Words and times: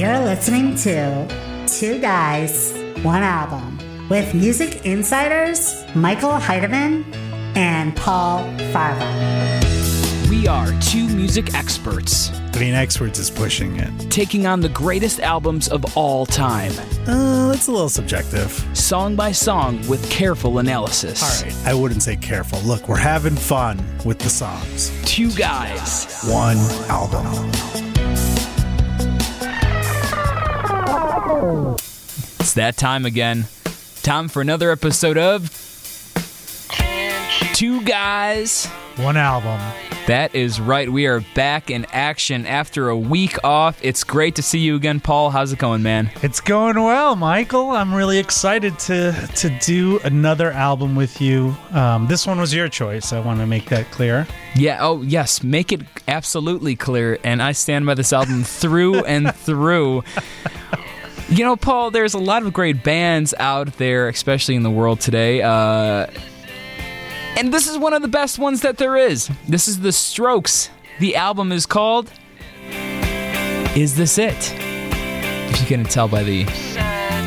You're 0.00 0.18
listening 0.20 0.76
to 0.76 1.26
Two 1.66 2.00
Guys, 2.00 2.72
One 3.02 3.22
Album 3.22 3.76
with 4.08 4.32
music 4.34 4.86
insiders 4.86 5.84
Michael 5.94 6.30
Heidemann 6.32 7.04
and 7.54 7.94
Paul 7.96 8.44
Farahvar. 8.72 10.30
We 10.30 10.48
are 10.48 10.68
two 10.80 11.06
music 11.06 11.52
experts 11.52 12.30
I 12.54 12.60
mean, 12.60 12.72
experts 12.72 13.18
is 13.18 13.28
pushing 13.28 13.76
it. 13.76 14.10
taking 14.10 14.46
on 14.46 14.60
the 14.60 14.70
greatest 14.70 15.20
albums 15.20 15.68
of 15.68 15.94
all 15.98 16.24
time, 16.24 16.72
Uh, 17.06 17.52
it's 17.54 17.68
a 17.68 17.70
little 17.72 17.90
subjective. 17.90 18.50
song 18.72 19.16
by 19.16 19.32
song 19.32 19.86
with 19.86 20.08
careful 20.10 20.60
analysis. 20.60 21.22
All 21.22 21.44
right, 21.46 21.66
I 21.66 21.74
wouldn't 21.74 22.02
say 22.02 22.16
careful. 22.16 22.58
Look, 22.62 22.88
we're 22.88 22.96
having 22.96 23.36
fun 23.36 23.84
with 24.06 24.18
the 24.18 24.30
songs. 24.30 24.90
Two 25.04 25.30
guys. 25.32 26.24
One 26.26 26.56
album. 26.88 27.89
It's 32.50 32.56
that 32.56 32.76
time 32.76 33.06
again. 33.06 33.46
Time 34.02 34.26
for 34.26 34.42
another 34.42 34.72
episode 34.72 35.16
of 35.16 35.52
Two 37.54 37.80
Guys. 37.82 38.66
One 38.96 39.16
album. 39.16 39.60
That 40.08 40.34
is 40.34 40.60
right. 40.60 40.90
We 40.90 41.06
are 41.06 41.20
back 41.36 41.70
in 41.70 41.84
action 41.92 42.44
after 42.46 42.88
a 42.88 42.96
week 42.96 43.36
off. 43.44 43.78
It's 43.84 44.02
great 44.02 44.34
to 44.34 44.42
see 44.42 44.58
you 44.58 44.74
again, 44.74 44.98
Paul. 44.98 45.30
How's 45.30 45.52
it 45.52 45.60
going, 45.60 45.84
man? 45.84 46.10
It's 46.22 46.40
going 46.40 46.74
well, 46.74 47.14
Michael. 47.14 47.70
I'm 47.70 47.94
really 47.94 48.18
excited 48.18 48.76
to 48.80 49.12
to 49.36 49.58
do 49.60 50.00
another 50.00 50.50
album 50.50 50.96
with 50.96 51.20
you. 51.20 51.54
Um, 51.70 52.08
this 52.08 52.26
one 52.26 52.40
was 52.40 52.52
your 52.52 52.68
choice. 52.68 53.12
I 53.12 53.20
want 53.20 53.38
to 53.38 53.46
make 53.46 53.66
that 53.66 53.88
clear. 53.92 54.26
Yeah, 54.56 54.78
oh, 54.80 55.02
yes. 55.02 55.44
Make 55.44 55.70
it 55.70 55.82
absolutely 56.08 56.74
clear. 56.74 57.16
And 57.22 57.40
I 57.40 57.52
stand 57.52 57.86
by 57.86 57.94
this 57.94 58.12
album 58.12 58.42
through 58.42 59.04
and 59.04 59.32
through. 59.36 60.02
You 61.30 61.44
know, 61.44 61.54
Paul, 61.54 61.92
there's 61.92 62.14
a 62.14 62.18
lot 62.18 62.42
of 62.44 62.52
great 62.52 62.82
bands 62.82 63.34
out 63.38 63.78
there, 63.78 64.08
especially 64.08 64.56
in 64.56 64.64
the 64.64 64.70
world 64.70 65.00
today. 65.00 65.40
Uh, 65.42 66.08
and 67.36 67.54
this 67.54 67.68
is 67.68 67.78
one 67.78 67.92
of 67.92 68.02
the 68.02 68.08
best 68.08 68.40
ones 68.40 68.62
that 68.62 68.78
there 68.78 68.96
is. 68.96 69.30
This 69.46 69.68
is 69.68 69.78
The 69.78 69.92
Strokes. 69.92 70.70
The 70.98 71.14
album 71.14 71.52
is 71.52 71.66
called 71.66 72.10
Is 73.76 73.96
This 73.96 74.18
It? 74.18 74.52
If 74.56 75.60
you 75.60 75.66
can 75.68 75.84
tell 75.84 76.08
by 76.08 76.24
the 76.24 76.46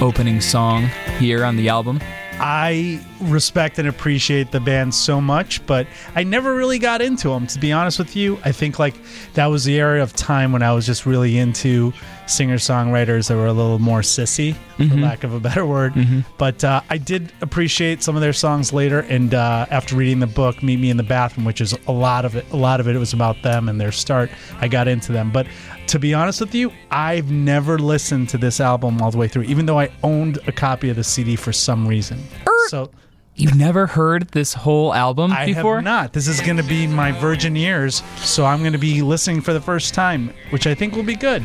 opening 0.02 0.42
song 0.42 0.90
here 1.18 1.46
on 1.46 1.56
the 1.56 1.70
album. 1.70 2.02
I 2.46 3.00
respect 3.22 3.80
and 3.80 3.88
appreciate 3.88 4.52
the 4.52 4.60
band 4.60 4.94
so 4.94 5.22
much, 5.22 5.66
but 5.66 5.88
I 6.14 6.24
never 6.26 6.54
really 6.54 6.78
got 6.78 7.02
into 7.02 7.30
them. 7.30 7.48
To 7.48 7.58
be 7.58 7.72
honest 7.72 7.98
with 7.98 8.18
you, 8.18 8.38
I 8.44 8.52
think 8.52 8.80
like 8.80 8.96
that 9.36 9.46
was 9.46 9.64
the 9.64 9.80
area 9.80 10.04
of 10.04 10.12
time 10.14 10.52
when 10.52 10.62
I 10.62 10.74
was 10.74 10.86
just 10.86 11.06
really 11.06 11.38
into 11.38 11.94
singer 12.26 12.56
songwriters 12.58 13.28
that 13.30 13.36
were 13.36 13.48
a 13.48 13.54
little 13.54 13.80
more 13.80 14.02
sissy, 14.02 14.56
for 14.78 14.84
lack 15.02 15.24
of 15.24 15.34
a 15.34 15.40
better 15.40 15.66
word. 15.66 15.94
But 16.38 16.64
uh, 16.66 16.82
I 16.90 16.98
did 16.98 17.32
appreciate 17.42 18.04
some 18.04 18.16
of 18.16 18.22
their 18.22 18.34
songs 18.34 18.74
later, 18.74 19.00
and 19.02 19.34
uh, 19.34 19.66
after 19.70 19.96
reading 19.96 20.20
the 20.20 20.28
book 20.28 20.62
"Meet 20.62 20.80
Me 20.82 20.90
in 20.90 20.98
the 20.98 21.04
Bathroom," 21.04 21.46
which 21.46 21.62
is 21.62 21.74
a 21.88 21.92
lot 21.94 22.26
of 22.26 22.36
it, 22.36 22.46
a 22.52 22.58
lot 22.58 22.82
of 22.82 22.90
it 22.90 22.98
was 22.98 23.14
about 23.14 23.42
them 23.42 23.70
and 23.70 23.80
their 23.80 23.94
start. 23.94 24.30
I 24.60 24.68
got 24.68 24.90
into 24.90 25.14
them, 25.14 25.32
but 25.32 25.48
to 25.88 26.00
be 26.00 26.14
honest 26.14 26.40
with 26.40 26.56
you, 26.56 26.72
I've 26.92 27.32
never 27.32 27.78
listened 27.80 28.30
to 28.30 28.38
this 28.38 28.60
album 28.60 29.02
all 29.02 29.12
the 29.12 29.18
way 29.18 29.28
through, 29.28 29.44
even 29.44 29.66
though 29.66 29.80
I 29.80 29.90
owned 30.04 30.40
a 30.48 30.52
copy 30.52 30.90
of 30.90 30.96
the 30.96 31.04
CD 31.04 31.36
for 31.36 31.54
some 31.54 31.88
reason. 31.88 32.20
Er, 32.48 32.68
so 32.70 32.92
You've 33.36 33.56
never 33.56 33.88
heard 33.88 34.30
this 34.30 34.54
whole 34.54 34.94
album 34.94 35.32
I 35.32 35.48
before? 35.48 35.78
have 35.78 35.84
not. 35.84 36.14
This 36.14 36.28
is 36.28 36.40
going 36.40 36.58
to 36.58 36.64
be 36.64 36.86
my 36.86 37.12
virgin 37.12 37.58
ears, 37.58 38.04
so 38.18 38.46
I'm 38.46 38.60
going 38.60 38.74
to 38.74 38.78
be 38.78 39.02
listening 39.02 39.42
for 39.42 39.54
the 39.54 39.62
first 39.62 39.96
time, 39.96 40.32
which 40.52 40.68
I 40.68 40.76
think 40.76 40.96
will 40.96 41.04
be 41.04 41.16
good. 41.16 41.42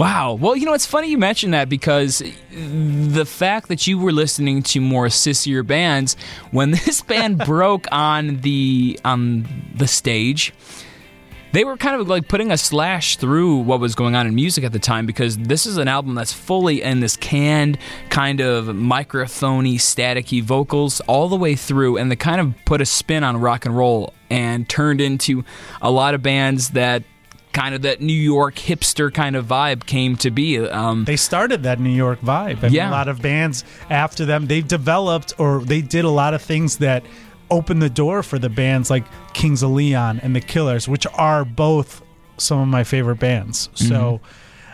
Wow. 0.00 0.34
Well, 0.34 0.56
you 0.56 0.66
know, 0.66 0.74
it's 0.74 0.86
funny 0.86 1.08
you 1.08 1.18
mentioned 1.18 1.54
that 1.54 1.68
because 1.68 2.24
the 2.50 3.24
fact 3.24 3.68
that 3.68 3.86
you 3.86 3.98
were 4.00 4.10
listening 4.10 4.62
to 4.64 4.80
more 4.80 5.06
sissier 5.06 5.64
bands 5.64 6.16
when 6.50 6.72
this 6.72 7.02
band 7.02 7.38
broke 7.46 7.86
on 7.92 8.40
the 8.40 8.98
on 9.04 9.46
the 9.76 9.86
stage, 9.86 10.52
they 11.52 11.64
were 11.64 11.76
kind 11.76 12.00
of 12.00 12.08
like 12.08 12.28
putting 12.28 12.50
a 12.52 12.58
slash 12.58 13.16
through 13.16 13.56
what 13.58 13.80
was 13.80 13.94
going 13.94 14.14
on 14.14 14.26
in 14.26 14.34
music 14.34 14.64
at 14.64 14.72
the 14.72 14.78
time 14.78 15.06
because 15.06 15.36
this 15.38 15.66
is 15.66 15.76
an 15.76 15.88
album 15.88 16.14
that's 16.14 16.32
fully 16.32 16.82
in 16.82 17.00
this 17.00 17.16
canned 17.16 17.78
kind 18.10 18.40
of 18.40 18.66
microphony, 18.74 19.76
staticky 19.76 20.42
vocals 20.42 21.00
all 21.02 21.28
the 21.28 21.36
way 21.36 21.54
through, 21.54 21.96
and 21.96 22.10
they 22.10 22.16
kind 22.16 22.40
of 22.40 22.54
put 22.64 22.80
a 22.80 22.86
spin 22.86 23.24
on 23.24 23.36
rock 23.38 23.64
and 23.66 23.76
roll 23.76 24.12
and 24.30 24.68
turned 24.68 25.00
into 25.00 25.44
a 25.80 25.90
lot 25.90 26.14
of 26.14 26.22
bands 26.22 26.70
that 26.70 27.02
kind 27.54 27.74
of 27.74 27.82
that 27.82 28.00
New 28.00 28.12
York 28.12 28.54
hipster 28.56 29.12
kind 29.12 29.34
of 29.34 29.46
vibe 29.46 29.86
came 29.86 30.16
to 30.16 30.30
be. 30.30 30.58
Um, 30.58 31.04
They 31.06 31.16
started 31.16 31.62
that 31.64 31.80
New 31.80 31.90
York 31.90 32.20
vibe. 32.20 32.62
And 32.62 32.72
Yeah. 32.72 32.90
a 32.90 32.92
lot 32.92 33.08
of 33.08 33.22
bands 33.22 33.64
after 33.90 34.24
them, 34.26 34.46
they've 34.46 34.68
developed 34.68 35.32
or 35.38 35.64
they 35.64 35.80
did 35.80 36.04
a 36.04 36.10
lot 36.10 36.34
of 36.34 36.42
things 36.42 36.76
that 36.76 37.02
opened 37.50 37.82
the 37.82 37.90
door 37.90 38.22
for 38.22 38.38
the 38.38 38.48
bands 38.48 38.90
like 38.90 39.04
Kings 39.32 39.62
of 39.62 39.70
Leon 39.70 40.20
and 40.20 40.34
the 40.34 40.40
Killers, 40.40 40.88
which 40.88 41.06
are 41.14 41.44
both 41.44 42.02
some 42.36 42.60
of 42.60 42.68
my 42.68 42.84
favorite 42.84 43.18
bands. 43.18 43.68
So 43.74 43.84
mm-hmm. 43.84 44.26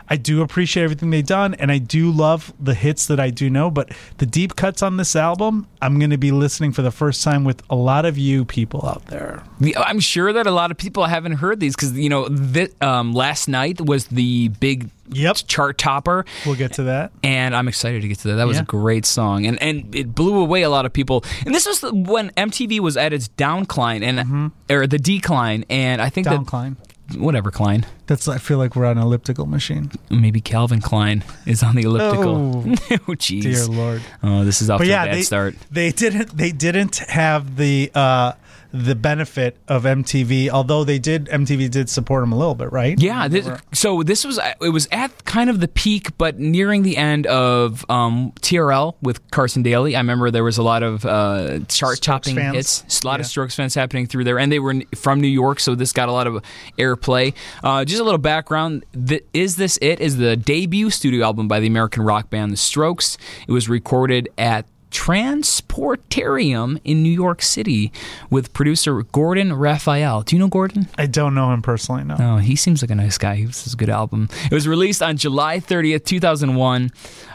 I 0.08 0.16
do 0.16 0.42
appreciate 0.42 0.84
everything 0.84 1.10
they've 1.10 1.24
done, 1.26 1.54
and 1.54 1.72
I 1.72 1.78
do 1.78 2.10
love 2.10 2.52
the 2.60 2.74
hits 2.74 3.06
that 3.06 3.18
I 3.18 3.30
do 3.30 3.48
know. 3.48 3.70
But 3.70 3.90
the 4.18 4.26
deep 4.26 4.54
cuts 4.56 4.82
on 4.82 4.96
this 4.98 5.16
album, 5.16 5.66
I'm 5.80 5.98
going 5.98 6.10
to 6.10 6.18
be 6.18 6.30
listening 6.30 6.72
for 6.72 6.82
the 6.82 6.90
first 6.90 7.24
time 7.24 7.42
with 7.44 7.62
a 7.70 7.74
lot 7.74 8.04
of 8.04 8.18
you 8.18 8.44
people 8.44 8.86
out 8.86 9.06
there. 9.06 9.42
I'm 9.76 10.00
sure 10.00 10.32
that 10.32 10.46
a 10.46 10.50
lot 10.50 10.70
of 10.70 10.76
people 10.76 11.04
haven't 11.06 11.32
heard 11.32 11.58
these 11.60 11.74
because 11.74 11.92
you 11.98 12.08
know 12.10 12.28
thi- 12.28 12.68
um, 12.82 13.12
last 13.14 13.48
night 13.48 13.80
was 13.80 14.06
the 14.08 14.48
big 14.60 14.90
Yep. 15.12 15.36
chart 15.46 15.76
topper. 15.76 16.24
We'll 16.46 16.54
get 16.54 16.72
to 16.74 16.84
that. 16.84 17.12
And 17.22 17.54
I'm 17.54 17.68
excited 17.68 18.00
to 18.02 18.08
get 18.08 18.18
to 18.20 18.28
that. 18.28 18.34
That 18.36 18.46
was 18.46 18.56
Yeah. 18.56 18.62
a 18.62 18.66
great 18.66 19.04
song, 19.04 19.44
and 19.46 19.60
and 19.62 19.94
it 19.94 20.14
blew 20.14 20.38
away 20.40 20.62
a 20.62 20.70
lot 20.70 20.86
of 20.86 20.92
people. 20.94 21.24
And 21.44 21.54
this 21.54 21.66
was 21.66 21.82
when 21.92 22.30
MTV 22.38 22.80
was 22.80 22.96
at 22.96 23.12
its 23.12 23.28
downcline 23.36 24.02
and 24.02 24.50
or 24.70 24.86
the 24.86 24.98
decline, 24.98 25.64
and 25.68 26.00
I 26.00 26.08
think 26.08 26.26
Downcline. 26.26 26.76
that 26.78 26.93
whatever 27.16 27.50
Klein, 27.50 27.86
That's. 28.06 28.26
I 28.28 28.38
feel 28.38 28.58
like 28.58 28.74
we're 28.76 28.86
on 28.86 28.96
an 28.98 29.02
elliptical 29.04 29.46
machine. 29.46 29.90
maybe 30.10 30.40
Calvin 30.40 30.80
Klein 30.80 31.24
is 31.46 31.62
on 31.62 31.76
the 31.76 31.82
elliptical. 31.82 32.34
Oh, 32.36 32.62
jeez. 33.16 33.42
Dear 33.42 33.66
Lord. 33.66 34.02
Oh, 34.22 34.44
this 34.44 34.62
is 34.62 34.70
off 34.70 34.78
But 34.78 34.84
to 34.84 34.90
yeah, 34.90 35.02
a 35.04 35.06
bad 35.06 35.14
they, 35.16 35.22
start. 35.22 35.54
they 35.70 35.90
didn't. 35.92 36.36
They 36.36 36.50
didn't 36.52 36.96
have 37.08 37.56
the 37.56 37.90
uh, 37.94 38.32
the 38.74 38.96
benefit 38.96 39.56
of 39.68 39.84
MTV. 39.84 40.48
Although 40.48 40.82
they 40.82 40.98
did, 40.98 41.26
MTV 41.26 41.70
did 41.70 41.88
support 41.88 42.22
them 42.22 42.32
a 42.32 42.36
little 42.36 42.56
bit, 42.56 42.72
right? 42.72 43.00
Yeah, 43.00 43.28
this, 43.28 43.48
so 43.72 44.02
this 44.02 44.24
was 44.24 44.40
it 44.60 44.70
was 44.70 44.88
at 44.90 45.24
kind 45.24 45.48
of 45.48 45.60
the 45.60 45.68
peak, 45.68 46.18
but 46.18 46.40
nearing 46.40 46.82
the 46.82 46.96
end 46.96 47.28
of 47.28 47.88
um, 47.88 48.32
TRL 48.40 48.96
with 49.00 49.30
Carson 49.30 49.62
Daly. 49.62 49.94
I 49.94 50.00
remember 50.00 50.32
there 50.32 50.42
was 50.42 50.58
a 50.58 50.64
lot 50.64 50.82
of 50.82 51.06
uh, 51.06 51.60
chart 51.68 52.00
topping 52.00 52.36
hits, 52.36 52.84
a 53.04 53.06
lot 53.06 53.20
of 53.20 53.26
Strokes 53.26 53.54
fans 53.54 53.76
happening 53.76 54.06
through 54.06 54.24
there, 54.24 54.40
and 54.40 54.50
they 54.50 54.58
were 54.58 54.74
from 54.96 55.20
New 55.20 55.28
York, 55.28 55.60
so 55.60 55.76
this 55.76 55.92
got 55.92 56.08
a 56.08 56.12
lot 56.12 56.26
of 56.26 56.42
airplay. 56.76 57.32
Uh, 57.62 57.84
just 57.84 58.00
a 58.00 58.04
little 58.04 58.18
background: 58.18 58.84
the, 58.90 59.22
"Is 59.32 59.54
This 59.54 59.78
it? 59.80 60.00
Is 60.00 60.16
the 60.16 60.36
debut 60.36 60.90
studio 60.90 61.24
album 61.24 61.46
by 61.46 61.60
the 61.60 61.68
American 61.68 62.02
rock 62.02 62.28
band 62.28 62.52
The 62.52 62.56
Strokes. 62.56 63.18
It 63.46 63.52
was 63.52 63.68
recorded 63.68 64.28
at 64.36 64.66
Transporterraum 64.94 66.80
in 66.84 67.02
New 67.02 67.10
York 67.12 67.42
City 67.42 67.92
with 68.30 68.52
producer 68.52 69.02
Gordon 69.02 69.52
Raphael. 69.52 70.22
Do 70.22 70.36
you 70.36 70.40
know 70.40 70.48
Gordon? 70.48 70.88
I 70.96 71.06
don't 71.06 71.34
know 71.34 71.52
him 71.52 71.62
personally. 71.62 72.04
No. 72.04 72.16
Oh, 72.18 72.36
he 72.38 72.54
seems 72.54 72.80
like 72.80 72.90
a 72.90 72.94
nice 72.94 73.18
guy. 73.18 73.44
This 73.44 73.66
is 73.66 73.74
a 73.74 73.76
good 73.76 73.90
album. 73.90 74.28
It 74.44 74.52
was 74.52 74.68
released 74.68 75.02
on 75.02 75.16
July 75.16 75.58
30th, 75.58 76.04
2001. 76.04 76.90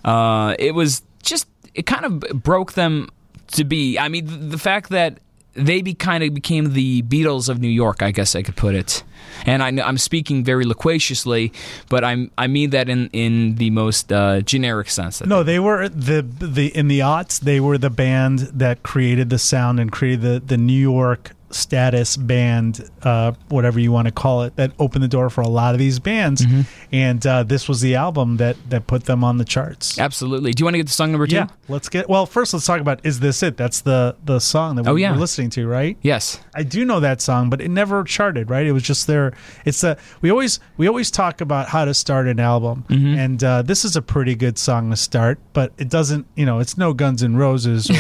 Uh, 0.06 0.56
it 0.58 0.74
was 0.74 1.04
just, 1.22 1.48
it 1.76 1.86
kind 1.86 2.06
of 2.06 2.42
broke 2.42 2.74
them 2.74 3.10
to 3.52 3.66
be. 3.66 4.00
I 4.00 4.08
mean, 4.08 4.50
the 4.50 4.58
fact 4.58 4.90
that 4.90 5.20
they 5.66 5.82
be, 5.82 5.94
kind 5.94 6.24
of 6.24 6.34
became 6.34 6.74
the 6.74 7.02
Beatles 7.04 7.50
of 7.50 7.60
New 7.60 7.70
York, 7.70 8.02
I 8.02 8.12
guess 8.12 8.36
I 8.36 8.42
could 8.42 8.56
put 8.56 8.76
it. 8.76 9.04
And 9.46 9.62
I, 9.64 9.68
I'm 9.88 9.98
speaking 9.98 10.44
very 10.44 10.66
loquaciously, 10.66 11.54
but 11.88 12.04
I'm, 12.04 12.32
I 12.38 12.48
mean 12.48 12.72
that 12.72 12.90
in, 12.90 13.10
in 13.14 13.56
the 13.56 13.70
most 13.70 14.12
uh, 14.12 14.42
generic 14.42 14.90
sense. 14.90 15.24
No, 15.26 15.44
they 15.44 15.60
were 15.60 15.88
the 15.88 16.22
the 16.22 16.76
in 16.76 16.88
the 16.88 17.00
aughts. 17.00 17.40
They 17.40 17.60
were 17.60 17.78
the 17.78 17.90
band 17.90 18.40
that 18.40 18.84
created 18.84 19.30
the 19.30 19.40
sound 19.40 19.80
and 19.80 19.92
created 19.92 20.22
the 20.22 20.40
the 20.40 20.58
New 20.58 20.74
York 20.74 21.32
status 21.52 22.16
band, 22.18 22.90
uh, 23.04 23.32
whatever 23.50 23.80
you 23.80 23.92
want 23.92 24.08
to 24.08 24.12
call 24.12 24.44
it, 24.44 24.56
that 24.56 24.72
opened 24.80 25.04
the 25.04 25.08
door 25.08 25.30
for 25.30 25.42
a 25.42 25.48
lot 25.48 25.74
of 25.76 25.80
these 25.80 26.00
bands. 26.00 26.46
Mm-hmm. 26.46 26.62
And 26.92 27.26
uh, 27.26 27.44
this 27.44 27.68
was 27.68 27.82
the 27.82 27.96
album 27.96 28.38
that 28.38 28.56
that 28.70 28.88
put 28.88 29.06
them 29.06 29.24
on 29.24 29.38
the 29.38 29.46
charts. 29.46 30.00
Absolutely. 30.00 30.52
Do 30.52 30.62
you 30.62 30.66
want 30.66 30.74
to 30.76 30.80
get 30.80 30.88
to 30.88 30.94
song 30.94 31.12
number 31.12 31.28
two? 31.28 31.36
Yeah, 31.36 31.48
let's 31.68 31.90
get. 31.90 32.10
Well, 32.10 32.26
first 32.26 32.54
let's 32.54 32.66
talk 32.66 32.82
about 32.82 33.00
"Is 33.06 33.20
This 33.20 33.44
It?" 33.44 33.58
That's 33.58 33.82
the 33.82 34.16
the 34.26 34.40
song 34.40 34.76
that 34.76 34.84
we 34.86 34.90
Oh, 34.92 34.96
yeah. 34.96 35.12
were 35.12 35.18
listening 35.18 35.50
to, 35.52 35.68
right? 35.68 35.98
Yes. 36.02 36.40
I 36.56 36.64
do 36.64 36.86
know 36.86 37.00
that 37.00 37.22
song, 37.22 37.50
but 37.50 37.62
it 37.62 37.70
never 37.70 38.04
charted. 38.04 38.50
Right? 38.50 38.66
It 38.66 38.72
was 38.72 38.84
just 38.84 39.08
there. 39.08 39.34
It's 39.66 39.84
a 39.84 39.98
we 40.22 40.30
always 40.30 40.60
we 40.78 40.88
always 40.88 41.12
talk 41.12 41.42
about 41.42 41.68
how 41.70 41.86
to 41.86 41.94
start 41.94 42.28
an 42.28 42.40
album, 42.40 42.86
Mm-hmm. 42.90 43.20
and 43.20 43.44
uh, 43.44 43.62
this 43.62 43.86
is 43.86 43.96
a 43.96 44.02
pretty 44.02 44.36
good 44.36 44.58
song 44.58 44.90
to 44.92 44.96
start. 44.98 45.40
But 45.54 45.74
it 45.78 45.90
doesn't, 45.90 46.26
you 46.36 46.46
know, 46.46 46.60
it's 46.60 46.78
no 46.78 46.94
Guns 46.94 47.22
and 47.22 47.38
Roses 47.38 47.90
or 47.90 47.94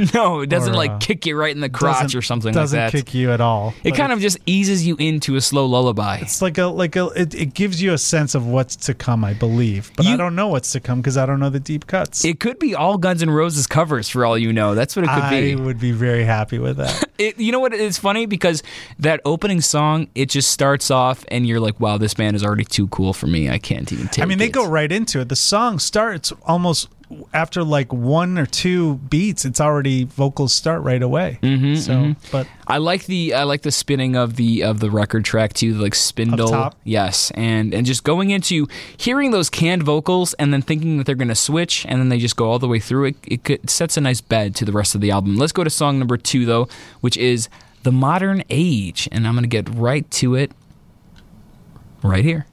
No, 0.14 0.40
it 0.40 0.48
doesn't 0.48 0.74
Or, 0.74 0.76
like 0.76 0.90
uh, 0.90 0.98
kick 0.98 1.26
you 1.26 1.36
right 1.36 1.54
in 1.54 1.60
the 1.60 1.68
crotch 1.68 2.14
or 2.14 2.22
something 2.22 2.54
like 2.54 2.68
that. 2.70 2.87
That. 2.90 2.96
kick 2.98 3.14
you 3.14 3.32
at 3.32 3.40
all. 3.40 3.74
It 3.84 3.94
kind 3.94 4.12
of 4.12 4.20
just 4.20 4.38
eases 4.46 4.86
you 4.86 4.96
into 4.96 5.36
a 5.36 5.40
slow 5.40 5.66
lullaby. 5.66 6.18
It's 6.18 6.42
like 6.42 6.58
a 6.58 6.66
like 6.66 6.96
a 6.96 7.06
it, 7.16 7.34
it 7.34 7.54
gives 7.54 7.82
you 7.82 7.92
a 7.92 7.98
sense 7.98 8.34
of 8.34 8.46
what's 8.46 8.76
to 8.76 8.94
come, 8.94 9.24
I 9.24 9.34
believe. 9.34 9.90
But 9.96 10.06
I 10.06 10.16
don't 10.16 10.34
know 10.34 10.48
what's 10.48 10.72
to 10.72 10.80
come 10.80 11.00
because 11.00 11.16
I 11.16 11.26
don't 11.26 11.40
know 11.40 11.50
the 11.50 11.60
deep 11.60 11.86
cuts. 11.86 12.24
It 12.24 12.40
could 12.40 12.58
be 12.58 12.74
all 12.74 12.98
Guns 12.98 13.22
N' 13.22 13.30
Roses 13.30 13.66
covers 13.66 14.08
for 14.08 14.24
all 14.24 14.36
you 14.38 14.52
know. 14.52 14.74
That's 14.74 14.96
what 14.96 15.04
it 15.04 15.08
could 15.08 15.30
be. 15.30 15.36
I 15.36 15.40
be. 15.40 15.56
would 15.56 15.80
be 15.80 15.92
very 15.92 16.24
happy 16.24 16.58
with 16.58 16.76
that. 16.78 17.04
It, 17.18 17.40
you 17.40 17.50
know 17.50 17.58
what? 17.58 17.74
It's 17.74 17.98
funny 17.98 18.26
because 18.26 18.62
that 19.00 19.20
opening 19.24 19.60
song, 19.60 20.06
it 20.14 20.26
just 20.26 20.50
starts 20.50 20.88
off, 20.88 21.24
and 21.32 21.48
you're 21.48 21.58
like, 21.58 21.80
"Wow, 21.80 21.98
this 21.98 22.14
band 22.14 22.36
is 22.36 22.44
already 22.44 22.64
too 22.64 22.86
cool 22.88 23.12
for 23.12 23.26
me. 23.26 23.50
I 23.50 23.58
can't 23.58 23.92
even 23.92 24.06
take." 24.06 24.18
It. 24.18 24.22
I 24.22 24.26
mean, 24.26 24.38
they 24.38 24.46
it." 24.46 24.52
go 24.52 24.64
right 24.64 24.92
into 24.92 25.18
it. 25.18 25.28
The 25.28 25.34
song 25.34 25.80
starts 25.80 26.32
almost 26.44 26.88
after 27.32 27.64
like 27.64 27.92
one 27.92 28.38
or 28.38 28.46
two 28.46 28.96
beats. 28.96 29.44
It's 29.44 29.60
already 29.60 30.04
vocals 30.04 30.52
start 30.52 30.82
right 30.82 31.02
away. 31.02 31.38
Mm-hmm, 31.42 31.76
so, 31.76 32.14
but 32.30 32.46
I 32.66 32.78
like 32.78 33.06
the 33.06 33.34
I 33.34 33.44
like 33.44 33.62
the 33.62 33.70
spinning 33.70 34.16
of 34.16 34.36
the 34.36 34.62
of 34.62 34.80
the 34.80 34.90
record 34.90 35.24
track 35.24 35.52
too, 35.54 35.74
like 35.74 35.94
spindle. 35.94 36.48
top? 36.48 36.76
Yes, 36.84 37.30
and 37.34 37.72
and 37.72 37.86
just 37.86 38.04
going 38.04 38.30
into 38.30 38.66
hearing 38.96 39.30
those 39.30 39.48
canned 39.50 39.82
vocals 39.82 40.34
and 40.34 40.52
then 40.52 40.62
thinking 40.62 40.98
that 40.98 41.06
they're 41.06 41.14
going 41.14 41.28
to 41.28 41.34
switch 41.34 41.86
and 41.88 42.00
then 42.00 42.08
they 42.08 42.18
just 42.18 42.36
go 42.36 42.50
all 42.50 42.58
the 42.58 42.68
way 42.68 42.78
through. 42.78 43.06
It, 43.06 43.16
it 43.26 43.44
could- 43.44 43.68
sets 43.70 43.96
a 43.96 44.00
nice 44.00 44.20
bed 44.20 44.54
to 44.56 44.64
the 44.64 44.72
rest 44.72 44.94
of 44.94 45.00
the 45.00 45.10
album. 45.10 45.36
Let's 45.36 45.52
go 45.52 45.64
to 45.64 45.70
song 45.70 45.98
number 45.98 46.16
two 46.16 46.44
though, 46.44 46.68
which 47.00 47.16
is 47.16 47.48
the 47.84 47.92
modern 47.92 48.42
age, 48.50 49.08
and 49.12 49.26
I'm 49.26 49.34
going 49.34 49.44
to 49.44 49.48
get 49.48 49.68
right 49.68 50.10
to 50.12 50.34
it 50.34 50.52
right 52.02 52.24
here. 52.24 52.46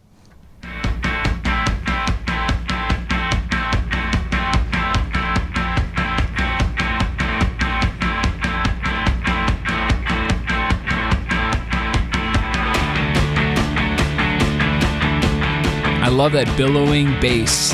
Love 16.16 16.32
that 16.34 16.48
billowing 16.58 17.20
bass. 17.20 17.74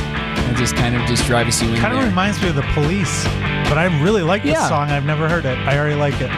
It 0.49 0.55
just 0.57 0.75
kind 0.75 0.95
of 0.95 1.01
just 1.07 1.25
drives 1.25 1.61
you 1.61 1.69
in 1.69 1.75
kind 1.77 1.93
of 1.93 1.99
there. 1.99 2.09
reminds 2.09 2.41
me 2.41 2.49
of 2.49 2.55
the 2.55 2.61
Police. 2.73 3.23
But 3.69 3.77
I 3.77 3.85
really 4.03 4.21
like 4.23 4.43
this 4.43 4.53
Yeah. 4.53 4.67
song. 4.67 4.89
I've 4.89 5.05
never 5.05 5.29
heard 5.29 5.45
it. 5.45 5.57
I 5.59 5.77
already 5.77 5.95
like 5.95 6.15
it. 6.19 6.29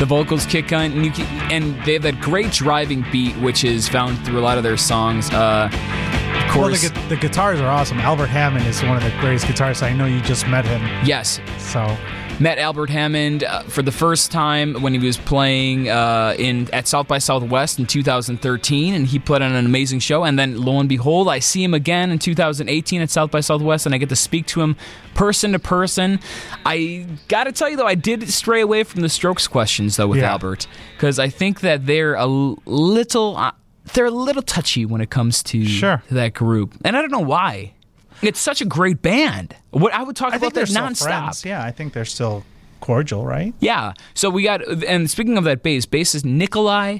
The 0.00 0.06
vocals 0.06 0.46
kick 0.46 0.72
on, 0.72 0.92
and, 0.92 1.04
you 1.04 1.10
can, 1.10 1.26
and 1.52 1.84
they 1.84 1.94
have 1.94 2.02
that 2.02 2.20
great 2.20 2.52
driving 2.52 3.04
beat, 3.10 3.36
which 3.38 3.64
is 3.64 3.88
found 3.88 4.24
through 4.24 4.38
a 4.38 4.44
lot 4.48 4.56
of 4.56 4.62
their 4.62 4.76
songs. 4.76 5.28
Uh, 5.32 5.68
of 5.72 5.72
Well, 5.74 6.52
course, 6.68 6.82
the, 6.88 6.90
gu- 6.94 7.08
the 7.08 7.16
guitars 7.16 7.60
are 7.60 7.68
awesome. 7.68 7.98
Albert 7.98 8.26
Hammond 8.28 8.64
is 8.66 8.80
one 8.84 8.96
of 8.96 9.02
the 9.02 9.10
greatest 9.20 9.46
guitarists. 9.46 9.82
I 9.82 9.92
know 9.92 10.06
you 10.06 10.20
just 10.20 10.46
met 10.46 10.64
him. 10.64 10.80
yes, 11.04 11.40
So 11.58 11.96
met 12.40 12.58
Albert 12.58 12.90
Hammond 12.90 13.44
uh, 13.44 13.62
for 13.64 13.82
the 13.82 13.90
first 13.92 14.30
time 14.30 14.74
when 14.82 14.92
he 14.92 14.98
was 15.04 15.16
playing 15.16 15.88
uh, 15.88 16.34
in 16.38 16.72
at 16.72 16.86
South 16.86 17.08
by 17.08 17.18
Southwest 17.18 17.78
in 17.78 17.86
2013, 17.86 18.94
and 18.94 19.06
he 19.06 19.18
put 19.18 19.42
on 19.42 19.52
an 19.52 19.66
amazing 19.66 19.98
show. 20.00 20.24
And 20.24 20.38
then 20.38 20.60
lo 20.60 20.78
and 20.78 20.88
behold, 20.88 21.28
I 21.28 21.38
see 21.40 21.62
him 21.64 21.74
again 21.74 22.10
in 22.10 22.18
2018 22.18 23.02
at 23.02 23.10
South 23.10 23.30
by 23.30 23.40
Southwest, 23.40 23.86
and 23.86 23.94
I 23.94 23.98
get 23.98 24.08
to 24.10 24.16
speak 24.16 24.46
to 24.48 24.60
him 24.62 24.76
person 25.14 25.52
to 25.52 25.58
person. 25.58 26.20
I 26.64 27.06
got 27.28 27.44
to 27.44 27.52
tell 27.52 27.68
you 27.68 27.76
though, 27.76 27.86
I 27.86 27.94
did 27.96 28.28
stray 28.30 28.60
away 28.60 28.84
from 28.84 29.00
the 29.02 29.08
Strokes 29.08 29.48
questions 29.48 29.96
though 29.96 30.06
with 30.06 30.20
Yeah. 30.20 30.30
Albert 30.30 30.66
because 30.96 31.18
I 31.18 31.28
think 31.28 31.60
that 31.60 31.86
they're 31.86 32.14
a 32.14 32.26
little. 32.26 33.36
Uh, 33.36 33.52
they're 33.94 34.04
a 34.04 34.10
little 34.10 34.42
touchy 34.42 34.84
when 34.84 35.00
it 35.00 35.08
comes 35.08 35.42
to 35.44 35.64
Sure. 35.64 36.02
that 36.10 36.34
group, 36.34 36.74
and 36.84 36.94
I 36.94 37.00
don't 37.00 37.10
know 37.10 37.20
why. 37.20 37.72
It's 38.22 38.40
such 38.40 38.60
a 38.60 38.64
great 38.64 39.02
band. 39.02 39.54
What 39.70 39.92
I 39.92 40.02
would 40.02 40.16
talk 40.16 40.32
I 40.32 40.36
about 40.36 40.52
think 40.52 40.54
they're 40.54 40.66
that 40.66 40.92
nonstop. 40.92 41.02
friends. 41.04 41.44
Yeah, 41.44 41.64
I 41.64 41.70
think 41.70 41.92
they're 41.92 42.04
still 42.04 42.44
cordial, 42.80 43.24
right? 43.24 43.54
Yeah. 43.60 43.92
So 44.14 44.30
we 44.30 44.42
got, 44.42 44.62
and 44.84 45.10
speaking 45.10 45.36
of 45.38 45.44
that 45.44 45.62
bass, 45.62 45.86
bass 45.86 46.14
is 46.14 46.24
Nikolai 46.24 46.98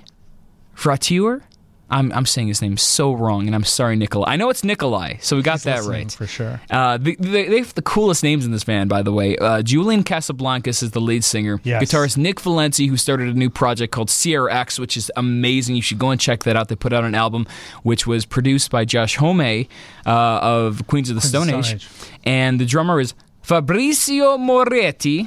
Fratier. 0.76 1.43
I'm, 1.90 2.12
I'm 2.12 2.26
saying 2.26 2.49
his 2.49 2.61
name 2.61 2.76
so 2.76 3.12
wrong, 3.12 3.46
and 3.46 3.55
I'm 3.55 3.64
sorry, 3.64 3.96
Nikolai. 3.96 4.32
I 4.32 4.37
know 4.37 4.50
it's 4.50 4.62
Nikolai, 4.62 5.17
so 5.20 5.37
we 5.37 5.43
got 5.43 5.55
He's 5.55 5.62
that 5.64 5.82
right. 5.85 6.11
for 6.11 6.26
sure. 6.26 6.61
Uh, 6.70 6.99
the, 6.99 7.17
the, 7.17 7.49
they 7.49 7.58
have 7.58 7.75
the 7.75 7.82
coolest 7.82 8.23
names 8.23 8.44
in 8.44 8.52
this 8.52 8.64
band, 8.64 8.90
by 8.90 9.00
the 9.02 9.12
way. 9.12 9.37
Uh, 9.38 9.62
Julian 9.62 10.05
Casablancas 10.05 10.82
is 10.82 10.90
the 10.90 11.00
lead 11.00 11.25
singer. 11.25 11.61
Yes. 11.64 11.82
Guitarist 11.82 12.19
Nick 12.19 12.40
Valensi, 12.40 12.88
who 12.88 12.96
started 12.99 13.29
a 13.29 13.32
new 13.32 13.49
project 13.49 13.93
called 13.93 14.08
CRX, 14.08 14.79
which 14.79 14.96
is 14.96 15.11
amazing. 15.17 15.76
You 15.76 15.82
should 15.82 15.99
go 15.99 16.11
and 16.11 16.20
check 16.20 16.44
that 16.44 16.56
out. 16.56 16.69
They 16.69 16.76
put 16.76 16.93
out 16.93 17.05
an 17.05 17.14
album 17.14 17.46
which 17.82 18.06
was 18.06 18.26
produced 18.26 18.70
by 18.70 18.85
Josh 18.85 19.17
Homme 19.17 19.40
uh, 19.40 19.61
of 20.06 20.87
Queens 20.88 21.08
of 21.08 21.17
the 21.17 21.23
Stone, 21.23 21.49
Stone 21.49 21.61
Age. 21.61 21.75
Age. 21.75 21.88
And 22.25 22.61
the 22.61 22.67
drummer 22.67 23.00
is 23.00 23.14
Fabrizio 23.43 24.37
Moretti. 24.37 25.26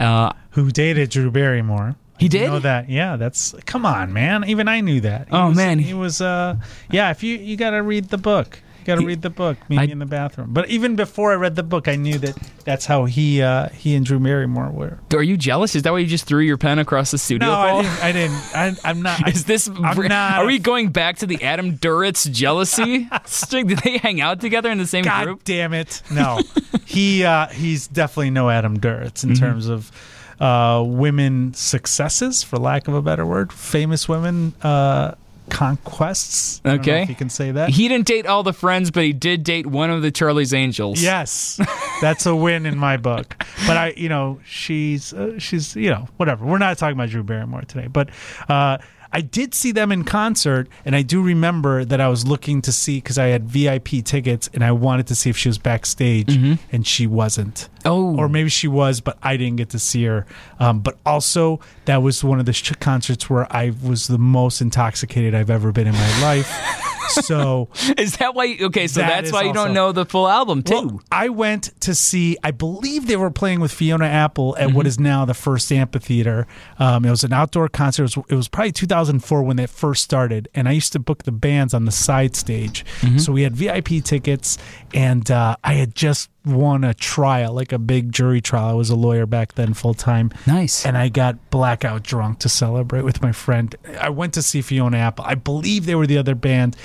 Uh, 0.00 0.32
Who 0.50 0.70
dated 0.72 1.10
Drew 1.10 1.30
Barrymore? 1.30 1.94
He 2.22 2.26
You 2.26 2.30
did? 2.30 2.46
know 2.50 2.58
that? 2.60 2.88
Yeah, 2.88 3.16
that's 3.16 3.54
come 3.66 3.84
on, 3.84 4.12
man. 4.12 4.44
Even 4.46 4.68
I 4.68 4.80
knew 4.80 5.00
that. 5.00 5.28
He 5.28 5.34
Oh, 5.34 5.48
was- 5.48 5.56
man. 5.56 5.78
he 5.80 5.92
was. 5.94 6.20
uh 6.20 6.56
Yeah, 6.90 7.10
if 7.10 7.22
you 7.22 7.36
you 7.36 7.56
got 7.56 7.70
to 7.70 7.82
read 7.82 8.10
the 8.10 8.18
book. 8.18 8.60
You 8.80 8.86
got 8.86 8.98
to 9.00 9.06
read 9.06 9.22
the 9.22 9.30
book. 9.30 9.58
Meet 9.68 9.78
I- 9.78 9.86
me 9.86 9.92
in 9.92 9.98
the 10.00 10.06
bathroom. 10.06 10.48
But 10.52 10.68
even 10.68 10.96
before 10.96 11.30
I 11.30 11.36
read 11.36 11.54
the 11.54 11.62
book, 11.62 11.86
I 11.86 11.94
knew 11.94 12.18
that 12.18 12.36
that's 12.64 12.84
how 12.84 13.04
he 13.04 13.40
uh 13.40 13.68
he 13.68 13.94
and 13.94 14.04
Drew 14.04 14.18
Barrymore 14.18 14.70
were. 14.70 14.98
Are 15.14 15.22
you 15.22 15.36
jealous? 15.36 15.76
Is 15.76 15.82
that 15.84 15.92
why 15.92 15.98
you 16.00 16.06
just 16.08 16.24
threw 16.26 16.40
your 16.40 16.56
pen 16.58 16.80
across 16.80 17.12
the 17.12 17.18
studio? 17.18 17.46
No, 17.48 17.54
I 17.54 17.82
didn't. 17.82 18.04
I 18.04 18.12
didn't. 18.12 18.56
I, 18.84 18.90
I'm 18.90 19.02
not. 19.02 19.28
Is 19.34 19.44
this? 19.44 19.68
I'm 19.68 19.80
not 20.08 20.38
are 20.40 20.46
we 20.46 20.58
going 20.58 20.88
back 20.88 21.18
to 21.18 21.26
the 21.26 21.40
Adam 21.44 21.76
Duritz 21.78 22.28
jealousy 22.30 23.08
string? 23.24 23.68
Did 23.68 23.78
they 23.78 23.98
hang 23.98 24.20
out 24.20 24.40
together 24.40 24.70
in 24.70 24.78
the 24.78 24.86
same 24.86 25.04
God 25.04 25.24
group? 25.26 25.44
damn 25.44 25.72
it! 25.74 26.02
No, 26.10 26.40
he 26.84 27.22
uh, 27.24 27.46
he's 27.48 27.86
definitely 27.86 28.30
no 28.30 28.50
Adam 28.50 28.78
Duritz 28.80 29.22
in 29.22 29.30
Mm-hmm. 29.30 29.44
terms 29.44 29.68
of 29.68 29.92
uh, 30.42 30.82
women 30.84 31.54
successes, 31.54 32.42
for 32.42 32.56
lack 32.58 32.88
of 32.88 32.94
a 32.94 33.00
better 33.02 33.24
word, 33.24 33.52
famous 33.52 34.08
women 34.08 34.52
uh, 34.62 35.14
conquests. 35.50 36.60
I 36.64 36.68
don't 36.70 36.76
know 36.86 36.92
Okay. 36.92 37.02
if 37.04 37.08
you 37.08 37.14
can 37.14 37.30
say 37.30 37.52
that. 37.52 37.70
He 37.70 37.86
didn't 37.88 38.06
date 38.06 38.26
all 38.26 38.42
the 38.42 38.52
friends, 38.52 38.90
but 38.90 39.04
he 39.04 39.12
did 39.12 39.44
date 39.44 39.66
one 39.66 39.90
of 39.90 40.02
the 40.02 40.10
Charlie's 40.10 40.52
Angels. 40.52 41.00
Yes, 41.02 41.60
that's 42.00 42.26
a 42.26 42.34
win 42.34 42.66
in 42.66 42.76
my 42.76 42.96
book. 42.96 43.36
But 43.66 43.76
I, 43.76 43.94
you 43.96 44.08
know, 44.08 44.40
she's 44.44 45.12
uh, 45.12 45.38
she's 45.38 45.76
you 45.76 45.90
know 45.90 46.08
whatever. 46.16 46.44
We're 46.44 46.58
not 46.58 46.76
talking 46.78 46.96
about 46.96 47.10
Drew 47.10 47.22
Barrymore 47.22 47.62
today, 47.62 47.86
but 47.86 48.10
uh, 48.48 48.78
I 49.12 49.20
did 49.20 49.54
see 49.54 49.72
them 49.72 49.92
in 49.92 50.04
concert, 50.04 50.68
and 50.84 50.96
I 50.96 51.02
do 51.02 51.22
remember 51.22 51.84
that 51.84 52.00
I 52.00 52.08
was 52.08 52.26
looking 52.26 52.62
to 52.62 52.72
see 52.72 52.96
because 52.98 53.18
I 53.18 53.26
had 53.26 53.44
VIP 53.44 54.02
tickets, 54.04 54.48
and 54.54 54.64
I 54.64 54.72
wanted 54.72 55.06
to 55.08 55.14
see 55.14 55.28
if 55.30 55.36
she 55.36 55.48
was 55.48 55.58
backstage, 55.58 56.34
and 56.72 56.86
she 56.86 57.06
wasn't. 57.06 57.68
Oh. 57.84 58.16
or 58.16 58.28
maybe 58.28 58.48
she 58.48 58.68
was, 58.68 59.00
but 59.00 59.18
I 59.22 59.36
didn't 59.36 59.56
get 59.56 59.70
to 59.70 59.78
see 59.78 60.04
her. 60.04 60.24
Um, 60.60 60.80
but 60.80 60.98
also, 61.04 61.60
that 61.86 62.00
was 62.02 62.22
one 62.22 62.38
of 62.38 62.46
the 62.46 62.52
sh- 62.52 62.72
concerts 62.80 63.28
where 63.28 63.46
I 63.54 63.72
was 63.82 64.06
the 64.06 64.18
most 64.18 64.60
intoxicated 64.60 65.34
I've 65.34 65.50
ever 65.50 65.72
been 65.72 65.88
in 65.88 65.94
my 65.94 66.22
life. 66.22 66.48
so 67.08 67.68
Is 67.98 68.16
that 68.18 68.34
why? 68.34 68.56
Okay, 68.60 68.86
so 68.86 69.00
That 69.00 69.08
that's 69.08 69.32
why 69.32 69.42
you 69.42 69.48
also- 69.48 69.64
don't 69.66 69.74
know 69.74 69.92
the 69.92 70.04
full 70.04 70.28
album 70.28 70.62
too. 70.62 70.74
well, 70.74 71.02
I 71.10 71.28
went 71.28 71.70
to 71.80 71.94
see. 71.94 72.36
I 72.42 72.50
believe 72.50 73.06
they 73.06 73.16
were 73.16 73.30
playing 73.30 73.60
with 73.60 73.72
Fiona 73.72 74.06
Apple 74.06 74.56
at 74.56 74.68
Mm-hmm. 74.68 74.76
what 74.76 74.86
is 74.86 74.98
now 75.00 75.24
the 75.24 75.34
First 75.34 75.70
Amphitheater. 75.72 76.46
Um, 76.78 77.04
it 77.04 77.10
was 77.10 77.24
an 77.24 77.32
outdoor 77.32 77.68
concert. 77.68 78.02
It 78.04 78.16
was, 78.16 78.24
it 78.30 78.34
was 78.34 78.48
probably 78.48 78.72
2004 78.72 79.42
when 79.42 79.56
that 79.56 79.70
first 79.70 80.02
started, 80.02 80.48
and 80.54 80.68
I 80.68 80.72
used 80.72 80.92
to 80.92 80.98
book 80.98 81.24
the 81.24 81.32
bands 81.32 81.74
on 81.74 81.84
the 81.84 81.92
side 81.92 82.36
stage. 82.36 82.84
Mm-hmm. 83.00 83.18
So 83.18 83.32
we 83.32 83.42
had 83.42 83.54
VIP 83.56 84.02
tickets, 84.04 84.58
and 84.94 85.30
uh, 85.30 85.56
I 85.64 85.74
had 85.74 85.94
just 85.94 86.30
won 86.44 86.84
a 86.84 86.94
trial, 86.94 87.52
like 87.52 87.72
a 87.72 87.78
big 87.78 88.12
jury 88.12 88.40
trial. 88.40 88.66
I 88.70 88.72
was 88.72 88.90
a 88.90 88.96
lawyer 88.96 89.26
back 89.26 89.54
then, 89.54 89.74
full 89.74 89.94
time. 89.94 90.30
Nice. 90.46 90.84
And 90.84 90.96
I 90.98 91.08
got 91.08 91.50
blackout 91.50 92.02
drunk 92.02 92.40
to 92.40 92.48
celebrate 92.48 93.02
with 93.02 93.22
my 93.22 93.32
friend. 93.32 93.74
I 94.00 94.10
went 94.10 94.34
to 94.34 94.42
see 94.42 94.62
Fiona 94.62 94.96
Apple. 94.96 95.24
I 95.26 95.34
believe 95.34 95.86
they 95.86 95.94
were 95.94 96.06
the 96.06 96.18
other 96.18 96.34
band 96.34 96.76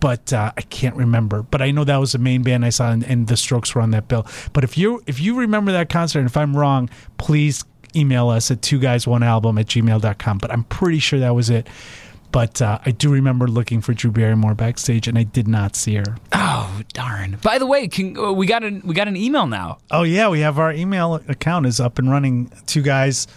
but 0.00 0.34
uh, 0.34 0.52
I 0.54 0.60
can't 0.60 0.96
remember. 0.96 1.42
But 1.42 1.62
I 1.62 1.70
know 1.70 1.82
that 1.84 1.96
was 1.96 2.12
the 2.12 2.18
main 2.18 2.42
band 2.42 2.62
I 2.62 2.68
saw, 2.68 2.90
and, 2.90 3.02
and 3.04 3.26
the 3.26 3.38
Strokes 3.38 3.74
were 3.74 3.80
on 3.80 3.90
that 3.92 4.06
bill. 4.06 4.26
But 4.52 4.62
if 4.62 4.76
you 4.76 5.02
if 5.06 5.18
you 5.18 5.34
remember 5.34 5.72
that 5.72 5.88
concert, 5.88 6.18
and 6.18 6.28
if 6.28 6.36
I'm 6.36 6.54
wrong, 6.54 6.90
please 7.16 7.64
email 7.96 8.28
us 8.28 8.50
at 8.50 8.60
two 8.60 8.78
guys 8.78 9.06
one 9.06 9.22
album 9.22 9.56
at 9.56 9.64
gmail.com. 9.64 10.38
But 10.38 10.50
I'm 10.50 10.64
pretty 10.64 10.98
sure 10.98 11.20
that 11.20 11.34
was 11.34 11.48
it. 11.48 11.68
But 12.34 12.60
uh, 12.60 12.80
I 12.84 12.90
do 12.90 13.12
remember 13.12 13.46
looking 13.46 13.80
for 13.80 13.94
Drew 13.94 14.10
Barrymore 14.10 14.56
backstage, 14.56 15.06
and 15.06 15.16
I 15.16 15.22
did 15.22 15.46
not 15.46 15.76
see 15.76 15.94
her. 15.94 16.16
oh 16.32 16.82
darn! 16.92 17.38
By 17.40 17.58
the 17.58 17.66
way, 17.66 17.86
can, 17.86 18.18
uh, 18.18 18.32
we 18.32 18.46
got 18.46 18.64
an 18.64 18.82
we 18.84 18.92
got 18.92 19.06
an 19.06 19.16
email 19.16 19.46
now. 19.46 19.78
Oh 19.92 20.02
yeah, 20.02 20.28
we 20.28 20.40
have 20.40 20.58
our 20.58 20.72
email 20.72 21.14
account 21.28 21.64
is 21.64 21.78
up 21.78 21.96
and 21.96 22.10
running. 22.10 22.50
Two 22.66 22.82
guys, 22.82 23.28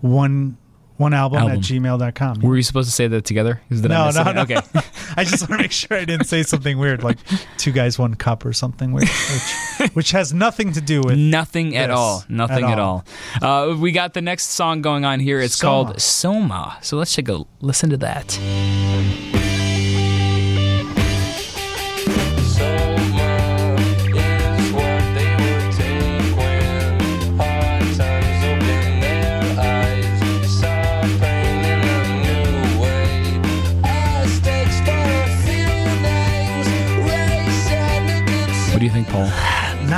one 0.00 0.56
one 0.96 1.12
album, 1.14 1.38
Album. 1.38 1.52
at 1.58 1.58
gmail.com. 1.60 2.40
Were 2.40 2.50
we 2.50 2.62
supposed 2.62 2.88
to 2.88 2.94
say 2.94 3.06
that 3.08 3.24
together? 3.24 3.60
Is 3.70 3.82
that 3.82 3.88
No, 3.88 4.10
no, 4.10 4.32
no. 4.32 4.42
Okay. 4.42 4.56
I 5.16 5.24
just 5.24 5.48
want 5.48 5.58
to 5.60 5.64
make 5.64 5.72
sure 5.72 5.96
I 5.96 6.04
didn't 6.04 6.26
say 6.26 6.42
something 6.42 6.78
weird, 6.78 7.02
like 7.02 7.18
two 7.58 7.72
guys, 7.72 7.98
one 7.98 8.14
cup, 8.14 8.44
or 8.44 8.52
something 8.52 8.92
weird, 8.92 9.08
which, 9.08 9.90
which 9.94 10.10
has 10.12 10.32
nothing 10.32 10.72
to 10.72 10.80
do 10.80 11.02
with. 11.02 11.18
Nothing 11.18 11.76
at 11.76 11.90
all. 11.90 12.24
Nothing 12.28 12.64
at 12.64 12.72
at 12.72 12.78
all. 12.78 13.04
Uh, 13.40 13.76
we 13.78 13.92
got 13.92 14.14
the 14.14 14.22
next 14.22 14.50
song 14.50 14.82
going 14.82 15.04
on 15.04 15.20
here. 15.20 15.40
It's 15.40 15.56
Soma. 15.56 15.84
called 15.90 16.00
Soma. 16.00 16.78
So 16.82 16.96
let's 16.96 17.14
take 17.14 17.28
a 17.28 17.44
listen 17.60 17.90
to 17.90 17.96
that. 17.98 18.38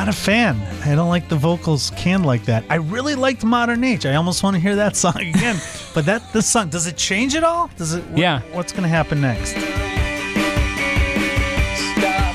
Not 0.08 0.14
a 0.14 0.20
fan. 0.20 0.56
I 0.88 0.94
don't 0.94 1.10
like 1.10 1.28
the 1.28 1.36
vocals 1.36 1.90
canned 1.90 2.24
like 2.24 2.46
that. 2.46 2.64
I 2.70 2.76
really 2.76 3.14
liked 3.14 3.44
Modern 3.44 3.84
Age. 3.84 4.06
I 4.06 4.14
almost 4.14 4.42
want 4.42 4.54
to 4.56 4.60
hear 4.60 4.74
that 4.76 4.96
song 5.04 5.18
again. 5.18 5.60
but 5.92 6.06
that 6.06 6.32
this 6.32 6.46
song 6.46 6.70
does 6.70 6.86
it 6.86 6.96
change 6.96 7.36
at 7.36 7.44
all? 7.44 7.68
Does 7.76 7.92
it? 7.92 8.02
Yeah. 8.16 8.40
What's 8.52 8.72
going 8.72 8.84
to 8.84 8.88
happen 8.88 9.20
next? 9.20 9.52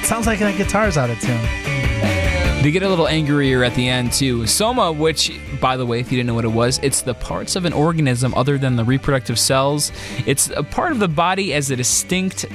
Sounds 0.08 0.28
like 0.28 0.38
that 0.38 0.56
guitar's 0.56 0.98
out 0.98 1.10
of 1.10 1.20
tune. 1.20 1.42
They 2.62 2.70
get 2.70 2.84
a 2.84 2.88
little 2.90 3.08
angrier 3.08 3.64
at 3.64 3.74
the 3.74 3.90
end 3.90 4.14
too. 4.14 4.46
Soma, 4.46 4.92
which, 4.92 5.32
by 5.60 5.76
the 5.76 5.86
way, 5.88 6.00
if 6.00 6.12
you 6.12 6.18
didn't 6.18 6.28
know 6.28 6.36
what 6.36 6.46
it 6.46 6.50
was, 6.50 6.80
it's 6.84 7.02
the 7.02 7.16
parts 7.16 7.56
of 7.56 7.66
an 7.66 7.74
organism 7.74 8.36
other 8.36 8.60
than 8.60 8.76
the 8.76 8.84
reproductive 8.84 9.40
cells. 9.40 9.92
It's 10.28 10.52
a 10.52 10.62
part 10.62 10.92
of 10.92 11.00
the 11.00 11.08
body 11.08 11.56
as 11.56 11.72
a 11.72 11.76
distinct 11.76 12.46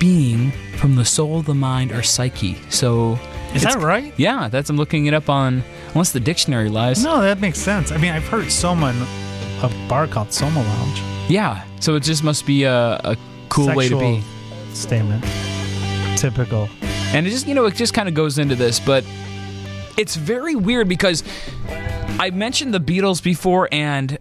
being 0.00 0.50
from 0.78 0.96
the 0.96 1.04
soul, 1.04 1.42
the 1.42 1.54
mind, 1.54 1.92
or 1.92 2.02
psyche. 2.02 2.58
So, 2.70 3.20
Is 3.54 3.62
it's- 3.62 3.74
that 3.74 3.82
right? 3.82 4.12
Yeah, 4.16 4.48
that's 4.48 4.68
I'm 4.70 4.76
looking 4.76 5.06
it 5.06 5.14
up 5.14 5.28
on. 5.30 5.62
Unless 5.92 6.12
the 6.12 6.20
dictionary 6.20 6.68
lies. 6.68 7.02
No, 7.04 7.20
that 7.22 7.40
makes 7.40 7.58
sense. 7.58 7.92
I 7.92 7.96
mean, 7.98 8.10
I've 8.12 8.26
heard 8.26 8.50
Soma 8.50 8.90
in 8.90 8.96
a 9.62 9.88
bar 9.88 10.06
called 10.06 10.32
Soma 10.32 10.60
Lounge. 10.60 11.00
Yeah, 11.30 11.64
so 11.80 11.94
it 11.94 12.02
just 12.02 12.24
must 12.24 12.46
be 12.46 12.64
a, 12.64 12.96
a 13.04 13.16
cool 13.48 13.74
way 13.74 13.88
to 13.88 13.98
be. 13.98 14.22
Statement. 14.72 15.24
Typical. 16.18 16.68
And 17.12 17.26
it 17.26 17.30
just, 17.30 17.46
you 17.46 17.54
know, 17.54 17.64
it 17.66 17.74
just 17.74 17.94
kind 17.94 18.08
of 18.08 18.14
goes 18.14 18.38
into 18.38 18.56
this, 18.56 18.80
but 18.80 19.04
it's 19.96 20.16
very 20.16 20.56
weird 20.56 20.88
because 20.88 21.22
I 22.18 22.30
mentioned 22.30 22.74
the 22.74 22.80
Beatles 22.80 23.22
before, 23.22 23.68
and 23.70 24.18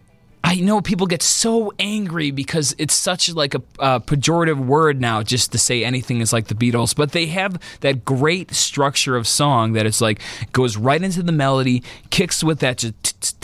I 0.54 0.58
know 0.58 0.82
people 0.82 1.08
get 1.08 1.24
so 1.24 1.74
angry 1.80 2.30
because 2.30 2.76
it's 2.78 2.94
such 2.94 3.34
like 3.34 3.56
a 3.56 3.62
uh, 3.80 3.98
pejorative 3.98 4.64
word 4.64 5.02
now 5.02 5.24
just 5.24 5.52
to 5.54 5.58
say 5.58 5.84
anything 5.84 6.22
is 6.22 6.32
like 6.32 6.46
the 6.46 6.54
Beatles. 6.54 6.96
But 6.96 7.12
they 7.12 7.26
have 7.26 7.60
that 7.80 8.06
great 8.06 8.54
structure 8.54 9.16
of 9.16 9.28
song 9.28 9.74
that 9.74 9.88
it's 9.88 10.00
like 10.00 10.22
goes 10.52 10.78
right 10.78 11.02
into 11.02 11.24
the 11.24 11.32
melody, 11.32 11.82
kicks 12.12 12.44
with 12.44 12.60
that 12.60 12.78
just. 12.78 13.36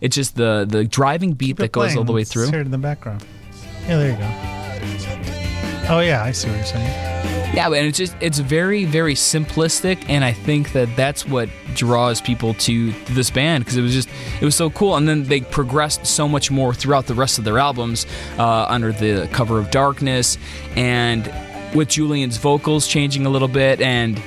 It's 0.00 0.14
just 0.14 0.36
the 0.36 0.64
the 0.68 0.84
driving 0.84 1.32
beat 1.32 1.56
that 1.56 1.72
goes 1.72 1.96
all 1.96 2.04
the 2.04 2.12
way 2.12 2.20
It's 2.20 2.32
through. 2.32 2.52
heard 2.52 2.66
in 2.66 2.70
the 2.70 2.78
background. 2.78 3.24
Yeah, 3.88 3.96
there 3.96 4.10
you 4.12 4.16
go. 4.16 5.92
Oh 5.92 6.00
yeah, 6.00 6.22
I 6.22 6.30
see 6.30 6.48
what 6.50 6.56
you're 6.56 6.66
saying. 6.66 7.13
Yeah, 7.54 7.66
and 7.66 7.86
it's 7.86 7.98
just 7.98 8.16
it's 8.20 8.40
very 8.40 8.84
very 8.84 9.14
simplistic, 9.14 10.04
and 10.08 10.24
I 10.24 10.32
think 10.32 10.72
that 10.72 10.94
that's 10.96 11.24
what 11.26 11.48
draws 11.74 12.20
people 12.20 12.54
to 12.54 12.90
this 13.10 13.30
band 13.30 13.64
because 13.64 13.76
it 13.76 13.82
was 13.82 13.92
just 13.92 14.08
it 14.40 14.44
was 14.44 14.56
so 14.56 14.70
cool, 14.70 14.96
and 14.96 15.08
then 15.08 15.24
they 15.24 15.40
progressed 15.40 16.04
so 16.04 16.26
much 16.26 16.50
more 16.50 16.74
throughout 16.74 17.06
the 17.06 17.14
rest 17.14 17.38
of 17.38 17.44
their 17.44 17.58
albums 17.60 18.06
uh, 18.38 18.66
under 18.68 18.90
the 18.90 19.28
cover 19.32 19.60
of 19.60 19.70
Darkness, 19.70 20.36
and 20.74 21.32
with 21.74 21.88
Julian's 21.88 22.38
vocals 22.38 22.88
changing 22.88 23.24
a 23.24 23.30
little 23.30 23.48
bit, 23.48 23.80
and 23.80 24.20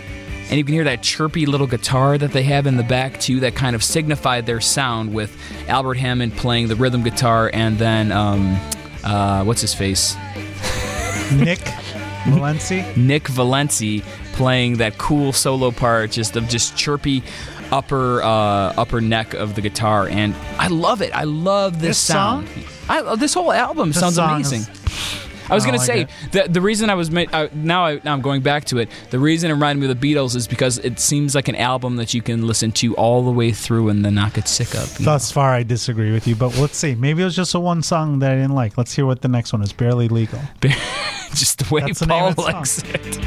and 0.49 0.57
you 0.57 0.63
can 0.63 0.73
hear 0.73 0.85
that 0.85 1.03
chirpy 1.03 1.45
little 1.45 1.67
guitar 1.67 2.17
that 2.17 2.31
they 2.31 2.43
have 2.43 2.65
in 2.65 2.77
the 2.77 2.83
back 2.83 3.19
too, 3.19 3.41
that 3.41 3.55
kind 3.55 3.75
of 3.75 3.83
signified 3.83 4.45
their 4.45 4.61
sound 4.61 5.13
with 5.13 5.37
Albert 5.67 5.95
Hammond 5.95 6.37
playing 6.37 6.69
the 6.69 6.75
rhythm 6.77 7.03
guitar, 7.03 7.51
and 7.53 7.77
then 7.77 8.13
um, 8.13 8.57
uh, 9.03 9.43
what's 9.43 9.59
his 9.59 9.73
face. 9.73 10.15
Nick 11.33 11.59
Valensi. 12.27 12.97
Nick 12.97 13.23
Valensi 13.25 14.03
playing 14.33 14.77
that 14.77 14.97
cool 14.97 15.33
solo 15.33 15.71
part, 15.71 16.11
just 16.11 16.35
of 16.35 16.47
just 16.47 16.75
chirpy 16.77 17.23
upper 17.71 18.21
uh, 18.23 18.73
upper 18.77 19.01
neck 19.01 19.33
of 19.33 19.55
the 19.55 19.61
guitar, 19.61 20.07
and 20.07 20.35
I 20.57 20.67
love 20.67 21.01
it. 21.01 21.13
I 21.15 21.23
love 21.23 21.73
this, 21.79 21.89
This 21.89 21.97
sound. 21.99 22.47
song? 22.47 22.63
I 22.89 23.15
this 23.15 23.33
whole 23.33 23.51
album. 23.51 23.91
Sounds 23.93 24.15
song 24.15 24.41
is- 24.41 24.51
amazing. 24.51 24.73
I 25.49 25.55
was 25.55 25.63
I 25.63 25.67
gonna 25.67 25.77
like 25.77 25.87
say 25.87 26.07
that 26.31 26.53
the 26.53 26.61
reason 26.61 26.89
I 26.89 26.95
was 26.95 27.09
ma- 27.11 27.25
uh, 27.31 27.47
now 27.53 27.85
I, 27.85 28.01
now 28.03 28.13
I'm 28.13 28.21
going 28.21 28.41
back 28.41 28.65
to 28.65 28.77
it. 28.79 28.89
The 29.09 29.19
reason 29.19 29.49
it 29.49 29.53
reminded 29.53 29.81
me 29.81 29.89
of 29.91 29.99
the 29.99 30.13
Beatles 30.13 30.35
is 30.35 30.47
because 30.47 30.77
it 30.79 30.99
seems 30.99 31.35
like 31.35 31.47
an 31.47 31.55
album 31.55 31.95
that 31.97 32.13
you 32.13 32.21
can 32.21 32.45
listen 32.47 32.71
to 32.73 32.95
all 32.95 33.23
the 33.23 33.31
way 33.31 33.51
through 33.51 33.89
and 33.89 34.03
then 34.03 34.15
not 34.15 34.33
get 34.33 34.47
sick 34.47 34.73
of. 34.75 34.99
you 34.99 35.05
know? 35.05 35.13
Thus 35.13 35.31
far, 35.31 35.51
I 35.53 35.63
disagree 35.63 36.11
with 36.11 36.27
you, 36.27 36.35
but 36.35 36.57
let's 36.57 36.77
see. 36.77 36.95
Maybe 36.95 37.21
it 37.21 37.25
was 37.25 37.35
just 37.35 37.53
a 37.55 37.59
one 37.59 37.81
song 37.83 38.19
that 38.19 38.31
I 38.31 38.35
didn't 38.35 38.55
like. 38.55 38.77
Let's 38.77 38.93
hear 38.95 39.05
what 39.05 39.21
the 39.21 39.27
next 39.27 39.53
one 39.53 39.61
is. 39.61 39.71
Barely 39.73 40.07
legal. 40.07 40.39
just 41.33 41.59
the 41.59 41.73
way 41.73 41.81
That's 41.81 41.99
the 41.99 42.07
Paul 42.07 42.33
the 42.33 42.41
song. 42.43 42.53
likes 42.53 42.83
it. 42.83 43.19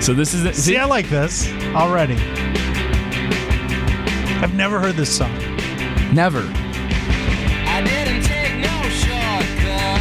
So 0.02 0.14
this 0.14 0.32
is 0.32 0.44
it. 0.44 0.54
See, 0.54 0.76
I 0.76 0.84
like 0.84 1.08
this 1.10 1.50
already. 1.74 2.14
I've 4.40 4.54
never 4.54 4.78
heard 4.78 4.94
this 4.94 5.14
song. 5.16 5.36
never. 6.14 6.42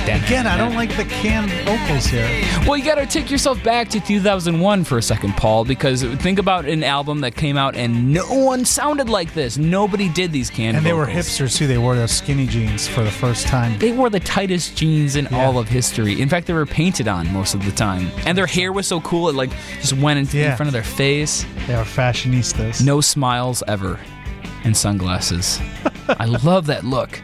Again, 0.08 0.48
I 0.48 0.56
don't 0.58 0.74
like 0.76 0.96
the 0.96 1.04
canned 1.04 1.52
vocals 1.68 2.06
here. 2.06 2.26
Well, 2.66 2.78
you 2.78 2.86
got 2.86 2.96
to 2.96 3.06
take 3.06 3.30
yourself 3.30 3.62
back 3.62 3.90
to 3.90 4.00
2001 4.00 4.86
for 4.86 4.98
a 4.98 5.02
second, 5.02 5.34
Paul, 5.36 5.66
because 5.66 6.02
think 6.04 6.40
about 6.40 6.66
an 6.66 6.82
album 6.84 7.20
that 7.22 7.36
came 7.36 7.58
out 7.58 7.76
and 7.76 8.14
no 8.14 8.26
one 8.26 8.64
sounded 8.64 9.10
like 9.10 9.34
this. 9.34 9.58
Nobody 9.58 10.08
did 10.08 10.32
these 10.32 10.50
canned 10.50 10.78
And 10.78 10.86
they 10.86 10.94
were 10.94 11.06
hipsters 11.06 11.58
too. 11.58 11.68
They 11.68 11.78
wore 11.78 11.96
those 11.96 12.12
skinny 12.12 12.48
jeans 12.48 12.88
for 12.88 13.04
the 13.04 13.12
first 13.12 13.48
time. 13.48 13.78
They 13.80 13.92
wore 13.92 14.10
the 14.10 14.22
tightest 14.22 14.78
jeans 14.78 15.18
in 15.18 15.28
Yeah. 15.30 15.46
all 15.46 15.60
of 15.60 15.68
history. 15.68 16.22
In 16.22 16.30
fact, 16.30 16.48
they 16.48 16.54
were 16.54 16.66
painted 16.66 17.10
on 17.10 17.32
most 17.34 17.54
of 17.54 17.66
the 17.66 17.72
time, 17.72 18.10
and 18.26 18.38
their 18.38 18.48
hair 18.48 18.72
was 18.72 18.88
so 18.88 19.02
cool 19.02 19.28
it 19.28 19.36
like 19.36 19.52
just 19.82 19.94
went 19.94 20.34
in, 20.34 20.40
in 20.42 20.56
front 20.56 20.68
of 20.68 20.74
their 20.74 20.84
face. 20.84 21.46
They 21.68 21.76
were 21.76 21.84
fashionistas. 21.84 22.84
No 22.86 23.02
smiles 23.02 23.62
ever, 23.68 24.00
and 24.64 24.76
sunglasses. 24.76 25.60
I 26.08 26.26
love 26.26 26.66
that 26.68 26.86
look. 26.86 27.22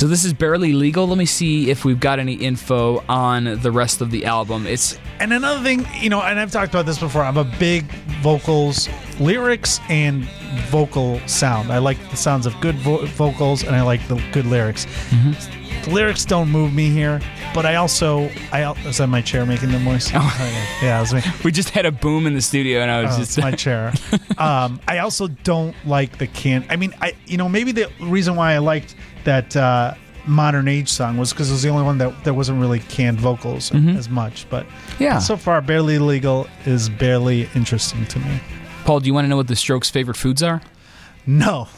So 0.00 0.06
this 0.06 0.24
is 0.24 0.32
barely 0.32 0.72
legal. 0.72 1.06
Let 1.06 1.18
me 1.18 1.26
see 1.26 1.68
if 1.68 1.84
we've 1.84 2.00
got 2.00 2.18
any 2.18 2.32
info 2.32 3.04
on 3.06 3.60
the 3.60 3.70
rest 3.70 4.00
of 4.00 4.10
the 4.10 4.24
album. 4.24 4.66
It's 4.66 4.98
And 5.18 5.30
another 5.30 5.62
thing, 5.62 5.86
you 5.98 6.08
know, 6.08 6.22
and 6.22 6.40
I've 6.40 6.50
talked 6.50 6.72
about 6.72 6.86
this 6.86 6.98
before. 6.98 7.22
I'm 7.22 7.36
a 7.36 7.44
big 7.44 7.84
vocals, 8.22 8.88
lyrics, 9.20 9.78
and 9.90 10.24
vocal 10.70 11.20
sound. 11.26 11.70
I 11.70 11.76
like 11.80 11.98
the 12.08 12.16
sounds 12.16 12.46
of 12.46 12.58
good 12.62 12.76
vo- 12.76 13.04
vocals, 13.08 13.62
and 13.62 13.76
I 13.76 13.82
like 13.82 14.00
the 14.08 14.14
good 14.32 14.46
lyrics. 14.46 14.86
The 15.84 15.90
lyrics 15.90 16.24
don't 16.24 16.48
move 16.48 16.72
me 16.72 16.88
here, 16.88 17.20
but 17.54 17.66
I 17.66 17.74
also, 17.74 18.30
I 18.52 18.70
is 18.86 18.96
that 18.98 19.08
my 19.08 19.20
chair 19.20 19.44
making 19.44 19.70
the 19.70 19.80
noise? 19.80 20.10
yeah, 20.12 20.96
it 20.96 21.00
was 21.00 21.12
me. 21.12 21.22
we 21.44 21.52
just 21.52 21.70
had 21.70 21.84
a 21.84 21.92
boom 21.92 22.26
in 22.26 22.32
the 22.32 22.40
studio, 22.40 22.80
and 22.80 22.90
I 22.90 23.02
was 23.02 23.16
Oh, 23.16 23.18
just 23.18 23.38
my 23.38 23.52
chair. 23.52 23.92
um, 24.38 24.80
I 24.88 24.98
also 24.98 25.28
don't 25.28 25.74
like 25.86 26.16
the 26.16 26.26
can. 26.26 26.64
I 26.70 26.76
mean, 26.76 26.94
I 27.02 27.14
you 27.26 27.36
know 27.36 27.50
maybe 27.50 27.72
the 27.72 27.90
reason 28.00 28.36
why 28.36 28.52
I 28.54 28.58
liked 28.58 28.94
that 29.24 29.56
uh, 29.56 29.94
modern 30.26 30.68
age 30.68 30.88
song 30.88 31.16
was 31.16 31.32
because 31.32 31.48
it 31.50 31.52
was 31.52 31.62
the 31.62 31.68
only 31.68 31.84
one 31.84 31.98
that 31.98 32.24
there 32.24 32.34
wasn't 32.34 32.60
really 32.60 32.78
canned 32.80 33.18
vocals 33.20 33.74
as 33.74 34.08
much. 34.08 34.46
But 34.50 34.66
Mm-hmm. 34.66 35.02
Yeah. 35.02 35.18
so 35.18 35.36
far, 35.36 35.60
barely 35.62 35.98
legal 35.98 36.46
is 36.66 36.88
barely 36.88 37.48
interesting 37.54 38.04
to 38.06 38.18
me. 38.18 38.40
Paul, 38.84 39.00
do 39.00 39.06
you 39.06 39.14
want 39.14 39.24
to 39.24 39.28
know 39.28 39.36
what 39.36 39.48
the 39.48 39.56
Strokes' 39.56 39.88
favorite 39.90 40.16
foods 40.16 40.42
are? 40.42 40.60
No, 41.26 41.68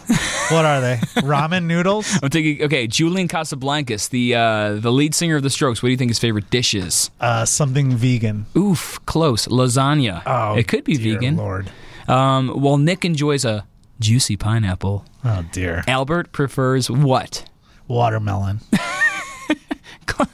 what 0.49 0.65
are 0.65 0.81
they? 0.81 0.97
Ramen 1.17 1.65
noodles? 1.65 2.19
I'm 2.23 2.31
thinking, 2.31 2.63
okay, 2.65 2.87
Julian 2.87 3.27
Casablancas, 3.29 4.09
the 4.11 4.35
uh, 4.37 4.75
the 4.75 4.91
lead 4.93 5.15
singer 5.17 5.37
of 5.37 5.43
the 5.43 5.51
Strokes. 5.51 5.83
What 5.83 5.89
do 5.89 5.91
you 5.91 5.97
think 5.97 6.11
his 6.11 6.21
favorite 6.21 6.49
dish 6.49 6.75
is? 6.75 7.11
Uh, 7.21 7.45
something 7.45 7.91
vegan. 7.97 8.47
Oof, 8.57 9.01
close. 9.05 9.49
Lasagna. 9.49 10.23
Oh, 10.27 10.55
it 10.57 10.69
could 10.69 10.85
be 10.85 10.97
vegan. 10.97 11.37
Lord. 11.37 11.71
Um, 12.09 12.51
while 12.51 12.79
Nick 12.79 13.05
enjoys 13.05 13.45
a 13.45 13.67
juicy 14.03 14.37
pineapple, 14.37 15.05
Oh 15.25 15.45
dear. 15.53 15.83
Albert 15.89 16.33
prefers 16.33 16.91
what? 16.91 17.49
Watermelon, 17.89 18.61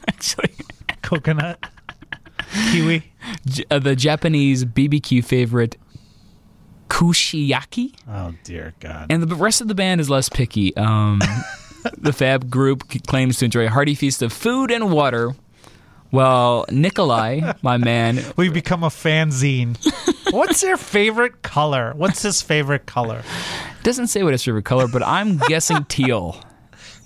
Actually, 0.08 0.50
coconut, 1.02 1.64
kiwi. 2.72 3.04
J- 3.46 3.64
uh, 3.70 3.78
the 3.78 3.94
Japanese 3.96 4.64
BBQ 4.64 5.24
favorite, 5.24 5.76
kushiyaki. 6.88 7.94
Oh 8.08 8.34
dear 8.44 8.74
God. 8.80 9.06
And 9.10 9.22
the 9.22 9.34
rest 9.36 9.60
of 9.60 9.68
the 9.68 9.74
band 9.74 10.00
is 10.00 10.10
less 10.10 10.28
picky. 10.28 10.76
Um, 10.76 11.20
the 11.98 12.12
Fab 12.12 12.50
group 12.50 12.90
c- 12.92 12.98
claims 13.00 13.38
to 13.38 13.44
enjoy 13.44 13.66
a 13.66 13.70
hearty 13.70 13.94
feast 13.94 14.20
of 14.22 14.32
food 14.32 14.70
and 14.70 14.90
water, 14.92 15.34
Well, 16.10 16.66
Nikolai, 16.70 17.52
my 17.62 17.76
man, 17.76 18.18
We've 18.36 18.52
become 18.54 18.82
a 18.82 18.88
fanzine. 18.88 19.76
What's 20.32 20.62
your 20.62 20.76
favorite 20.76 21.42
color? 21.42 21.92
What's 21.96 22.22
his 22.22 22.42
favorite 22.42 22.86
color? 22.86 23.22
Doesn't 23.82 24.08
say 24.08 24.22
what 24.22 24.32
his 24.32 24.44
favorite 24.44 24.64
color, 24.64 24.88
but 24.88 25.02
I'm 25.02 25.38
guessing 25.48 25.84
teal. 25.84 26.42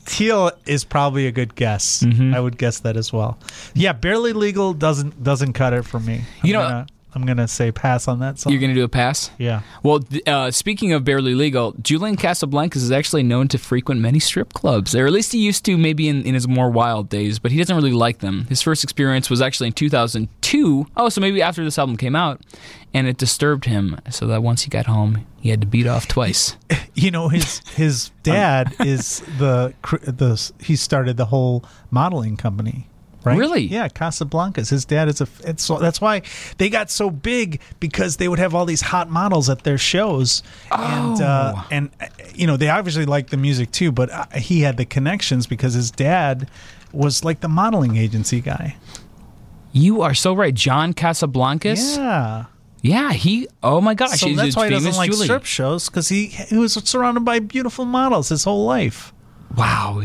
Teal 0.05 0.51
is 0.67 0.85
probably 0.85 1.27
a 1.29 1.33
good 1.33 1.55
guess. 1.55 2.03
Mm-hmm. 2.03 2.35
I 2.35 2.41
would 2.41 2.59
guess 2.59 2.81
that 2.81 2.97
as 2.97 3.13
well. 3.13 3.39
Yeah, 3.75 3.93
barely 3.93 4.33
legal 4.33 4.75
doesn't 4.75 5.23
doesn't 5.23 5.53
cut 5.53 5.73
it 5.73 5.85
for 5.85 6.01
me. 6.01 6.25
I'm 6.43 6.47
You 6.47 6.53
know- 6.55 6.63
gonna, 6.63 6.87
I'm 7.15 7.27
gonna 7.27 7.49
say 7.49 7.73
pass 7.73 8.09
on 8.09 8.21
that 8.21 8.39
song. 8.39 8.53
You're 8.53 8.61
gonna 8.61 8.75
do 8.75 8.85
a 8.85 8.89
pass. 8.89 9.31
yeah. 9.39 9.63
Well, 9.83 10.01
uh, 10.27 10.51
speaking 10.51 10.93
of 10.93 11.05
barely 11.05 11.35
legal, 11.35 11.73
Julian 11.83 12.17
Casablancas 12.17 12.77
is 12.77 12.91
actually 12.91 13.23
known 13.23 13.49
to 13.49 13.59
frequent 13.59 14.01
many 14.01 14.19
strip 14.19 14.53
clubs, 14.55 14.95
or 14.95 15.07
at 15.07 15.13
least 15.13 15.33
he 15.33 15.39
used 15.39 15.65
to, 15.67 15.77
maybe 15.77 16.09
in, 16.09 16.23
in 16.25 16.35
his 16.35 16.49
more 16.49 16.71
wild 16.71 17.09
days. 17.09 17.39
But 17.39 17.53
he 17.53 17.59
doesn't 17.59 17.75
really 17.77 17.93
like 17.93 18.19
them. 18.21 18.47
His 18.49 18.63
first 18.63 18.83
experience 18.85 19.29
was 19.29 19.43
actually 19.43 19.67
in 19.69 19.73
2002. 19.75 20.87
Oh, 20.97 21.09
so 21.09 21.21
maybe 21.21 21.43
after 21.43 21.65
this 21.65 21.79
album 21.79 21.97
came 21.97 22.17
out, 22.17 22.41
and 22.95 23.07
it 23.07 23.17
disturbed 23.19 23.65
him. 23.67 23.99
So 24.11 24.27
that 24.29 24.43
once 24.43 24.63
he 24.63 24.71
got 24.71 24.87
home, 24.87 25.27
he 25.41 25.51
had 25.51 25.61
to 25.61 25.67
beat 25.67 25.87
off 25.87 26.09
twice. 26.09 26.57
You 26.95 27.11
know 27.11 27.29
his 27.29 27.63
his 27.75 28.11
dad 28.23 28.75
is 28.81 29.21
the 29.39 29.73
the 29.83 30.53
he 30.63 30.77
started 30.77 31.17
the 31.17 31.25
whole 31.25 31.65
modeling 31.91 32.37
company. 32.37 32.87
Right? 33.25 33.39
Really? 33.39 33.63
Yeah, 33.63 33.89
Casablancas. 33.89 34.71
His 34.71 34.85
dad 34.85 35.09
is 35.09 35.21
a. 35.21 35.29
It's, 35.45 35.69
that's 35.69 36.01
why 36.01 36.23
they 36.59 36.69
got 36.69 36.91
so 36.91 37.09
big 37.11 37.61
because 37.79 38.17
they 38.17 38.27
would 38.29 38.39
have 38.41 38.55
all 38.55 38.65
these 38.65 38.81
hot 38.81 39.09
models 39.09 39.49
at 39.49 39.63
their 39.63 39.79
shows, 39.79 40.43
and 40.71 41.21
uh, 41.21 41.55
Oh. 41.57 41.69
and 41.71 41.91
uh, 42.01 42.07
you 42.35 42.47
know 42.47 42.57
they 42.57 42.69
obviously 42.69 43.07
liked 43.07 43.31
the 43.31 43.37
music 43.37 43.71
too, 43.71 43.93
but 43.93 44.11
uh, 44.11 44.27
he 44.37 44.63
had 44.63 44.77
the 44.77 44.85
connections 44.85 45.47
because 45.47 45.75
his 45.75 45.91
dad 45.91 46.49
was 46.93 47.25
like 47.25 47.41
the 47.41 47.49
modeling 47.49 47.97
agency 47.97 48.41
guy. 48.41 48.77
You 49.73 50.03
are 50.03 50.15
so 50.15 50.35
right, 50.35 50.53
John 50.55 50.93
Casablancas. 50.93 51.97
Yeah, 51.97 52.45
Yeah, 52.83 53.13
he. 53.13 53.47
Oh 53.63 53.81
my 53.81 53.95
gosh, 53.95 54.21
so 54.21 54.27
he's 54.27 54.37
that's 54.37 54.57
why 54.57 54.67
he 54.69 54.71
doesn't 54.75 54.97
like 54.97 55.11
Julie. 55.11 55.25
strip 55.27 55.45
shows 55.45 55.89
because 55.89 56.09
he 56.09 56.27
he 56.27 56.57
was 56.59 56.73
surrounded 56.75 57.25
by 57.25 57.39
beautiful 57.39 57.85
models 57.85 58.29
his 58.31 58.45
whole 58.45 58.67
life. 58.67 59.13
Wow. 59.57 60.03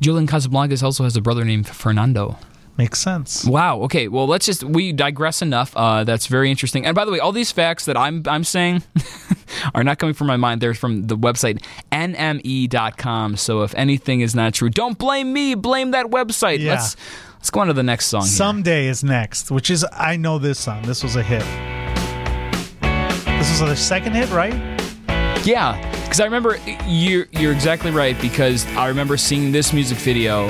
Julian 0.00 0.26
Casablancas 0.28 0.82
also 0.82 1.02
has 1.04 1.16
a 1.16 1.20
brother 1.20 1.44
named 1.44 1.66
Fernando. 1.68 2.38
Makes 2.78 3.00
sense. 3.00 3.44
Wow. 3.44 3.80
Okay. 3.82 4.06
Well, 4.06 4.28
let's 4.28 4.46
just 4.46 4.62
we 4.62 4.92
digress 4.92 5.42
enough. 5.42 5.76
Uh, 5.76 6.04
that's 6.04 6.28
very 6.28 6.48
interesting. 6.48 6.86
And 6.86 6.94
by 6.94 7.04
the 7.04 7.10
way, 7.10 7.18
all 7.18 7.32
these 7.32 7.50
facts 7.50 7.86
that 7.86 7.96
I'm 7.96 8.22
I'm 8.28 8.44
saying 8.44 8.84
are 9.74 9.82
not 9.82 9.98
coming 9.98 10.14
from 10.14 10.28
my 10.28 10.36
mind. 10.36 10.60
They're 10.60 10.74
from 10.74 11.08
the 11.08 11.16
website 11.16 11.60
nme.com. 11.90 13.36
So 13.36 13.62
if 13.62 13.74
anything 13.74 14.20
is 14.20 14.36
not 14.36 14.54
true, 14.54 14.70
don't 14.70 14.96
blame 14.96 15.32
me. 15.32 15.56
Blame 15.56 15.90
that 15.90 16.06
website. 16.06 16.60
Yeah. 16.60 16.74
Let's 16.74 16.94
let's 17.34 17.50
go 17.50 17.58
on 17.60 17.66
to 17.66 17.72
the 17.72 17.82
next 17.82 18.06
song. 18.06 18.22
Someday 18.22 18.86
is 18.86 19.02
next, 19.02 19.50
which 19.50 19.70
is 19.70 19.84
I 19.92 20.16
know 20.16 20.38
this 20.38 20.60
song. 20.60 20.82
This 20.82 21.02
was 21.02 21.16
a 21.16 21.22
hit. 21.24 21.42
This 23.40 23.50
was 23.50 23.58
their 23.58 23.74
second 23.74 24.12
hit, 24.12 24.30
right? 24.30 24.54
Yeah, 25.44 25.80
because 26.04 26.20
I 26.20 26.24
remember 26.26 26.58
you're 26.86 27.26
you're 27.32 27.52
exactly 27.52 27.90
right 27.90 28.20
because 28.20 28.66
I 28.76 28.86
remember 28.86 29.16
seeing 29.16 29.50
this 29.50 29.72
music 29.72 29.98
video 29.98 30.48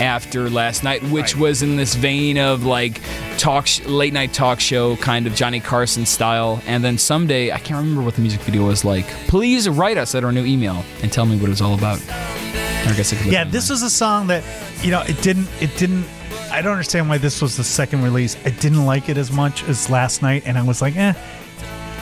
after 0.00 0.50
last 0.50 0.82
night, 0.82 1.02
which 1.04 1.36
was 1.36 1.62
in 1.62 1.76
this 1.76 1.94
vein 1.94 2.38
of 2.38 2.64
like 2.64 3.00
talk 3.38 3.66
sh- 3.66 3.84
late 3.84 4.12
night 4.12 4.32
talk 4.32 4.60
show 4.60 4.96
kind 4.96 5.26
of 5.26 5.34
Johnny 5.34 5.60
Carson 5.60 6.04
style. 6.06 6.62
And 6.66 6.82
then 6.82 6.98
someday 6.98 7.52
I 7.52 7.58
can't 7.58 7.78
remember 7.78 8.02
what 8.02 8.14
the 8.14 8.20
music 8.20 8.40
video 8.40 8.66
was 8.66 8.84
like. 8.84 9.06
Please 9.28 9.68
write 9.68 9.96
us 9.98 10.14
at 10.14 10.24
our 10.24 10.32
new 10.32 10.44
email 10.44 10.84
and 11.02 11.12
tell 11.12 11.26
me 11.26 11.36
what 11.36 11.46
it 11.46 11.50
was 11.50 11.60
all 11.60 11.74
about. 11.74 12.00
I 12.10 12.92
guess 12.96 13.12
I 13.12 13.16
could. 13.16 13.32
Yeah, 13.32 13.44
this 13.44 13.70
was 13.70 13.82
a 13.82 13.90
song 13.90 14.26
that 14.26 14.44
you 14.82 14.90
know 14.90 15.02
it 15.02 15.20
didn't 15.22 15.48
it 15.60 15.76
didn't. 15.76 16.04
I 16.50 16.60
don't 16.62 16.72
understand 16.72 17.08
why 17.08 17.18
this 17.18 17.40
was 17.40 17.56
the 17.56 17.64
second 17.64 18.02
release. 18.02 18.36
I 18.44 18.50
didn't 18.50 18.84
like 18.84 19.08
it 19.08 19.16
as 19.16 19.32
much 19.32 19.64
as 19.64 19.88
last 19.90 20.22
night, 20.22 20.42
and 20.46 20.58
I 20.58 20.62
was 20.62 20.82
like, 20.82 20.96
eh. 20.96 21.14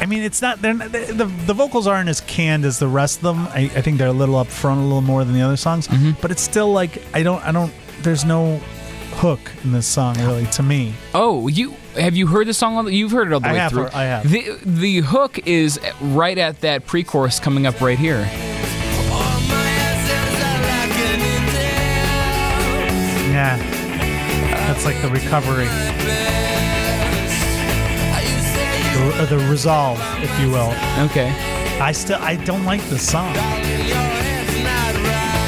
I 0.03 0.07
mean, 0.07 0.25
it's 0.25 0.43
not. 0.43 0.61
They're 0.61 0.75
not, 0.75 0.91
the, 0.91 0.99
the 1.13 1.27
the 1.27 1.55
vocals 1.55 1.87
aren't 1.87 2.09
as 2.09 2.21
canned 2.23 2.65
as 2.65 2.81
the 2.81 2.89
rest 2.89 3.19
of 3.19 3.23
them. 3.23 3.47
I, 3.47 3.71
I 3.77 3.81
think 3.83 3.99
they're 3.99 4.09
a 4.09 4.13
little 4.13 4.35
up 4.35 4.49
front, 4.49 4.81
a 4.81 4.83
little 4.83 5.01
more 5.01 5.25
than 5.25 5.33
the 5.33 5.43
other 5.43 5.57
songs. 5.57 5.87
Mm-hmm. 5.87 6.21
But 6.21 6.33
it's 6.33 6.43
still 6.43 6.73
like 6.73 7.01
I 7.15 7.23
don't. 7.23 7.41
I 7.47 7.53
don't. 7.53 7.73
There's 8.01 8.25
no 8.25 8.61
hook 9.13 9.53
in 9.63 9.71
this 9.71 9.87
song 9.87 10.17
really 10.19 10.47
to 10.47 10.63
me. 10.65 10.95
Oh, 11.15 11.47
you 11.47 11.77
have 11.95 12.17
you 12.17 12.27
heard 12.27 12.49
the 12.49 12.55
song? 12.55 12.77
All 12.77 12.83
the, 12.83 12.93
you've 12.93 13.13
heard 13.13 13.29
it 13.29 13.33
all 13.33 13.39
the 13.39 13.47
I 13.47 13.53
way 13.53 13.59
have 13.59 13.71
through. 13.71 13.91
I 13.95 14.03
have. 14.03 14.29
The 14.29 14.59
the 14.65 15.01
hook 15.03 15.47
is 15.47 15.79
right 16.01 16.37
at 16.37 16.63
that 16.63 16.85
pre-chorus 16.85 17.39
coming 17.39 17.65
up 17.65 17.81
right 17.81 17.97
here. 17.97 18.29
Yeah, 23.31 23.57
that's 24.67 24.85
like 24.85 25.01
the 25.01 25.11
recovery, 25.11 25.69
the, 28.93 29.23
or 29.23 29.27
the 29.27 29.39
resolve, 29.51 30.01
if 30.23 30.41
you 30.41 30.51
will. 30.51 30.73
Okay. 31.11 31.31
I 31.81 31.93
still 31.93 32.19
I 32.21 32.37
don't 32.37 32.65
like 32.65 32.83
the 32.89 32.99
song. 32.99 33.33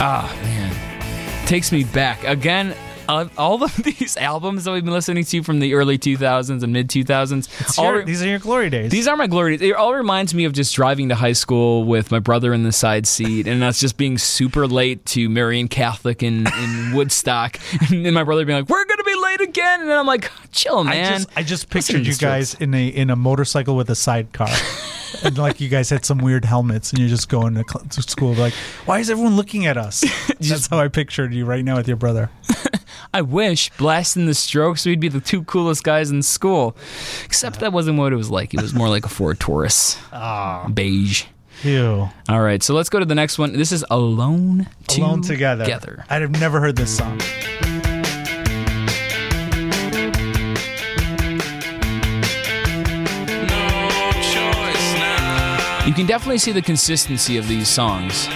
Ah, 0.06 0.36
man. 0.42 1.46
Takes 1.46 1.70
me 1.70 1.84
back. 1.84 2.24
Again, 2.24 2.74
uh, 3.08 3.28
all 3.36 3.62
of 3.62 3.74
these 3.84 4.16
albums 4.16 4.64
that 4.64 4.72
we've 4.72 4.84
been 4.84 4.92
listening 4.92 5.24
to 5.24 5.42
from 5.42 5.60
the 5.60 5.74
early 5.74 5.98
2000s 5.98 6.62
and 6.62 6.72
mid 6.72 6.88
2000s. 6.88 7.78
All 7.78 7.92
re- 7.92 8.04
these 8.04 8.22
are 8.22 8.28
your 8.28 8.38
glory 8.38 8.70
days. 8.70 8.90
these 8.90 9.06
are 9.06 9.16
my 9.16 9.26
glory. 9.26 9.56
Days. 9.56 9.70
It 9.70 9.74
all 9.76 9.94
reminds 9.94 10.34
me 10.34 10.44
of 10.44 10.52
just 10.52 10.74
driving 10.74 11.08
to 11.10 11.14
high 11.14 11.32
school 11.32 11.84
with 11.84 12.10
my 12.10 12.18
brother 12.18 12.52
in 12.54 12.62
the 12.64 12.72
side 12.72 13.06
seat 13.06 13.46
and 13.46 13.62
us 13.62 13.80
just 13.80 13.96
being 13.96 14.18
super 14.18 14.66
late 14.66 15.04
to 15.06 15.28
Marian 15.28 15.68
Catholic 15.68 16.22
in, 16.22 16.46
in 16.46 16.92
Woodstock. 16.94 17.58
And 17.90 18.12
my 18.14 18.24
brother 18.24 18.44
being 18.44 18.60
like, 18.60 18.68
We're 18.68 18.84
going 18.84 18.98
to 18.98 19.04
be 19.04 19.14
late 19.16 19.40
again. 19.40 19.82
And 19.82 19.92
I'm 19.92 20.06
like, 20.06 20.30
Chill, 20.52 20.78
I 20.78 20.84
man. 20.84 21.12
just 21.18 21.28
I 21.36 21.42
just 21.42 21.70
pictured 21.70 22.06
you 22.06 22.14
guys 22.14 22.54
in 22.54 22.74
a 22.74 22.88
in 22.88 23.10
a 23.10 23.16
motorcycle 23.16 23.76
with 23.76 23.90
a 23.90 23.94
sidecar. 23.94 24.48
and 25.24 25.38
like 25.38 25.60
you 25.60 25.68
guys 25.68 25.90
had 25.90 26.04
some 26.04 26.18
weird 26.18 26.44
helmets 26.44 26.90
and 26.90 26.98
you're 26.98 27.08
just 27.08 27.28
going 27.28 27.54
to, 27.54 27.62
cl- 27.68 27.84
to 27.86 28.02
school 28.02 28.34
like 28.34 28.52
why 28.84 28.98
is 28.98 29.08
everyone 29.08 29.36
looking 29.36 29.64
at 29.64 29.76
us 29.76 30.04
that's 30.40 30.66
how 30.66 30.78
i 30.80 30.88
pictured 30.88 31.32
you 31.32 31.44
right 31.44 31.64
now 31.64 31.76
with 31.76 31.86
your 31.86 31.96
brother 31.96 32.28
I 33.12 33.22
wish 33.22 33.70
blasting 33.76 34.26
the 34.26 34.34
strokes 34.34 34.86
we'd 34.86 35.00
be 35.00 35.08
the 35.08 35.20
two 35.20 35.44
coolest 35.44 35.84
guys 35.84 36.10
in 36.10 36.22
school. 36.22 36.76
Except 37.24 37.60
that 37.60 37.72
wasn't 37.72 37.98
what 37.98 38.12
it 38.12 38.16
was 38.16 38.30
like. 38.30 38.54
It 38.54 38.62
was 38.62 38.74
more 38.74 38.88
like 38.88 39.04
a 39.04 39.08
Ford 39.08 39.38
Taurus. 39.40 39.98
Ah. 40.12 40.68
Beige. 40.72 41.24
Ew. 41.62 42.08
All 42.28 42.40
right, 42.40 42.62
so 42.62 42.74
let's 42.74 42.88
go 42.90 42.98
to 42.98 43.04
the 43.06 43.14
next 43.14 43.38
one. 43.38 43.52
This 43.52 43.72
is 43.72 43.84
Alone, 43.90 44.66
alone 44.98 45.22
together 45.22 45.64
Together. 45.64 46.04
i'd 46.10 46.20
have 46.20 46.32
never 46.32 46.60
heard 46.60 46.76
this 46.76 46.94
song 46.94 47.18
You 55.86 55.92
can 55.92 56.06
definitely 56.06 56.38
see 56.38 56.50
the 56.52 56.62
consistency 56.62 57.36
of 57.36 57.46
these 57.46 57.68
songs. 57.68 58.26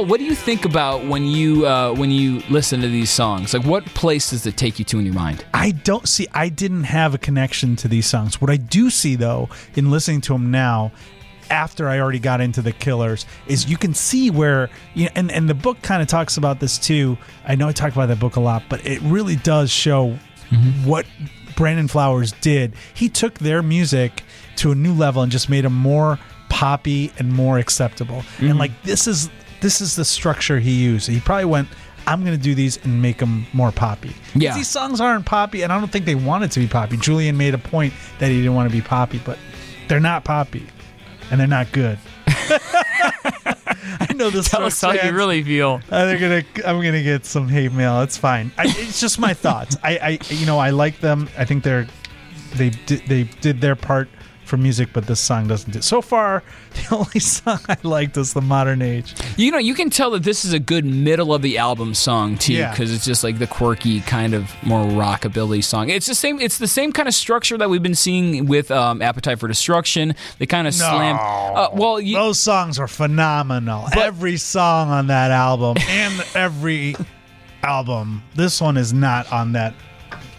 Paul, 0.00 0.08
what 0.08 0.18
do 0.18 0.24
you 0.24 0.34
think 0.34 0.64
about 0.64 1.04
when 1.04 1.26
you 1.26 1.66
uh, 1.66 1.92
when 1.92 2.10
you 2.10 2.42
listen 2.48 2.80
to 2.80 2.88
these 2.88 3.10
songs? 3.10 3.52
Like, 3.52 3.66
what 3.66 3.84
place 3.84 4.30
does 4.30 4.46
it 4.46 4.56
take 4.56 4.78
you 4.78 4.84
to 4.86 4.98
in 4.98 5.04
your 5.04 5.14
mind? 5.14 5.44
I 5.52 5.72
don't 5.72 6.08
see. 6.08 6.26
I 6.32 6.48
didn't 6.48 6.84
have 6.84 7.12
a 7.12 7.18
connection 7.18 7.76
to 7.76 7.88
these 7.88 8.06
songs. 8.06 8.40
What 8.40 8.50
I 8.50 8.56
do 8.56 8.88
see, 8.88 9.14
though, 9.14 9.50
in 9.74 9.90
listening 9.90 10.22
to 10.22 10.32
them 10.32 10.50
now, 10.50 10.90
after 11.50 11.86
I 11.86 12.00
already 12.00 12.18
got 12.18 12.40
into 12.40 12.62
the 12.62 12.72
Killers, 12.72 13.26
is 13.46 13.68
you 13.68 13.76
can 13.76 13.92
see 13.92 14.30
where 14.30 14.70
you 14.94 15.04
know, 15.04 15.10
and 15.16 15.30
and 15.30 15.50
the 15.50 15.54
book 15.54 15.82
kind 15.82 16.00
of 16.00 16.08
talks 16.08 16.38
about 16.38 16.60
this 16.60 16.78
too. 16.78 17.18
I 17.44 17.54
know 17.54 17.68
I 17.68 17.72
talk 17.72 17.92
about 17.92 18.06
that 18.06 18.20
book 18.20 18.36
a 18.36 18.40
lot, 18.40 18.62
but 18.70 18.86
it 18.86 19.02
really 19.02 19.36
does 19.36 19.70
show 19.70 20.18
what 20.82 21.04
Brandon 21.56 21.88
Flowers 21.88 22.32
did. 22.40 22.72
He 22.94 23.10
took 23.10 23.34
their 23.34 23.62
music 23.62 24.22
to 24.56 24.72
a 24.72 24.74
new 24.74 24.94
level 24.94 25.20
and 25.20 25.30
just 25.30 25.50
made 25.50 25.66
them 25.66 25.74
more 25.74 26.18
poppy 26.48 27.12
and 27.18 27.32
more 27.32 27.58
acceptable. 27.58 28.24
And 28.38 28.58
like 28.58 28.72
this 28.82 29.06
is 29.06 29.30
this 29.60 29.80
is 29.80 29.96
the 29.96 30.04
structure 30.04 30.58
he 30.58 30.72
used. 30.72 31.08
He 31.08 31.20
probably 31.20 31.44
went. 31.46 31.68
I'm 32.06 32.24
going 32.24 32.36
to 32.36 32.42
do 32.42 32.54
these 32.54 32.78
and 32.84 33.00
make 33.00 33.18
them 33.18 33.46
more 33.52 33.70
poppy. 33.70 34.12
Yeah. 34.34 34.54
These 34.54 34.68
songs 34.68 35.00
aren't 35.00 35.26
poppy, 35.26 35.62
and 35.62 35.72
I 35.72 35.78
don't 35.78 35.92
think 35.92 36.06
they 36.06 36.14
wanted 36.14 36.50
to 36.52 36.60
be 36.60 36.66
poppy. 36.66 36.96
Julian 36.96 37.36
made 37.36 37.54
a 37.54 37.58
point 37.58 37.92
that 38.18 38.30
he 38.30 38.38
didn't 38.38 38.54
want 38.54 38.70
to 38.70 38.74
be 38.74 38.80
poppy, 38.82 39.20
but 39.24 39.38
they're 39.86 40.00
not 40.00 40.24
poppy, 40.24 40.66
and 41.30 41.38
they're 41.38 41.46
not 41.46 41.70
good. 41.72 41.98
I 42.26 44.12
know 44.14 44.30
this. 44.30 44.48
Tell 44.48 44.64
us 44.64 44.80
how 44.80 44.92
you 44.92 45.12
really 45.12 45.42
feel. 45.42 45.80
Uh, 45.90 46.06
they're 46.06 46.18
gonna. 46.18 46.42
I'm 46.66 46.82
gonna 46.82 47.02
get 47.02 47.26
some 47.26 47.48
hate 47.48 47.72
mail. 47.72 48.00
It's 48.02 48.16
fine. 48.16 48.50
I, 48.56 48.64
it's 48.66 49.00
just 49.00 49.18
my 49.18 49.34
thoughts. 49.34 49.76
I, 49.82 49.98
I, 49.98 50.18
you 50.28 50.46
know, 50.46 50.58
I 50.58 50.70
like 50.70 51.00
them. 51.00 51.28
I 51.36 51.44
think 51.44 51.64
they're, 51.64 51.86
they 52.54 52.70
did, 52.70 53.02
they 53.06 53.24
did 53.24 53.60
their 53.60 53.76
part 53.76 54.08
for 54.50 54.56
music, 54.58 54.90
but 54.92 55.06
this 55.06 55.20
song 55.20 55.46
doesn't. 55.48 55.70
Do. 55.72 55.80
So 55.80 56.02
far, 56.02 56.42
the 56.74 56.94
only 56.96 57.20
song 57.20 57.60
I 57.68 57.76
liked 57.82 58.16
is 58.18 58.34
the 58.34 58.42
Modern 58.42 58.82
Age. 58.82 59.14
You 59.38 59.50
know, 59.52 59.58
you 59.58 59.72
can 59.74 59.88
tell 59.88 60.10
that 60.10 60.24
this 60.24 60.44
is 60.44 60.52
a 60.52 60.58
good 60.58 60.84
middle 60.84 61.32
of 61.32 61.40
the 61.40 61.56
album 61.56 61.94
song 61.94 62.36
too, 62.36 62.52
Yeah. 62.52 62.70
because 62.72 62.92
it's 62.92 63.04
just 63.06 63.24
like 63.24 63.38
the 63.38 63.46
quirky 63.46 64.00
kind 64.02 64.34
of 64.34 64.50
more 64.62 64.84
rockabilly 64.84 65.64
song. 65.64 65.88
It's 65.88 66.06
the 66.06 66.14
same. 66.14 66.40
It's 66.40 66.58
the 66.58 66.68
same 66.68 66.92
kind 66.92 67.08
of 67.08 67.14
structure 67.14 67.56
that 67.56 67.70
we've 67.70 67.82
been 67.82 67.94
seeing 67.94 68.46
with 68.46 68.70
um, 68.70 69.00
Appetite 69.00 69.38
for 69.38 69.48
Destruction. 69.48 70.14
They 70.38 70.46
kind 70.46 70.66
of 70.66 70.74
slam. 70.74 71.16
Uh, 71.20 71.68
well, 71.72 72.00
you, 72.00 72.16
Those 72.16 72.38
songs 72.38 72.78
are 72.78 72.88
phenomenal. 72.88 73.86
every 73.96 74.36
song 74.36 74.90
on 74.90 75.06
that 75.06 75.30
album 75.30 75.76
and 75.88 76.24
every 76.34 76.96
album. 77.62 78.22
This 78.34 78.60
one 78.60 78.76
is 78.76 78.92
not 78.92 79.32
on 79.32 79.52
that. 79.52 79.74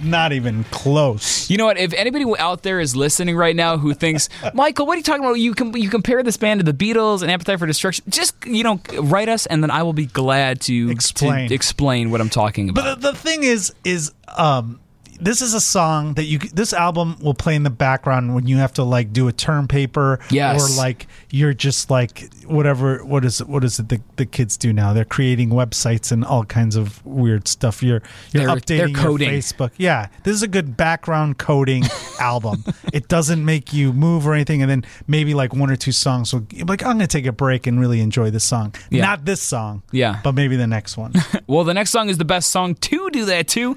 Not 0.03 0.33
even 0.33 0.63
close. 0.65 1.49
You 1.49 1.57
know 1.57 1.65
what? 1.65 1.77
If 1.77 1.93
anybody 1.93 2.25
out 2.37 2.63
there 2.63 2.79
is 2.79 2.95
listening 2.95 3.35
right 3.37 3.55
now 3.55 3.77
who 3.77 3.93
thinks, 3.93 4.27
Michael, 4.53 4.85
what 4.85 4.95
are 4.95 4.97
you 4.97 5.03
talking 5.03 5.23
about? 5.23 5.33
You 5.33 5.53
com- 5.53 5.75
you 5.75 5.89
compare 5.89 6.23
this 6.23 6.37
band 6.37 6.59
to 6.59 6.69
the 6.69 6.73
Beatles 6.73 7.21
and 7.21 7.31
Appetite 7.31 7.59
for 7.59 7.67
Destruction. 7.67 8.05
Just 8.09 8.35
you 8.45 8.63
know, 8.63 8.81
write 8.99 9.29
us, 9.29 9.45
and 9.45 9.63
then 9.63 9.71
I 9.71 9.83
will 9.83 9.93
be 9.93 10.07
glad 10.07 10.61
to 10.61 10.89
Explain. 10.91 11.49
to 11.49 11.55
explain 11.55 12.11
what 12.11 12.19
I'm 12.19 12.29
talking 12.29 12.69
about. 12.69 12.83
But 12.83 13.01
the, 13.01 13.11
the 13.11 13.17
thing 13.17 13.43
is, 13.43 13.73
is 13.85 14.11
um, 14.27 14.79
this 15.21 15.41
is 15.41 15.53
a 15.53 15.61
song 15.61 16.15
that 16.15 16.23
you 16.25 16.39
this 16.39 16.73
album 16.73 17.15
will 17.21 17.33
play 17.33 17.55
in 17.55 17.63
the 17.63 17.69
background 17.69 18.33
when 18.35 18.47
you 18.47 18.57
have 18.57 18.73
to 18.73 18.83
like 18.83 19.13
do 19.13 19.27
a 19.27 19.31
term 19.31 19.67
paper 19.67 20.19
Yes. 20.29 20.59
or 20.61 20.77
like 20.81 21.07
you're 21.29 21.53
just 21.53 21.89
like 21.91 22.29
whatever 22.45 23.05
what 23.05 23.23
is 23.23 23.39
it 23.39 23.47
what 23.47 23.63
is 23.63 23.79
it 23.79 23.89
the, 23.89 24.01
the 24.17 24.25
kids 24.25 24.57
do 24.57 24.73
now 24.73 24.93
they're 24.93 25.05
creating 25.05 25.49
websites 25.49 26.11
and 26.11 26.25
all 26.25 26.43
kinds 26.43 26.75
of 26.75 27.05
weird 27.05 27.47
stuff 27.47 27.81
you're 27.83 28.01
you're 28.31 28.45
They're- 28.47 28.55
updating 28.55 28.95
they're 28.95 29.09
your. 29.29 29.31
Facebook 29.41 29.71
yeah 29.77 30.07
this 30.23 30.33
is 30.33 30.41
a 30.43 30.47
good 30.47 30.75
background 30.75 31.37
coding 31.37 31.83
album 32.19 32.63
it 32.91 33.07
doesn't 33.07 33.43
make 33.45 33.73
you 33.73 33.93
move 33.93 34.25
or 34.27 34.33
anything 34.33 34.61
and 34.61 34.69
then 34.71 34.83
maybe 35.07 35.33
like 35.33 35.53
one 35.53 35.69
or 35.69 35.75
two 35.75 35.91
songs 35.91 36.33
will 36.33 36.45
like 36.67 36.83
I'm 36.83 36.93
gonna 36.93 37.07
take 37.07 37.25
a 37.27 37.31
break 37.31 37.67
and 37.67 37.79
really 37.79 38.01
enjoy 38.01 38.31
this 38.31 38.43
song 38.43 38.73
Yeah. 38.89 39.03
not 39.05 39.25
this 39.25 39.41
song 39.41 39.83
Yeah. 39.91 40.19
but 40.23 40.33
maybe 40.33 40.55
the 40.55 40.67
next 40.67 40.97
one 40.97 41.13
Well, 41.47 41.63
the 41.65 41.73
next 41.73 41.91
song 41.91 42.09
is 42.09 42.17
the 42.17 42.25
best 42.25 42.49
song 42.49 42.75
to 42.75 43.09
do 43.09 43.25
that 43.25 43.47
to. 43.49 43.75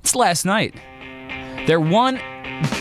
It's 0.00 0.14
Last 0.14 0.44
Night. 0.44 0.74
Their 1.66 1.80
one 1.80 2.20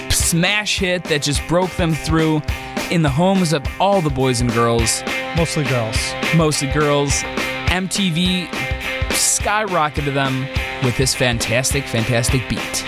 smash 0.10 0.80
hit 0.80 1.04
that 1.06 1.22
just 1.22 1.46
broke 1.48 1.72
them 1.72 1.94
through 1.94 2.42
in 2.90 3.02
the 3.02 3.10
homes 3.10 3.54
of 3.54 3.64
all 3.80 4.02
the 4.02 4.10
boys 4.10 4.42
and 4.42 4.52
girls, 4.52 5.04
mostly 5.36 5.64
girls 5.66 5.98
mostly 6.36 6.72
girls. 6.72 7.24
MTV 7.68 8.48
skyrocketed 9.10 10.14
them 10.14 10.48
with 10.84 10.98
this 10.98 11.14
fantastic, 11.14 11.86
fantastic 11.86 12.48
beat. 12.50 12.84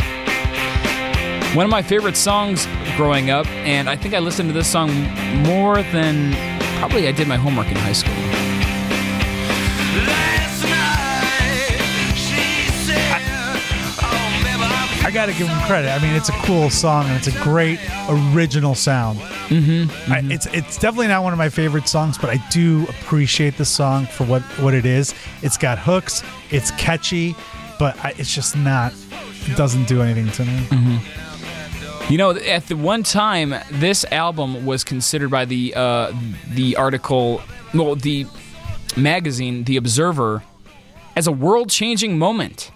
One 1.55 1.65
of 1.65 1.71
my 1.71 1.81
favorite 1.81 2.15
songs 2.15 2.67
growing 2.95 3.29
up, 3.29 3.47
and 3.47 3.89
I 3.89 3.95
think 3.95 4.13
I 4.13 4.19
listened 4.19 4.49
to 4.49 4.53
this 4.53 4.69
song 4.69 4.91
more 5.43 5.81
than 5.81 6.33
probably 6.79 7.07
I 7.07 7.11
did 7.11 7.27
my 7.27 7.37
homework 7.37 7.67
in 7.67 7.77
high 7.77 7.93
school. 7.93 8.13
Baby, 15.09 15.19
I'm 15.19 15.27
gotta 15.27 15.37
give 15.37 15.47
them 15.47 15.67
credit. 15.67 15.89
I 15.89 15.99
mean, 15.99 16.15
it's 16.15 16.29
a 16.29 16.33
cool 16.33 16.69
song 16.69 17.05
and 17.05 17.15
it's 17.15 17.27
a 17.27 17.43
great 17.43 17.79
original 18.09 18.75
sound. 18.75 19.19
Mm-hmm, 19.19 20.11
I, 20.11 20.21
it's 20.33 20.45
it's 20.47 20.77
definitely 20.77 21.07
not 21.07 21.23
one 21.23 21.33
of 21.33 21.39
my 21.39 21.49
favorite 21.49 21.87
songs, 21.87 22.17
but 22.17 22.29
I 22.29 22.37
do 22.49 22.85
appreciate 22.89 23.57
the 23.57 23.65
song 23.65 24.05
for 24.05 24.25
what 24.25 24.41
what 24.59 24.73
it 24.73 24.85
is. 24.85 25.13
It's 25.41 25.57
got 25.57 25.79
hooks. 25.79 26.23
It's 26.51 26.71
catchy, 26.71 27.35
but 27.77 27.97
I, 28.03 28.13
it's 28.17 28.33
just 28.33 28.55
not. 28.55 28.93
It 29.45 29.57
doesn't 29.57 29.87
do 29.87 30.01
anything 30.01 30.31
to 30.31 30.45
me. 30.45 30.99
You 32.09 32.17
know, 32.17 32.31
at 32.31 32.67
the 32.67 32.75
one 32.75 33.03
time, 33.03 33.53
this 33.71 34.03
album 34.05 34.65
was 34.65 34.83
considered 34.83 35.29
by 35.29 35.45
the 35.45 35.73
uh, 35.75 36.13
the 36.47 36.75
article, 36.75 37.41
well, 37.73 37.95
the 37.95 38.25
magazine, 38.97 39.63
The 39.63 39.77
Observer, 39.77 40.43
as 41.15 41.27
a 41.27 41.31
world-changing 41.31 42.17
moment. 42.17 42.71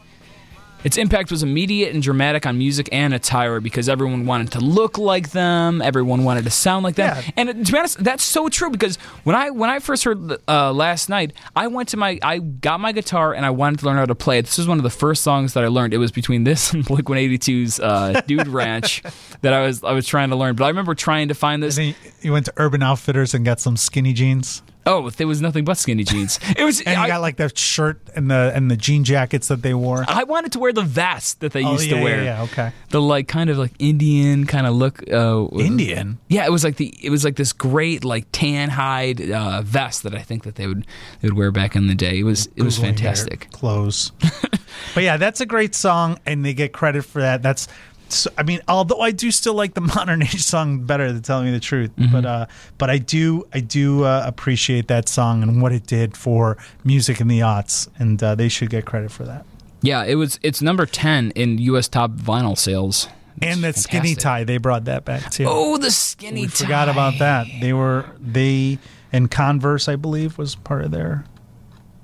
Its 0.84 0.98
impact 0.98 1.32
was 1.32 1.43
immediate 1.43 1.93
and 1.93 2.04
dramatic 2.04 2.46
on 2.46 2.58
music 2.58 2.89
and 2.91 3.13
attire 3.13 3.60
because 3.60 3.88
everyone 3.88 4.26
wanted 4.26 4.52
to 4.52 4.60
look 4.60 4.98
like 4.98 5.32
them, 5.32 5.82
everyone 5.82 6.24
wanted 6.24 6.43
to 6.43 6.50
sound 6.50 6.84
like 6.84 6.96
them, 6.96 7.15
Yeah. 7.17 7.32
and 7.38 7.65
to 7.65 7.72
be 7.72 7.78
honest, 7.78 8.04
that's 8.04 8.24
so 8.24 8.50
true. 8.50 8.69
Because 8.69 8.98
when 9.24 9.36
I 9.36 9.50
when 9.50 9.69
I 9.69 9.80
first 9.80 10.04
heard 10.04 10.38
uh, 10.48 10.74
last 10.74 11.10
night, 11.10 11.34
I 11.56 11.67
went 11.67 11.89
to 11.89 11.98
my 11.98 12.19
I 12.22 12.39
got 12.39 12.80
my 12.80 12.91
guitar 12.91 13.34
and 13.34 13.46
I 13.46 13.50
wanted 13.50 13.80
to 13.80 13.86
learn 13.86 13.98
how 13.98 14.06
to 14.06 14.15
play 14.15 14.39
it. 14.39 14.46
This 14.46 14.58
was 14.58 14.67
one 14.67 14.78
of 14.78 14.84
the 14.84 14.89
first 14.89 15.24
songs 15.24 15.54
that 15.54 15.63
I 15.63 15.67
learned. 15.67 15.93
It 15.93 16.00
was 16.00 16.12
between 16.12 16.43
this 16.43 16.74
and 16.74 16.84
Blink 16.86 17.06
182's 17.08 17.80
uh, 17.80 18.22
"Dude 18.28 18.48
Ranch" 18.48 19.02
that 19.41 19.54
I 19.54 19.62
was 19.65 19.84
I 19.84 19.93
was 19.93 20.06
trying 20.08 20.30
to 20.32 20.36
learn. 20.36 20.56
But 20.56 20.65
I 20.65 20.67
remember 20.67 20.96
trying 20.96 21.28
to 21.30 21.34
find 21.34 21.62
this. 21.63 21.78
You 22.22 22.32
went 22.32 22.46
to 22.46 22.54
Urban 22.58 22.84
Outfitters 22.84 23.34
and 23.34 23.43
got 23.46 23.60
some 23.60 23.78
skinny 23.78 24.13
jeans, 24.13 24.62
Oh, 24.86 25.10
there 25.10 25.28
was 25.28 25.41
nothing 25.41 25.63
but 25.63 25.78
skinny 25.78 26.04
jeans. 26.04 26.39
It 26.58 26.63
was. 26.63 26.82
and 26.82 26.96
you 26.98 27.04
I, 27.04 27.08
got 27.08 27.22
like 27.22 27.38
the 27.38 27.52
shirt 27.56 28.02
and 28.15 28.30
the 28.30 28.52
and 28.54 28.69
the 28.69 28.76
jean 28.78 29.04
jackets 29.04 29.48
that 29.48 29.62
they 29.62 29.74
wore. 29.74 30.04
I 30.08 30.24
wanted 30.26 30.52
to 30.54 30.60
wear 30.60 30.74
the 30.74 30.82
vest 30.84 31.39
that 31.39 31.54
they 31.54 31.63
Oh, 31.63 31.72
used 31.74 31.86
yeah, 31.89 31.98
to 31.98 32.04
wear. 32.04 32.17
Yeah, 32.17 32.38
yeah, 32.38 32.43
okay. 32.43 32.72
The 32.89 33.02
like 33.02 33.28
kind 33.28 33.50
of 33.50 33.58
like 33.58 33.72
Indian 33.80 34.46
kind 34.46 34.67
of 34.67 34.74
look. 34.76 35.02
Uh, 35.12 35.48
Indian? 35.58 36.17
Yeah, 36.28 36.46
it 36.46 36.52
was 36.52 36.63
like 36.63 36.76
the 36.76 36.93
it 37.02 37.10
was 37.10 37.24
like 37.24 37.36
this 37.38 37.54
great 37.54 38.04
like 38.04 38.28
tan 38.32 38.69
hide 38.69 39.32
uh, 39.32 39.62
vest 39.62 40.04
that 40.04 40.13
I 40.15 40.22
think 40.22 40.43
that 40.43 40.56
they 40.56 40.67
would 40.67 40.86
they 41.22 41.28
would 41.30 41.38
wear 41.38 41.52
back 41.52 41.76
in 41.76 41.88
the 41.88 41.96
day. 41.96 42.19
It 42.19 42.24
was 42.24 42.48
it 42.56 42.63
was 42.63 42.78
Googling 42.78 42.82
fantastic. 42.82 43.52
Clothes. 43.52 44.12
but 44.93 45.04
yeah, 45.04 45.17
that's 45.17 45.39
a 45.41 45.46
great 45.46 45.76
song, 45.76 46.19
and 46.26 46.43
they 46.46 46.54
get 46.54 46.74
credit 46.74 47.04
for 47.04 47.22
that. 47.22 47.41
That's, 47.41 47.67
so, 48.10 48.30
I 48.38 48.44
mean, 48.44 48.62
although 48.68 49.00
I 49.00 49.12
do 49.12 49.32
still 49.32 49.54
like 49.54 49.74
the 49.74 49.82
modern 49.96 50.24
age 50.24 50.44
song 50.44 50.84
better, 50.86 51.12
than 51.12 51.22
telling 51.22 51.46
me 51.46 51.52
the 51.52 51.60
truth. 51.60 51.96
Mm-hmm. 51.96 52.12
But 52.12 52.26
uh, 52.26 52.46
but 52.78 52.89
I 52.89 52.98
do 52.98 53.48
I 53.54 53.60
do 53.60 54.04
uh, 54.04 54.24
appreciate 54.26 54.88
that 54.88 55.10
song 55.10 55.44
and 55.44 55.62
what 55.62 55.72
it 55.72 55.86
did 55.86 56.16
for 56.16 56.58
music 56.84 57.20
in 57.22 57.28
the 57.28 57.39
aughts, 57.39 57.88
and 58.00 58.22
uh, 58.22 58.36
they 58.36 58.50
should 58.50 58.70
get 58.70 58.86
credit 58.86 59.12
for 59.12 59.24
that. 59.26 59.46
Yeah, 59.82 60.04
it 60.04 60.16
was. 60.16 60.39
It's 60.42 60.62
number 60.62 60.86
ten 60.86 61.32
in 61.32 61.58
U.S. 61.60 61.88
top 61.88 62.12
vinyl 62.12 62.58
sales. 62.58 63.08
It's 63.38 63.56
and 63.56 63.63
that 63.63 63.76
skinny 63.76 64.13
tie, 64.13 64.44
they 64.44 64.58
brought 64.58 64.86
that 64.86 65.06
back 65.06 65.32
too. 65.32 65.46
Oh, 65.48 65.78
the 65.78 65.89
skinny 65.89 66.42
we 66.42 66.48
tie. 66.48 66.54
forgot 66.54 66.89
about 66.89 67.18
that. 67.20 67.48
They 67.60 67.74
were 67.74 68.06
they 68.20 68.78
and 69.13 69.30
Converse, 69.30 69.88
I 69.88 69.96
believe, 69.96 70.38
was 70.39 70.56
part 70.56 70.84
of 70.84 70.92
their. 70.92 71.24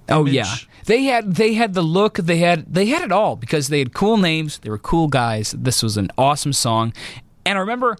Oh 0.09 0.21
image. 0.21 0.33
yeah, 0.33 0.55
they 0.85 1.03
had 1.03 1.35
they 1.35 1.53
had 1.53 1.73
the 1.73 1.81
look. 1.81 2.17
They 2.17 2.37
had 2.37 2.73
they 2.73 2.87
had 2.87 3.03
it 3.03 3.11
all 3.11 3.35
because 3.35 3.67
they 3.67 3.79
had 3.79 3.93
cool 3.93 4.17
names. 4.17 4.59
They 4.59 4.69
were 4.69 4.77
cool 4.77 5.07
guys. 5.07 5.55
This 5.57 5.83
was 5.83 5.97
an 5.97 6.11
awesome 6.17 6.53
song, 6.53 6.93
and 7.45 7.57
I 7.57 7.61
remember 7.61 7.97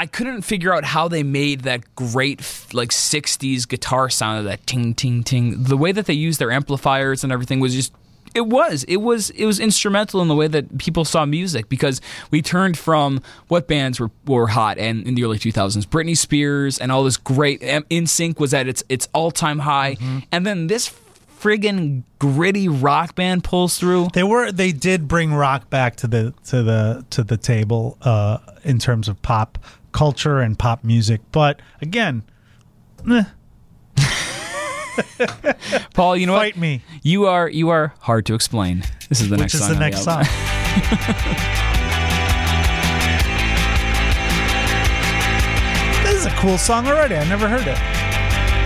I 0.00 0.06
couldn't 0.06 0.42
figure 0.42 0.72
out 0.72 0.84
how 0.84 1.08
they 1.08 1.22
made 1.22 1.60
that 1.60 1.94
great 1.94 2.40
like 2.72 2.88
'60s 2.88 3.68
guitar 3.68 4.08
sound 4.08 4.38
of 4.38 4.44
that 4.46 4.66
ting 4.66 4.94
ting 4.94 5.22
ting. 5.22 5.64
The 5.64 5.76
way 5.76 5.92
that 5.92 6.06
they 6.06 6.14
used 6.14 6.38
their 6.38 6.50
amplifiers 6.50 7.22
and 7.22 7.32
everything 7.32 7.60
was 7.60 7.74
just. 7.74 7.92
It 8.32 8.46
was. 8.46 8.84
It 8.84 8.98
was. 8.98 9.30
It 9.30 9.44
was 9.44 9.58
instrumental 9.58 10.22
in 10.22 10.28
the 10.28 10.36
way 10.36 10.46
that 10.46 10.78
people 10.78 11.04
saw 11.04 11.26
music 11.26 11.68
because 11.68 12.00
we 12.30 12.42
turned 12.42 12.78
from 12.78 13.20
what 13.48 13.66
bands 13.66 13.98
were, 13.98 14.10
were 14.24 14.46
hot 14.46 14.78
and 14.78 15.04
in 15.04 15.16
the 15.16 15.24
early 15.24 15.36
2000s, 15.36 15.84
Britney 15.86 16.16
Spears 16.16 16.78
and 16.78 16.92
all 16.92 17.02
this 17.02 17.16
great. 17.16 17.60
NSYNC 17.60 18.38
was 18.38 18.54
at 18.54 18.68
its 18.68 18.84
its 18.88 19.08
all 19.12 19.32
time 19.32 19.58
high, 19.58 19.96
mm-hmm. 19.96 20.20
and 20.30 20.46
then 20.46 20.68
this 20.68 20.94
friggin' 21.40 22.02
gritty 22.18 22.68
rock 22.68 23.14
band 23.14 23.44
pulls 23.44 23.78
through. 23.78 24.08
They 24.12 24.22
were 24.22 24.52
they 24.52 24.72
did 24.72 25.08
bring 25.08 25.32
rock 25.34 25.70
back 25.70 25.96
to 25.96 26.06
the 26.06 26.34
to 26.46 26.62
the 26.62 27.04
to 27.10 27.22
the 27.24 27.36
table 27.36 27.96
uh, 28.02 28.38
in 28.64 28.78
terms 28.78 29.08
of 29.08 29.20
pop 29.22 29.58
culture 29.92 30.40
and 30.40 30.58
pop 30.58 30.84
music, 30.84 31.20
but 31.32 31.60
again, 31.82 32.22
eh, 33.10 33.24
Paul, 35.94 36.16
you 36.16 36.26
know 36.26 36.36
fight 36.36 36.54
what? 36.54 36.60
me, 36.60 36.82
You 37.02 37.26
are 37.26 37.48
you 37.48 37.70
are 37.70 37.94
hard 38.00 38.26
to 38.26 38.34
explain. 38.34 38.84
This 39.08 39.20
is 39.20 39.28
the 39.30 39.36
next 39.36 39.54
which 39.54 39.60
is 39.62 39.66
song. 39.66 39.74
the 39.74 39.80
next 39.80 40.04
song. 40.04 40.24
this 46.04 46.14
is 46.14 46.26
a 46.26 46.30
cool 46.36 46.58
song 46.58 46.86
already. 46.86 47.16
I 47.16 47.24
never 47.28 47.48
heard 47.48 47.66
it. 47.66 47.78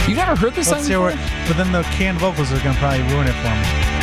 You've 0.06 0.18
never 0.18 0.36
heard 0.36 0.52
this 0.54 0.70
Let's 0.70 0.82
song 0.86 0.88
before? 0.88 1.10
what. 1.18 1.48
But 1.48 1.56
then 1.56 1.72
the 1.72 1.82
canned 1.96 2.18
vocals 2.18 2.52
are 2.52 2.58
gonna 2.58 2.78
probably 2.78 3.02
ruin 3.12 3.26
it 3.26 3.32
for 3.32 3.48
me. 3.48 3.94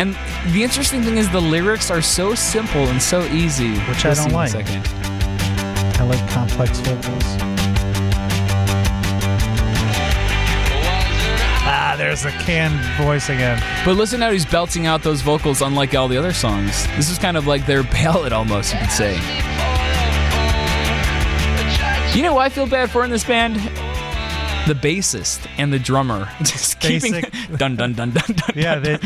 And 0.00 0.16
the 0.52 0.62
interesting 0.64 1.02
thing 1.02 1.16
is 1.18 1.30
the 1.30 1.40
lyrics 1.40 1.90
are 1.90 2.02
so 2.02 2.34
simple 2.34 2.88
and 2.88 3.00
so 3.00 3.22
easy. 3.26 3.78
Which 3.88 4.04
I 4.04 4.14
don't 4.14 4.32
like. 4.32 4.50
second. 4.50 4.86
I 6.00 6.02
like 6.04 6.28
complex 6.30 6.80
vocals. 6.80 7.24
Ah, 11.66 11.94
there's 11.96 12.24
a 12.24 12.30
canned 12.32 12.80
voice 12.96 13.28
again. 13.28 13.62
But 13.84 13.94
listen 13.96 14.20
how 14.20 14.32
he's 14.32 14.44
belting 14.44 14.86
out 14.86 15.02
those 15.02 15.20
vocals 15.22 15.62
unlike 15.62 15.94
all 15.94 16.08
the 16.08 16.16
other 16.16 16.32
songs. 16.32 16.84
This 16.96 17.08
is 17.10 17.18
kind 17.18 17.36
of 17.36 17.46
like 17.46 17.64
their 17.64 17.82
ballad 17.94 18.32
almost, 18.32 18.72
you 18.74 18.80
could 18.80 18.90
say. 18.90 19.14
You 22.14 22.22
know 22.22 22.34
who 22.34 22.38
I 22.38 22.48
feel 22.48 22.66
bad 22.66 22.90
for 22.90 23.04
in 23.04 23.10
this 23.10 23.24
band? 23.24 23.56
The 24.68 24.74
bassist 24.74 25.48
and 25.58 25.72
the 25.72 25.78
drummer. 25.80 26.28
Just 26.38 26.78
keeping 26.80 27.12
dun 27.56 27.74
dun 27.76 27.92
dun 27.94 28.12
dun 28.12 28.12
dun. 28.12 28.50
Yeah, 28.54 28.78
they, 28.78 28.98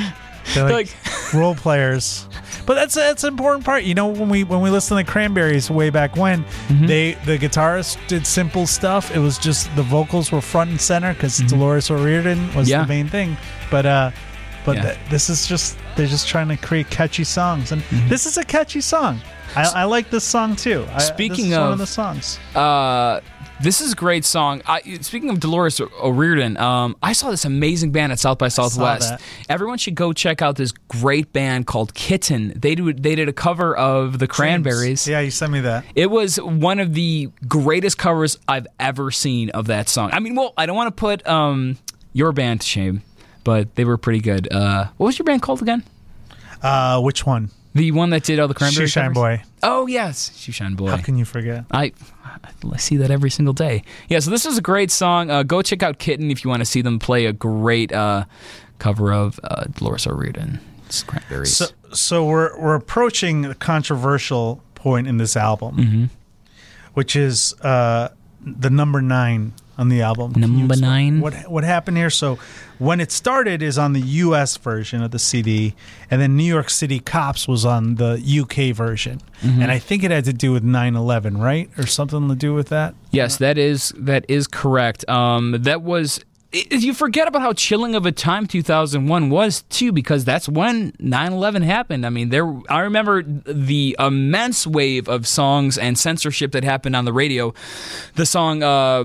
they're 0.54 0.70
like, 0.70 0.94
role 1.34 1.54
players. 1.54 2.28
But 2.66 2.74
that's 2.74 2.94
that's 2.94 3.24
an 3.24 3.28
important 3.30 3.64
part. 3.64 3.84
You 3.84 3.94
know, 3.94 4.08
when 4.08 4.28
we 4.28 4.44
when 4.44 4.60
we 4.60 4.68
listened 4.68 5.04
to 5.04 5.10
Cranberries 5.10 5.70
way 5.70 5.88
back 5.88 6.16
when, 6.16 6.44
Mm-hmm. 6.44 6.86
they 6.86 7.14
the 7.24 7.38
guitarist 7.38 7.96
did 8.08 8.26
simple 8.26 8.66
stuff. 8.66 9.14
It 9.16 9.20
was 9.20 9.38
just 9.38 9.74
the 9.74 9.82
vocals 9.82 10.30
were 10.30 10.42
front 10.42 10.68
and 10.70 10.80
center 10.80 11.14
because 11.14 11.38
Dolores 11.38 11.90
O'Riordan 11.90 12.54
was 12.54 12.68
Mm-hmm. 12.68 12.68
Yeah. 12.68 12.82
the 12.82 12.88
main 12.88 13.08
thing. 13.08 13.36
But 13.70 13.86
uh, 13.86 14.10
but 14.66 14.76
Yeah. 14.76 14.82
th- 14.82 14.98
this 15.08 15.30
is 15.30 15.46
just 15.46 15.78
they're 15.96 16.06
just 16.06 16.28
trying 16.28 16.48
to 16.48 16.56
create 16.58 16.90
catchy 16.90 17.24
songs, 17.24 17.72
and 17.72 17.80
Mm-hmm. 17.84 18.08
this 18.10 18.26
is 18.26 18.36
a 18.36 18.44
catchy 18.44 18.82
song. 18.82 19.18
I, 19.56 19.82
I 19.82 19.84
like 19.84 20.10
this 20.10 20.24
song 20.24 20.56
too. 20.56 20.86
I, 20.92 20.98
Speaking 20.98 21.46
is 21.46 21.58
one 21.58 21.66
of- 21.66 21.72
of 21.72 21.78
the 21.78 21.86
songs, 21.86 22.38
Uh, 22.54 23.20
this 23.60 23.80
is 23.80 23.92
a 23.92 23.96
great 23.96 24.24
song. 24.24 24.62
I, 24.66 24.80
speaking 25.00 25.30
of 25.30 25.40
Dolores 25.40 25.80
O'Riordan, 25.80 26.56
um, 26.58 26.96
I 27.02 27.12
saw 27.12 27.30
this 27.30 27.44
amazing 27.44 27.90
band 27.90 28.12
at 28.12 28.20
South 28.20 28.38
by 28.38 28.46
Southwest. 28.48 29.14
Everyone 29.48 29.78
should 29.78 29.96
go 29.96 30.12
check 30.12 30.42
out 30.42 30.54
this 30.54 30.70
great 30.86 31.32
band 31.32 31.66
called 31.66 31.92
Kitten. 31.94 32.52
They 32.54 32.76
do 32.76 32.92
they 32.92 33.16
did 33.16 33.28
a 33.28 33.32
cover 33.32 33.76
of 33.76 34.20
the 34.20 34.28
Cranberries. 34.28 35.08
Yeah, 35.08 35.18
you 35.20 35.32
sent 35.32 35.50
me 35.50 35.60
that. 35.62 35.84
It 35.96 36.08
was 36.08 36.36
one 36.40 36.78
of 36.78 36.94
the 36.94 37.30
greatest 37.48 37.98
covers 37.98 38.38
I've 38.46 38.68
ever 38.78 39.10
seen 39.10 39.50
of 39.50 39.66
that 39.66 39.88
song. 39.88 40.10
I 40.12 40.20
mean, 40.20 40.36
well, 40.36 40.54
I 40.56 40.66
don't 40.66 40.76
want 40.76 40.94
to 40.96 41.00
put 41.00 41.26
um, 41.26 41.78
your 42.12 42.30
band 42.30 42.60
to 42.60 42.66
shame, 42.66 43.02
but 43.42 43.74
they 43.74 43.84
were 43.84 43.96
pretty 43.98 44.20
good. 44.20 44.52
Uh, 44.52 44.86
what 44.98 45.06
was 45.06 45.18
your 45.18 45.24
band 45.24 45.42
called 45.42 45.62
again? 45.62 45.82
Uh, 46.62 47.00
which 47.00 47.26
one? 47.26 47.50
The 47.74 47.92
one 47.92 48.10
that 48.10 48.24
did 48.24 48.38
all 48.40 48.48
the 48.48 48.54
cranberry 48.54 48.86
Shoeshine 48.86 49.14
covers? 49.14 49.14
Boy. 49.14 49.42
Oh 49.62 49.86
yes, 49.86 50.30
Shoeshine 50.30 50.76
Boy. 50.76 50.88
How 50.90 50.96
can 50.96 51.16
you 51.16 51.24
forget? 51.24 51.64
I 51.70 51.92
I 52.72 52.76
see 52.78 52.96
that 52.98 53.10
every 53.10 53.30
single 53.30 53.52
day. 53.54 53.82
Yeah, 54.08 54.20
so 54.20 54.30
this 54.30 54.46
is 54.46 54.58
a 54.58 54.62
great 54.62 54.90
song. 54.90 55.30
Uh, 55.30 55.42
go 55.42 55.62
check 55.62 55.82
out 55.82 55.98
Kitten 55.98 56.30
if 56.30 56.44
you 56.44 56.50
want 56.50 56.60
to 56.60 56.64
see 56.66 56.82
them 56.82 56.98
play 56.98 57.26
a 57.26 57.32
great 57.32 57.92
uh, 57.92 58.24
cover 58.78 59.12
of 59.12 59.38
uh, 59.44 59.64
Dolores 59.76 60.06
O'Riordan. 60.06 60.60
Cranberries. 61.06 61.54
So, 61.56 61.66
so 61.92 62.24
we're 62.24 62.58
we're 62.58 62.74
approaching 62.74 63.44
a 63.44 63.54
controversial 63.54 64.62
point 64.74 65.06
in 65.06 65.18
this 65.18 65.36
album, 65.36 65.76
Mm-hmm. 65.76 66.04
which 66.94 67.14
is 67.16 67.54
uh, 67.60 68.08
the 68.40 68.70
number 68.70 69.02
nine 69.02 69.52
on 69.78 69.88
the 69.88 70.02
album. 70.02 70.32
Number 70.36 70.76
nine? 70.76 71.20
What 71.20 71.34
what 71.48 71.64
happened 71.64 71.96
here? 71.96 72.10
So 72.10 72.38
when 72.78 73.00
it 73.00 73.10
started 73.12 73.62
is 73.62 73.78
on 73.78 73.92
the 73.92 74.00
U.S. 74.00 74.56
version 74.56 75.02
of 75.02 75.10
the 75.12 75.18
CD, 75.18 75.74
and 76.10 76.20
then 76.20 76.36
New 76.36 76.44
York 76.44 76.68
City 76.68 76.98
Cops 77.00 77.46
was 77.48 77.64
on 77.64 77.94
the 77.94 78.14
UK 78.42 78.74
version, 78.74 79.20
Mm-hmm. 79.42 79.62
and 79.62 79.70
I 79.70 79.78
think 79.78 80.02
it 80.02 80.10
had 80.10 80.24
to 80.24 80.32
do 80.32 80.50
with 80.52 80.64
9/11, 80.64 81.40
right, 81.40 81.70
or 81.78 81.86
something 81.86 82.28
to 82.28 82.34
do 82.34 82.52
with 82.54 82.68
that. 82.70 82.94
Yes, 83.12 83.36
that 83.36 83.56
is 83.56 83.92
that 83.96 84.24
is 84.28 84.46
correct. 84.48 85.08
Um, 85.08 85.52
that 85.62 85.82
was. 85.82 86.20
You 86.50 86.94
forget 86.94 87.28
about 87.28 87.42
how 87.42 87.52
chilling 87.52 87.94
of 87.94 88.06
a 88.06 88.10
time 88.10 88.46
2001 88.46 89.28
was 89.28 89.64
too, 89.68 89.92
because 89.92 90.24
that's 90.24 90.48
when 90.48 90.92
9/11 90.92 91.62
happened. 91.62 92.06
I 92.06 92.08
mean, 92.08 92.30
there. 92.30 92.50
I 92.70 92.80
remember 92.80 93.22
the 93.22 93.94
immense 93.98 94.66
wave 94.66 95.08
of 95.10 95.26
songs 95.26 95.76
and 95.76 95.98
censorship 95.98 96.52
that 96.52 96.64
happened 96.64 96.96
on 96.96 97.04
the 97.04 97.12
radio. 97.12 97.52
The 98.14 98.24
song. 98.24 98.62
Uh, 98.62 99.04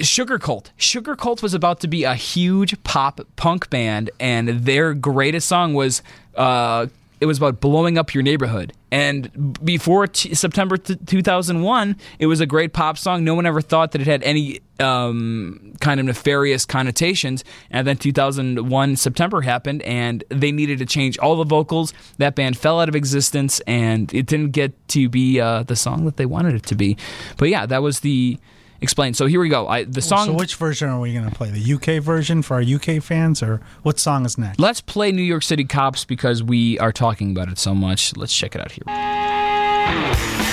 Sugarcult. 0.00 0.70
Sugar 0.76 1.16
Cult 1.16 1.42
was 1.42 1.54
about 1.54 1.80
to 1.80 1.88
be 1.88 2.04
a 2.04 2.14
huge 2.14 2.82
pop 2.82 3.20
punk 3.36 3.70
band, 3.70 4.10
and 4.18 4.48
their 4.48 4.94
greatest 4.94 5.48
song 5.48 5.74
was 5.74 6.02
uh, 6.36 6.86
it 7.20 7.26
was 7.26 7.36
about 7.36 7.60
blowing 7.60 7.98
up 7.98 8.14
your 8.14 8.22
neighborhood. 8.22 8.72
And 8.90 9.62
before 9.62 10.06
t- 10.06 10.34
September 10.34 10.78
t- 10.78 10.96
2001, 10.96 11.96
it 12.18 12.26
was 12.26 12.40
a 12.40 12.46
great 12.46 12.72
pop 12.72 12.96
song. 12.96 13.24
No 13.24 13.34
one 13.34 13.44
ever 13.44 13.60
thought 13.60 13.92
that 13.92 14.00
it 14.00 14.06
had 14.06 14.22
any 14.22 14.60
um, 14.80 15.74
kind 15.80 16.00
of 16.00 16.06
nefarious 16.06 16.64
connotations. 16.64 17.44
And 17.70 17.86
then 17.86 17.98
2001 17.98 18.96
September 18.96 19.42
happened, 19.42 19.82
and 19.82 20.24
they 20.30 20.50
needed 20.50 20.78
to 20.78 20.86
change 20.86 21.18
all 21.18 21.36
the 21.36 21.44
vocals. 21.44 21.92
That 22.16 22.34
band 22.34 22.56
fell 22.56 22.80
out 22.80 22.88
of 22.88 22.96
existence, 22.96 23.60
and 23.60 24.12
it 24.14 24.24
didn't 24.24 24.52
get 24.52 24.72
to 24.88 25.10
be 25.10 25.40
uh, 25.40 25.62
the 25.64 25.76
song 25.76 26.06
that 26.06 26.16
they 26.16 26.26
wanted 26.26 26.54
it 26.54 26.64
to 26.64 26.74
be. 26.74 26.96
But 27.36 27.50
yeah, 27.50 27.66
that 27.66 27.82
was 27.82 28.00
the 28.00 28.38
explained. 28.80 29.16
So 29.16 29.26
here 29.26 29.40
we 29.40 29.48
go. 29.48 29.68
I, 29.68 29.84
the 29.84 30.02
song. 30.02 30.26
So 30.26 30.32
which 30.34 30.56
version 30.56 30.88
are 30.88 31.00
we 31.00 31.12
going 31.12 31.28
to 31.28 31.34
play? 31.34 31.50
The 31.50 31.74
UK 31.74 32.02
version 32.02 32.42
for 32.42 32.54
our 32.54 32.62
UK 32.62 33.02
fans, 33.02 33.42
or 33.42 33.60
what 33.82 33.98
song 33.98 34.24
is 34.24 34.38
next? 34.38 34.58
Let's 34.58 34.80
play 34.80 35.12
New 35.12 35.22
York 35.22 35.42
City 35.42 35.64
Cops 35.64 36.04
because 36.04 36.42
we 36.42 36.78
are 36.78 36.92
talking 36.92 37.30
about 37.30 37.48
it 37.48 37.58
so 37.58 37.74
much. 37.74 38.16
Let's 38.16 38.36
check 38.36 38.54
it 38.54 38.60
out 38.60 38.72
here. 38.72 40.49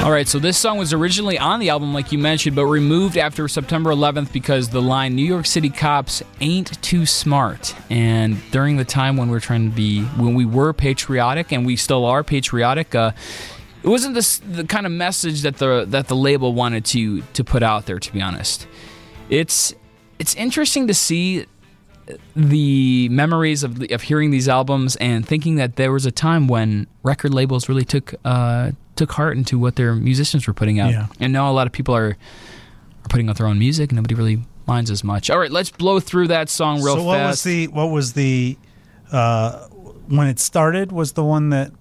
All 0.00 0.12
right, 0.12 0.28
so 0.28 0.38
this 0.38 0.56
song 0.56 0.78
was 0.78 0.92
originally 0.92 1.38
on 1.38 1.58
the 1.58 1.70
album, 1.70 1.92
like 1.92 2.12
you 2.12 2.18
mentioned, 2.18 2.54
but 2.54 2.66
removed 2.66 3.18
after 3.18 3.48
September 3.48 3.90
11th 3.90 4.32
because 4.32 4.68
the 4.68 4.80
line 4.80 5.16
"New 5.16 5.24
York 5.24 5.44
City 5.44 5.68
cops 5.68 6.22
ain't 6.40 6.80
too 6.82 7.04
smart." 7.04 7.74
And 7.90 8.38
during 8.52 8.76
the 8.76 8.84
time 8.84 9.16
when 9.16 9.28
we 9.28 9.36
are 9.36 9.40
trying 9.40 9.68
to 9.68 9.74
be, 9.74 10.04
when 10.04 10.34
we 10.34 10.46
were 10.46 10.72
patriotic, 10.72 11.50
and 11.52 11.66
we 11.66 11.74
still 11.74 12.04
are 12.04 12.22
patriotic, 12.22 12.94
uh, 12.94 13.10
it 13.82 13.88
wasn't 13.88 14.14
this 14.14 14.38
the 14.38 14.64
kind 14.64 14.86
of 14.86 14.92
message 14.92 15.42
that 15.42 15.56
the 15.56 15.84
that 15.88 16.06
the 16.06 16.16
label 16.16 16.54
wanted 16.54 16.84
to 16.86 17.22
to 17.22 17.42
put 17.42 17.64
out 17.64 17.86
there. 17.86 17.98
To 17.98 18.12
be 18.12 18.22
honest, 18.22 18.68
it's 19.28 19.74
it's 20.20 20.34
interesting 20.36 20.86
to 20.86 20.94
see 20.94 21.44
the 22.36 23.08
memories 23.08 23.64
of 23.64 23.82
of 23.90 24.02
hearing 24.02 24.30
these 24.30 24.48
albums 24.48 24.94
and 24.96 25.26
thinking 25.26 25.56
that 25.56 25.74
there 25.74 25.92
was 25.92 26.06
a 26.06 26.12
time 26.12 26.46
when 26.46 26.86
record 27.02 27.34
labels 27.34 27.68
really 27.68 27.84
took 27.84 28.14
uh, 28.24 28.70
took 28.98 29.12
heart 29.12 29.36
into 29.36 29.58
what 29.58 29.76
their 29.76 29.94
musicians 29.94 30.46
were 30.46 30.52
putting 30.54 30.78
out. 30.80 30.90
Yeah. 30.90 31.06
And 31.20 31.32
now 31.32 31.50
a 31.50 31.54
lot 31.54 31.66
of 31.66 31.72
people 31.72 31.94
are 31.96 32.08
are 32.10 33.08
putting 33.08 33.28
out 33.30 33.36
their 33.38 33.46
own 33.46 33.58
music. 33.58 33.90
and 33.90 33.96
Nobody 33.96 34.14
really 34.14 34.42
minds 34.66 34.90
as 34.90 35.02
much. 35.02 35.30
All 35.30 35.38
right, 35.38 35.50
let's 35.50 35.70
blow 35.70 35.98
through 36.00 36.28
that 36.28 36.50
song 36.50 36.82
real 36.82 36.96
so 36.96 37.02
what 37.04 37.16
fast. 37.16 37.30
was 37.30 37.42
the 37.44 37.66
what 37.68 37.86
was 37.86 38.12
the 38.12 38.58
uh, 39.10 39.66
when 40.08 40.26
it 40.26 40.38
started 40.38 40.92
was 40.92 41.12
the 41.12 41.24
one 41.24 41.48
that 41.50 41.72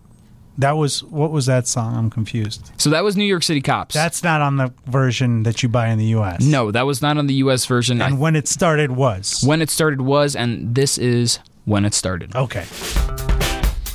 that 0.60 0.72
was 0.78 1.04
what 1.04 1.32
was 1.32 1.46
that 1.48 1.68
song? 1.68 1.96
I'm 1.98 2.10
confused. 2.10 2.72
so 2.78 2.90
that 2.92 3.04
was 3.04 3.16
New 3.18 3.26
York 3.26 3.44
City 3.44 3.62
Cops. 3.62 3.94
That's 3.94 4.24
not 4.24 4.42
on 4.42 4.58
the 4.58 4.74
version 4.86 5.44
that 5.44 5.62
you 5.62 5.70
buy 5.70 5.90
in 5.90 6.00
the 6.00 6.06
U.S. 6.18 6.42
no, 6.42 6.72
that 6.72 6.86
was 6.86 7.02
not 7.02 7.18
on 7.18 7.28
the 7.28 7.36
U.S. 7.36 7.66
version. 7.66 8.02
I- 8.02 8.08
and 8.08 8.20
when 8.20 8.36
it 8.36 8.48
started 8.48 8.92
was 8.92 9.44
when 9.46 9.62
it 9.62 9.70
started 9.70 10.02
was, 10.02 10.36
and 10.36 10.74
this 10.74 10.98
is 10.98 11.40
when 11.66 11.84
it 11.86 11.94
started. 11.94 12.36
okay. 12.36 12.66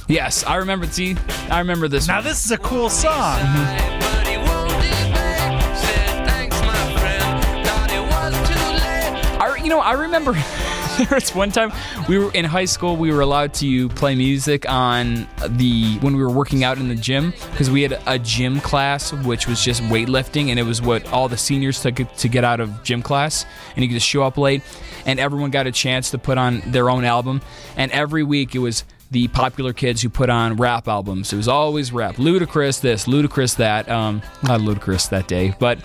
Yes, 0.09 0.45
I 0.45 0.57
remember. 0.57 0.87
See, 0.87 1.17
I 1.51 1.59
remember 1.61 1.89
this. 1.89 2.09
Now 2.09 2.17
one. 2.17 2.25
this 2.25 2.45
is 2.45 2.51
a 2.51 2.59
cool 2.59 2.91
song. 2.91 3.39
But 4.01 4.27
he 4.27 4.37
won't 4.37 4.69
delay. 4.69 5.75
Said 5.77 6.27
thanks, 6.27 6.61
my 6.63 6.99
friend. 6.99 7.67
Thought 7.67 7.91
it 7.93 8.03
was 8.03 8.49
too 8.49 8.55
late. 8.55 9.41
I, 9.41 9.57
you 9.63 9.69
know, 9.69 9.81
I 9.81 9.93
remember 9.93 10.33
there 10.99 11.09
was 11.13 11.35
one 11.35 11.51
time 11.51 11.73
we 12.09 12.19
were 12.19 12.31
in 12.33 12.45
high 12.45 12.65
school. 12.67 12.97
We 12.97 13.13
were 13.13 13.21
allowed 13.21 13.55
to 13.55 13.89
play 13.91 14.15
music 14.15 14.69
on 14.69 15.27
the 15.49 15.99
when 16.01 16.17
we 16.17 16.23
were 16.23 16.31
working 16.31 16.65
out 16.65 16.79
in 16.79 16.89
the 16.89 16.95
gym 16.95 17.33
because 17.53 17.71
we 17.71 17.83
had 17.83 17.99
a 18.07 18.19
gym 18.19 18.61
class 18.61 19.13
which 19.13 19.47
was 19.47 19.65
just 19.65 19.83
weightlifting, 19.85 20.49
and 20.49 20.59
it 20.59 20.65
was 20.65 20.83
what 20.83 21.11
all 21.13 21.29
the 21.29 21.39
seniors 21.39 21.81
took 21.81 21.95
to 21.95 22.29
get 22.29 22.45
out 22.45 22.61
of 22.61 22.83
gym 22.83 23.03
class, 23.03 23.47
and 23.75 23.85
you 23.85 23.89
could 23.89 23.95
just 23.95 24.07
show 24.07 24.23
up 24.23 24.37
late, 24.37 24.63
and 25.07 25.19
everyone 25.19 25.51
got 25.51 25.67
a 25.67 25.73
chance 25.73 26.11
to 26.11 26.19
put 26.19 26.37
on 26.37 26.61
their 26.67 26.91
own 26.91 27.05
album, 27.05 27.41
and 27.77 27.91
every 27.93 28.23
week 28.23 28.55
it 28.55 28.59
was 28.59 28.85
the 29.13 29.29
popular 29.29 29.73
kids 29.73 30.03
who 30.03 30.09
put 30.09 30.29
on 30.31 30.57
rap 30.57 30.89
albums. 30.89 31.33
It 31.33 31.37
was 31.37 31.47
always 31.49 31.93
rap. 31.93 32.17
Ludacris 32.17 32.81
this, 32.81 33.07
Ludacris 33.07 33.57
that. 33.57 33.89
Um, 33.89 34.23
not 34.43 34.61
Ludacris 34.61 35.11
that 35.11 35.29
day, 35.29 35.55
but 35.59 35.79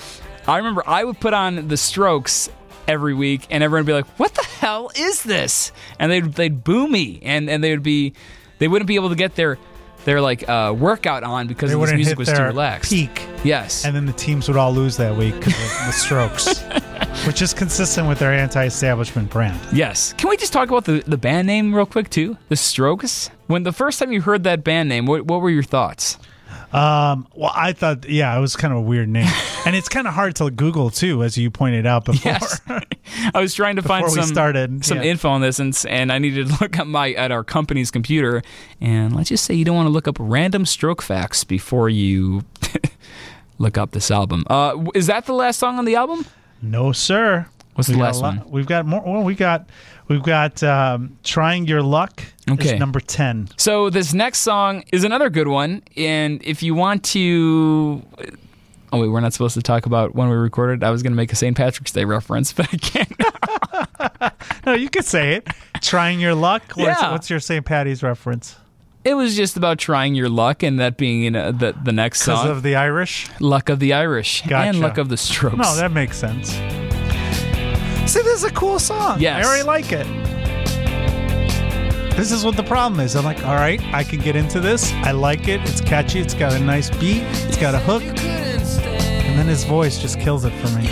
I 0.48 0.58
remember 0.58 0.82
I 0.88 1.04
would 1.04 1.20
put 1.20 1.34
on 1.34 1.68
the 1.68 1.78
Strokes 1.78 2.50
every 2.88 3.14
week, 3.14 3.46
and 3.52 3.64
everyone 3.64 3.82
would 3.86 3.92
be 3.92 3.94
like, 3.94 4.08
"What 4.20 4.34
the 4.34 4.44
hell 4.46 4.90
is 4.96 5.22
this?" 5.24 5.72
And 6.00 6.12
they'd 6.12 6.34
they'd 6.34 6.64
boo 6.64 6.88
me, 6.88 7.20
and 7.22 7.50
and 7.50 7.64
they 7.64 7.72
would 7.72 7.84
be 7.84 8.14
they 8.60 8.68
wouldn't 8.68 8.88
be 8.88 8.96
able 8.96 9.10
to 9.10 9.16
get 9.16 9.36
their 9.36 9.58
their 10.06 10.22
like 10.22 10.48
uh, 10.48 10.74
workout 10.78 11.24
on 11.24 11.48
because 11.48 11.70
this 11.72 11.94
music 11.94 12.18
was 12.18 12.32
too 12.32 12.42
relaxed. 12.42 12.90
peak, 12.92 13.24
Yes. 13.44 13.84
and 13.84 13.94
then 13.94 14.06
the 14.06 14.14
teams 14.14 14.48
would 14.48 14.56
all 14.56 14.72
lose 14.72 14.96
that 14.98 15.18
week 15.18 15.36
because 15.36 15.54
of 15.54 15.86
the 15.86 15.92
Strokes, 15.92 16.64
which 17.28 17.42
is 17.42 17.54
consistent 17.54 18.08
with 18.08 18.20
their 18.20 18.32
anti-establishment 18.32 19.30
brand. 19.30 19.60
Yes. 19.74 20.14
Can 20.14 20.30
we 20.30 20.38
just 20.38 20.54
talk 20.54 20.70
about 20.70 20.86
the, 20.86 21.04
the 21.06 21.18
band 21.18 21.46
name 21.46 21.76
real 21.76 21.86
quick 21.86 22.10
too? 22.10 22.38
The 22.48 22.56
Strokes. 22.56 23.30
When 23.48 23.64
the 23.64 23.74
first 23.74 24.00
time 24.00 24.14
you 24.14 24.22
heard 24.22 24.46
that 24.46 24.64
band 24.64 24.88
name, 24.88 25.06
what, 25.06 25.26
what 25.26 25.42
were 25.42 25.50
your 25.50 25.64
thoughts? 25.64 26.18
Um, 26.72 27.28
well, 27.36 27.52
I 27.54 27.74
thought, 27.74 28.08
yeah, 28.08 28.36
it 28.36 28.40
was 28.40 28.56
kind 28.56 28.74
of 28.74 28.80
a 28.80 28.82
weird 28.82 29.10
name, 29.10 29.30
and 29.66 29.76
it's 29.76 29.90
kind 29.90 30.08
of 30.08 30.14
hard 30.14 30.36
to 30.38 30.50
Google 30.52 30.90
too, 30.90 31.24
as 31.24 31.38
you 31.38 31.52
pointed 31.52 31.86
out 31.86 32.06
before. 32.06 32.32
Yes. 32.32 32.62
I 33.34 33.40
was 33.40 33.54
trying 33.54 33.78
to 33.78 33.82
find 33.82 34.10
some 34.10 34.24
started, 34.24 34.86
some 34.86 34.98
yeah. 34.98 35.06
info 35.12 35.30
on 35.30 35.42
this, 35.42 35.60
and 35.60 35.78
and 35.90 36.12
I 36.12 36.20
needed 36.20 36.48
to 36.48 36.58
look 36.62 36.78
at 36.78 36.88
my 36.88 37.12
at 37.14 37.32
our 37.32 37.44
company's 37.44 37.90
computer. 37.90 38.42
And 38.82 39.16
let's 39.16 39.30
just 39.30 39.46
say 39.46 39.54
you 39.54 39.64
don't 39.64 39.78
want 39.78 39.88
to 39.88 39.92
look 39.92 40.10
up 40.10 40.18
random 40.20 40.66
stroke 40.66 41.02
facts 41.02 41.46
before 41.46 41.88
you 41.90 42.44
look 43.58 43.78
up 43.78 43.92
this 43.92 44.12
album. 44.12 44.44
Uh, 44.50 44.86
is 44.94 45.08
that 45.08 45.26
the 45.26 45.34
last 45.34 45.60
song 45.60 45.80
on 45.80 45.86
the 45.86 45.96
album? 45.96 46.26
No, 46.62 46.92
sir. 46.92 47.46
What's 47.76 47.90
We 47.90 47.96
the 47.96 48.02
last 48.02 48.22
one? 48.22 48.44
We've 48.50 48.66
got 48.66 48.86
more. 48.88 49.02
Well, 49.06 49.24
we 49.24 49.36
got 49.36 49.70
we've 50.08 50.24
got 50.24 50.64
um, 50.64 51.18
trying 51.24 51.68
your 51.68 51.84
luck. 51.84 52.22
is 52.48 52.54
Okay. 52.54 52.78
number 52.80 53.00
ten. 53.00 53.50
So 53.58 53.90
this 53.92 54.14
next 54.14 54.40
song 54.40 54.84
is 54.92 55.04
another 55.04 55.30
good 55.30 55.48
one, 55.48 55.84
and 55.96 56.42
if 56.44 56.64
you 56.64 56.74
want 56.74 57.04
to. 57.06 58.02
Oh 58.92 59.00
wait, 59.02 59.10
we're 59.10 59.20
not 59.20 59.34
supposed 59.34 59.54
to 59.56 59.62
talk 59.62 59.86
about 59.86 60.16
when 60.16 60.30
we 60.30 60.36
recorded. 60.36 60.84
I 60.84 60.90
was 60.90 61.04
going 61.04 61.12
to 61.12 61.18
make 61.18 61.32
a 61.32 61.36
St. 61.36 61.56
Patrick's 61.56 61.92
Day 61.92 62.06
reference, 62.06 62.52
but 62.58 62.68
I 62.74 62.78
can't. 62.78 63.12
No, 64.66 64.74
you 64.74 64.90
could 64.90 65.06
say 65.06 65.36
it. 65.36 65.48
trying 65.82 66.20
your 66.20 66.36
luck. 66.36 66.62
What's, 66.76 67.02
Yeah. 67.02 67.12
what's 67.12 67.30
your 67.30 67.40
St. 67.40 67.64
Patty's 67.66 68.04
reference? 68.04 68.58
It 69.08 69.14
was 69.16 69.38
just 69.38 69.56
about 69.56 69.78
trying 69.78 70.16
your 70.16 70.28
luck, 70.28 70.64
and 70.64 70.80
that 70.82 70.98
being 70.98 71.24
in 71.24 71.36
uh, 71.38 71.52
the 71.54 71.74
the 71.82 71.94
next 71.94 72.26
Because 72.26 72.42
song, 72.42 72.50
of 72.50 72.62
the 72.62 72.76
Irish. 72.76 73.30
"Luck 73.40 73.70
of 73.70 73.80
the 73.80 73.94
Irish" 73.94 74.42
Gotcha. 74.42 74.68
and 74.68 74.82
"Luck 74.82 74.98
of 74.98 75.08
the 75.08 75.16
Strokes." 75.16 75.56
No, 75.56 75.76
that 75.78 75.94
makes 75.94 76.18
sense. 76.18 76.50
See, 78.12 78.22
this 78.22 78.40
is 78.40 78.44
a 78.44 78.52
cool 78.52 78.80
song. 78.80 79.22
Yes. 79.22 79.46
I 79.46 79.48
already 79.50 79.64
like 79.64 79.94
it. 79.94 80.06
This 82.18 82.34
is 82.34 82.44
what 82.44 82.58
the 82.58 82.64
problem 82.64 83.00
is. 83.00 83.16
I'm 83.16 83.24
like, 83.24 83.46
all 83.46 83.56
right, 83.56 83.82
I 83.94 84.04
can 84.04 84.20
get 84.20 84.36
into 84.36 84.60
this. 84.60 84.92
I 85.04 85.12
like 85.12 85.48
it. 85.48 85.62
It's 85.70 85.80
catchy. 85.80 86.20
It's 86.20 86.34
got 86.34 86.52
a 86.52 86.60
nice 86.60 86.90
beat. 87.00 87.22
It's 87.48 87.58
got 87.58 87.76
a 87.76 87.80
hook. 87.80 88.04
And 88.04 89.38
then 89.40 89.48
his 89.48 89.64
voice 89.64 90.00
just 90.02 90.20
kills 90.20 90.44
it 90.44 90.52
for 90.54 90.68
me. 90.78 90.88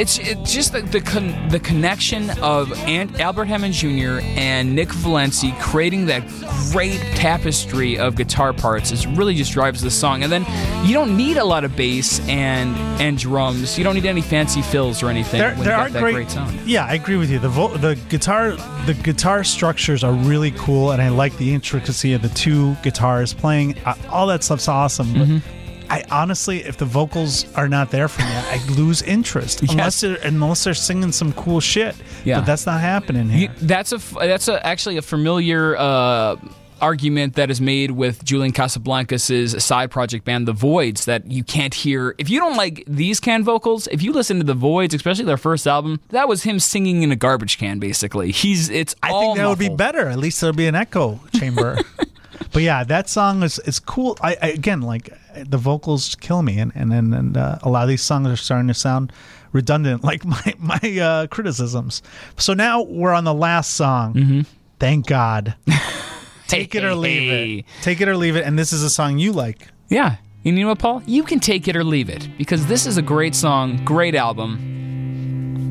It's 0.00 0.18
it's 0.18 0.52
just 0.52 0.72
the 0.72 0.80
the, 0.82 1.00
con- 1.00 1.48
the 1.48 1.60
connection 1.60 2.30
of 2.40 2.72
Ant- 2.88 3.20
Albert 3.20 3.44
Hammond 3.44 3.74
Jr. 3.74 4.20
and 4.36 4.74
Nick 4.74 4.88
Valensi 4.88 5.56
creating 5.60 6.06
that 6.06 6.26
great 6.72 6.98
tapestry 7.14 7.98
of 7.98 8.16
guitar 8.16 8.52
parts 8.52 8.90
is 8.90 9.06
really 9.06 9.34
just 9.34 9.52
drives 9.52 9.80
the 9.80 9.90
song. 9.90 10.24
And 10.24 10.32
then 10.32 10.44
you 10.84 10.94
don't 10.94 11.16
need 11.16 11.36
a 11.36 11.44
lot 11.44 11.62
of 11.62 11.76
bass 11.76 12.18
and 12.26 12.74
and 13.00 13.16
drums. 13.16 13.78
You 13.78 13.84
don't 13.84 13.94
need 13.94 14.06
any 14.06 14.22
fancy 14.22 14.60
fills 14.62 15.02
or 15.04 15.08
anything. 15.08 15.38
There, 15.40 15.54
there 15.54 15.64
got 15.66 15.80
are 15.88 15.90
that 15.90 16.00
great, 16.00 16.14
great 16.14 16.30
sound. 16.30 16.58
Yeah, 16.66 16.84
I 16.86 16.94
agree 16.94 17.16
with 17.16 17.30
you. 17.30 17.38
The 17.38 17.48
vo- 17.50 17.76
the 17.76 17.94
guitar 18.08 18.52
the 18.86 18.94
guitar 19.04 19.44
structures 19.44 20.02
are 20.02 20.12
really 20.12 20.50
cool, 20.52 20.90
and 20.90 21.00
I 21.00 21.10
like 21.10 21.36
the 21.36 21.54
intricacy 21.54 22.12
of 22.14 22.22
the 22.22 22.28
two 22.30 22.74
guitars 22.82 23.32
playing. 23.34 23.78
Uh, 23.84 23.94
all 24.10 24.26
that 24.28 24.42
stuff's 24.42 24.66
awesome. 24.68 25.08
Mm-hmm. 25.14 25.61
I 25.92 26.04
honestly, 26.10 26.64
if 26.64 26.78
the 26.78 26.86
vocals 26.86 27.52
are 27.54 27.68
not 27.68 27.90
there 27.90 28.08
for 28.08 28.22
me, 28.22 28.28
I 28.32 28.64
lose 28.70 29.02
interest 29.02 29.60
unless 29.70 30.00
they're 30.00 30.16
unless 30.24 30.64
they're 30.64 30.74
singing 30.74 31.12
some 31.12 31.32
cool 31.34 31.60
shit. 31.60 31.94
Yeah. 32.24 32.38
but 32.40 32.46
that's 32.46 32.64
not 32.64 32.80
happening 32.80 33.28
You, 33.30 33.36
here. 33.36 33.50
that's 33.60 33.92
a 33.92 33.98
that's 33.98 34.48
a, 34.48 34.64
actually 34.66 34.96
a 34.96 35.02
familiar 35.02 35.76
uh, 35.76 36.36
argument 36.80 37.34
that 37.34 37.50
is 37.50 37.60
made 37.60 37.90
with 37.90 38.24
Julian 38.24 38.52
Casablancas' 38.52 39.60
side 39.60 39.90
project 39.90 40.24
band, 40.24 40.48
The 40.48 40.54
Voidz, 40.54 41.04
that 41.04 41.30
you 41.30 41.44
can't 41.44 41.72
hear. 41.74 42.14
If 42.18 42.28
you 42.28 42.40
don't 42.40 42.56
like 42.56 42.84
these 42.86 43.20
can 43.20 43.44
vocals, 43.44 43.86
if 43.88 44.02
you 44.02 44.12
listen 44.12 44.38
to 44.38 44.44
The 44.44 44.56
Voidz, 44.56 44.94
especially 44.94 45.24
their 45.24 45.36
first 45.36 45.66
album, 45.66 46.00
that 46.08 46.26
was 46.26 46.42
him 46.42 46.58
singing 46.58 47.02
in 47.02 47.12
a 47.12 47.16
garbage 47.16 47.58
can. 47.58 47.78
Basically, 47.78 48.32
he's 48.32 48.68
it's. 48.70 48.96
I 49.02 49.10
think 49.10 49.36
that 49.36 49.46
would 49.46 49.58
be 49.58 49.68
better. 49.68 50.08
At 50.08 50.18
least 50.18 50.40
there'll 50.40 50.56
be 50.56 50.66
an 50.66 50.74
echo 50.74 51.20
chamber. 51.34 51.78
but 52.52 52.62
yeah, 52.62 52.82
that 52.84 53.08
song 53.08 53.42
is 53.42 53.58
is 53.60 53.78
cool. 53.78 54.16
I, 54.20 54.36
I 54.42 54.48
again 54.48 54.82
like 54.82 55.12
the 55.34 55.58
vocals 55.58 56.14
kill 56.16 56.42
me, 56.42 56.58
and 56.58 56.72
and 56.74 56.92
and, 56.92 57.14
and 57.14 57.36
uh, 57.36 57.58
a 57.62 57.68
lot 57.68 57.82
of 57.82 57.88
these 57.88 58.02
songs 58.02 58.28
are 58.28 58.36
starting 58.36 58.68
to 58.68 58.74
sound 58.74 59.12
redundant, 59.52 60.04
like 60.10 60.24
my 60.24 60.54
my 60.58 60.98
uh, 61.00 61.26
criticisms. 61.28 62.02
So 62.36 62.54
now 62.54 62.82
we're 62.82 63.12
on 63.12 63.24
the 63.24 63.34
last 63.34 63.74
song. 63.74 64.14
Mm-hmm. 64.14 64.40
Thank 64.78 65.06
God. 65.06 65.54
Take 66.48 66.74
it 66.74 66.84
or 66.84 66.94
leave 66.94 67.30
it. 67.60 67.64
Take 67.82 68.00
it 68.02 68.08
or 68.08 68.16
leave 68.16 68.36
it. 68.36 68.44
And 68.44 68.58
this 68.58 68.72
is 68.74 68.82
a 68.82 68.90
song 68.90 69.18
you 69.18 69.32
like. 69.32 69.68
Yeah, 69.88 70.16
you 70.42 70.52
know 70.52 70.68
what, 70.68 70.78
Paul? 70.80 71.02
You 71.06 71.22
can 71.22 71.40
take 71.40 71.66
it 71.68 71.76
or 71.76 71.84
leave 71.84 72.10
it 72.10 72.28
because 72.36 72.66
this 72.66 72.86
is 72.86 72.96
a 72.98 73.02
great 73.02 73.34
song, 73.34 73.82
great 73.84 74.14
album. 74.14 74.56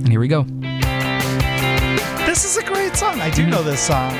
And 0.03 0.09
here 0.09 0.19
we 0.19 0.27
go. 0.27 0.43
This 2.25 2.45
is 2.45 2.57
a 2.57 2.63
great 2.63 2.95
song. 2.95 3.19
I 3.21 3.29
do 3.29 3.41
Mm-hmm. 3.43 3.51
know 3.51 3.61
this 3.63 3.81
song. 3.81 4.11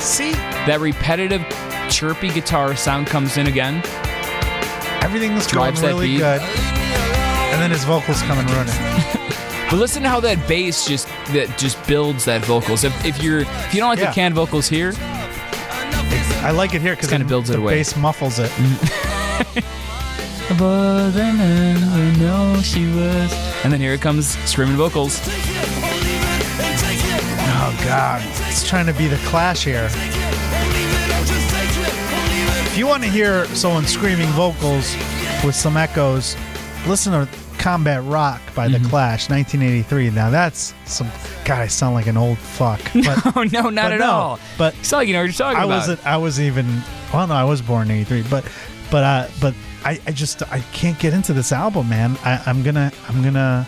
See, 0.00 0.32
That 0.66 0.80
repetitive, 0.80 1.42
chirpy 1.90 2.30
guitar 2.30 2.74
sound 2.76 3.06
comes 3.06 3.36
in 3.36 3.46
again. 3.46 3.82
everything's 5.02 5.46
going 5.46 5.72
Drives 5.72 5.80
that 5.82 5.88
really 5.88 6.08
beat. 6.08 6.18
good. 6.18 6.40
And 6.40 7.60
then 7.60 7.70
his 7.70 7.84
vocals 7.84 8.22
come 8.22 8.38
and 8.38 8.50
ruin 8.50 8.66
it. 8.68 9.70
But 9.70 9.78
listen 9.78 10.02
to 10.02 10.08
how 10.08 10.20
that 10.20 10.48
bass 10.48 10.86
just 10.86 11.06
that 11.32 11.56
just 11.58 11.84
builds 11.86 12.24
that 12.24 12.44
vocals. 12.44 12.84
If, 12.84 13.04
if 13.04 13.22
you're 13.22 13.40
if 13.40 13.74
you 13.74 13.80
don't 13.80 13.90
like 13.90 13.98
Yeah. 13.98 14.06
the 14.06 14.12
canned 14.14 14.34
vocals 14.34 14.68
here, 14.68 14.92
I 16.42 16.52
like 16.52 16.74
it 16.74 16.80
here 16.80 16.94
because 16.94 17.10
Kinda 17.10 17.26
builds 17.26 17.50
it 17.50 17.54
the 17.54 17.58
away. 17.60 17.74
bass 17.76 17.96
muffles 17.96 18.38
it. 18.38 18.50
Mm. 18.50 19.64
and 23.64 23.72
then 23.72 23.80
here 23.80 23.92
it 23.94 24.00
comes 24.00 24.36
screaming 24.48 24.76
vocals. 24.76 25.20
Oh 27.62 27.82
God, 27.84 28.22
it's 28.48 28.66
trying 28.68 28.86
to 28.86 28.92
be 28.94 29.06
the 29.06 29.18
Clash 29.28 29.64
here. 29.64 29.88
If 32.70 32.78
you 32.78 32.86
want 32.86 33.02
to 33.02 33.08
hear 33.08 33.44
someone 33.46 33.84
screaming 33.84 34.28
vocals 34.28 34.94
with 35.44 35.54
some 35.54 35.76
echoes, 35.76 36.36
listen 36.86 37.12
to 37.12 37.28
Combat 37.58 38.02
Rock 38.04 38.40
by 38.54 38.68
Mm-hmm. 38.68 38.82
The 38.84 38.88
Clash, 38.88 39.28
1983. 39.28 40.10
Now 40.10 40.30
that's 40.30 40.72
some. 40.86 41.08
God, 41.44 41.58
I 41.60 41.66
sound 41.66 41.94
like 41.94 42.06
an 42.06 42.16
old 42.16 42.38
fuck. 42.38 42.80
But, 42.94 43.36
Oh 43.36 43.42
no, 43.42 43.70
not 43.70 43.92
at 43.92 43.98
no, 44.00 44.10
all. 44.10 44.40
But 44.56 44.74
It's 44.78 44.92
like 44.92 45.08
you 45.08 45.14
know 45.14 45.20
what 45.20 45.24
you're 45.26 45.32
talking 45.32 45.58
about. 45.58 45.62
I 45.62 45.64
about. 45.64 45.76
wasn't. 45.76 46.06
I 46.06 46.16
was 46.16 46.40
even. 46.40 46.66
Well, 47.12 47.26
no, 47.26 47.34
I 47.34 47.44
was 47.44 47.60
born 47.60 47.90
in 47.90 47.96
'83, 47.98 48.22
but 48.30 48.50
but 48.90 49.02
uh, 49.04 49.28
but 49.40 49.54
I, 49.84 50.00
I 50.06 50.12
just 50.12 50.42
I 50.52 50.60
can't 50.72 50.98
get 50.98 51.12
into 51.12 51.32
this 51.32 51.50
album, 51.52 51.88
man. 51.88 52.16
I, 52.24 52.40
I'm 52.46 52.62
gonna 52.62 52.92
I'm 53.08 53.22
gonna 53.22 53.66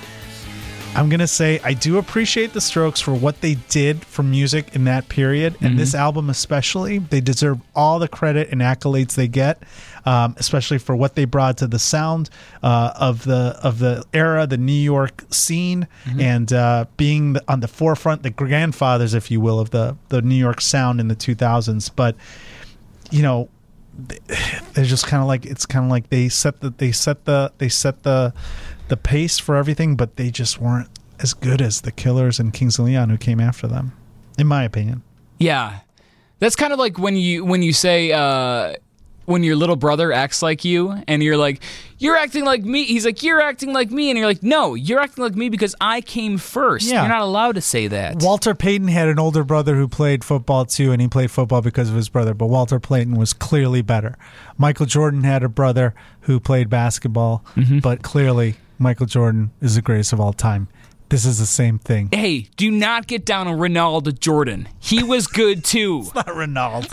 I'm 0.95 1.09
gonna 1.09 1.27
say 1.27 1.59
I 1.65 1.73
do 1.73 1.97
appreciate 1.97 2.53
the 2.53 2.61
Strokes 2.61 3.01
for 3.01 3.15
what 3.15 3.41
they 3.41 3.55
did 3.71 4.05
for 4.05 4.23
music 4.23 4.75
in 4.75 4.85
that 4.85 5.09
period, 5.09 5.57
and 5.63 5.79
this 5.79 5.95
album 5.95 6.29
especially. 6.29 6.99
They 6.99 7.21
deserve 7.21 7.61
all 7.75 7.99
the 7.99 8.09
credit 8.09 8.51
and 8.53 8.61
accolades 8.61 9.15
they 9.15 9.27
get, 9.27 9.63
um, 10.05 10.35
especially 10.37 10.79
for 10.79 10.95
what 10.95 11.15
they 11.15 11.25
brought 11.25 11.57
to 11.59 11.67
the 11.67 11.79
sound 11.79 12.29
uh, 12.63 12.93
of 12.95 13.25
the 13.25 13.59
of 13.63 13.79
the 13.79 14.05
era, 14.13 14.47
the 14.47 14.59
New 14.59 14.73
York 14.73 15.25
scene, 15.31 15.89
and 16.21 16.53
uh, 16.53 16.85
being 16.99 17.33
the, 17.35 17.43
on 17.49 17.61
the 17.61 17.69
forefront, 17.69 18.23
the 18.23 18.31
grandfathers, 18.31 19.15
if 19.15 19.31
you 19.31 19.41
will, 19.41 19.61
of 19.61 19.71
the 19.71 19.97
the 20.11 20.21
New 20.21 20.35
York 20.37 20.61
sound 20.61 21.01
in 21.01 21.09
the 21.09 21.17
2000s. 21.17 21.91
But 21.95 22.17
you 23.11 23.23
know 23.23 23.49
they're 24.75 24.85
just 24.85 25.07
kind 25.07 25.23
of 25.23 25.29
like 25.29 25.47
it's 25.47 25.67
kind 25.67 25.85
of 25.85 25.91
like 25.91 26.11
they 26.11 26.29
set 26.29 26.61
the 26.61 26.71
they 26.71 26.93
set 26.93 27.25
the 27.25 27.53
they 27.59 27.69
set 27.69 28.03
the 28.03 28.33
the 28.93 28.97
pace 28.99 29.39
for 29.39 29.57
everything, 29.57 29.97
but 29.97 30.17
they 30.17 30.31
just 30.31 30.61
weren't 30.61 30.91
as 31.19 31.33
good 31.33 31.63
as 31.63 31.81
the 31.81 31.91
Killers 31.91 32.39
and 32.39 32.53
Kings 32.53 32.79
of 32.79 32.85
Leon 32.85 33.09
who 33.09 33.17
came 33.17 33.41
after 33.41 33.67
them, 33.67 33.93
in 34.37 34.47
my 34.47 34.65
opinion. 34.65 35.03
Yeah, 35.39 35.79
that's 36.41 36.57
kind 36.57 36.75
of 36.75 36.79
like 36.79 36.99
when 36.99 37.17
you 37.17 37.43
when 37.43 37.63
you 37.63 37.73
say 37.73 38.13
uh, 38.13 38.75
when 39.25 39.43
your 39.45 39.57
little 39.57 39.77
brother 39.77 40.13
acts 40.13 40.43
like 40.43 40.63
you, 40.63 40.95
and 41.09 41.23
you're 41.23 41.39
like, 41.39 41.63
"You're 41.97 42.17
acting 42.17 42.45
like 42.45 42.65
me." 42.65 42.85
He's 42.85 43.07
like, 43.07 43.23
"You're 43.23 43.41
acting 43.41 43.73
like 43.73 43.91
me," 43.91 44.11
and 44.11 44.19
you're 44.19 44.27
like, 44.27 44.43
"No, 44.43 44.75
you're 44.75 45.01
acting 45.01 45.25
like 45.25 45.37
me 45.37 45.49
because 45.49 45.75
I 45.81 46.03
came 46.03 46.37
first. 46.37 46.87
Yeah. 46.87 47.01
You're 47.01 47.09
not 47.09 47.23
allowed 47.23 47.55
to 47.55 47.63
say 47.63 47.87
that." 47.89 48.23
Walter 48.23 48.55
Payton 48.55 48.89
had 48.89 49.09
an 49.09 49.19
older 49.19 49.43
brother 49.43 49.75
who 49.77 49.89
played 49.89 50.23
football 50.23 50.67
too, 50.67 50.93
and 50.93 51.01
he 51.01 51.09
played 51.09 51.31
football 51.31 51.63
because 51.63 51.89
of 51.89 51.97
his 51.97 52.11
brother. 52.11 52.35
But 52.35 52.49
Walter 52.49 52.79
Payton 52.79 53.17
was 53.17 53.33
clearly 53.33 53.81
better. 53.81 54.19
Michael 54.59 54.85
Jordan 54.85 55.25
had 55.25 55.43
a 55.43 55.49
brother 55.49 55.95
who 56.23 56.39
played 56.39 56.69
basketball, 56.69 57.43
but 57.81 58.03
clearly 58.03 58.57
Michael 58.83 59.07
Jordan 59.07 59.53
is 59.61 59.77
the 59.77 59.83
greatest 59.83 60.13
of 60.13 60.21
all 60.21 60.33
time. 60.33 60.69
This 61.09 61.27
is 61.27 61.39
the 61.39 61.47
same 61.47 61.79
thing. 61.79 62.09
hey, 62.11 62.49
do 62.57 62.71
not 62.71 63.07
get 63.07 63.27
down 63.27 63.47
on 63.47 63.59
Ronaldo 63.59 64.19
Jordan. 64.19 64.67
He 64.81 65.03
was 65.03 65.27
good 65.27 65.63
too. 65.73 66.01
It's 66.05 66.15
not 66.15 66.27
Ronaldo. 66.27 66.89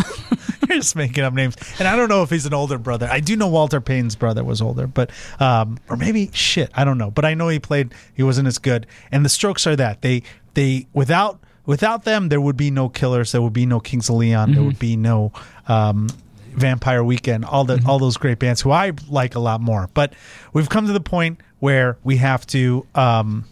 You're 0.70 0.78
just 0.78 0.96
making 0.96 1.24
up 1.24 1.34
names. 1.34 1.56
And 1.80 1.88
I 1.88 1.96
don't 1.96 2.10
know 2.10 2.22
if 2.22 2.30
he's 2.30 2.46
an 2.46 2.54
older 2.54 2.78
brother. 2.78 3.08
I 3.10 3.22
do 3.22 3.36
know 3.36 3.48
Walter 3.48 3.80
Payne's 3.82 4.16
brother 4.16 4.44
was 4.44 4.62
older, 4.62 4.88
but 4.88 5.10
um, 5.40 5.80
or 5.90 5.96
maybe 5.96 6.30
shit, 6.34 6.70
I 6.76 6.84
don't 6.84 6.98
know. 6.98 7.10
But 7.10 7.26
I 7.26 7.34
know 7.34 7.48
he 7.48 7.60
played. 7.60 7.94
He 8.14 8.22
wasn't 8.22 8.48
as 8.50 8.58
good. 8.58 8.86
And 9.12 9.24
the 9.26 9.30
Strokes 9.30 9.66
are 9.66 9.76
that 9.78 10.02
they 10.02 10.22
they 10.54 10.86
without 10.94 11.40
without 11.66 12.04
them 12.04 12.28
there 12.30 12.42
would 12.42 12.58
be 12.58 12.70
no 12.72 12.90
Killers. 12.90 13.32
There 13.32 13.42
would 13.42 13.54
be 13.54 13.66
no 13.66 13.80
Kings 13.80 14.10
of 14.10 14.16
Leon. 14.16 14.54
There 14.54 14.64
would 14.64 14.80
be 14.80 14.96
no. 14.96 15.32
Um, 15.68 16.08
Vampire 16.52 17.04
Weekend, 17.04 17.46
all 17.46 17.64
the 17.64 17.82
all 17.86 18.00
those 18.00 18.18
great 18.18 18.40
bands 18.40 18.60
who 18.60 18.72
I 18.72 18.92
like 19.08 19.36
a 19.36 19.40
lot 19.40 19.62
more. 19.62 19.88
But 19.94 20.14
we've 20.52 20.68
come 20.68 20.88
to 20.88 20.94
the 20.94 21.00
point 21.00 21.40
where 21.60 21.98
we 22.04 22.18
have 22.18 22.46
to 22.48 22.86
um, 22.96 23.46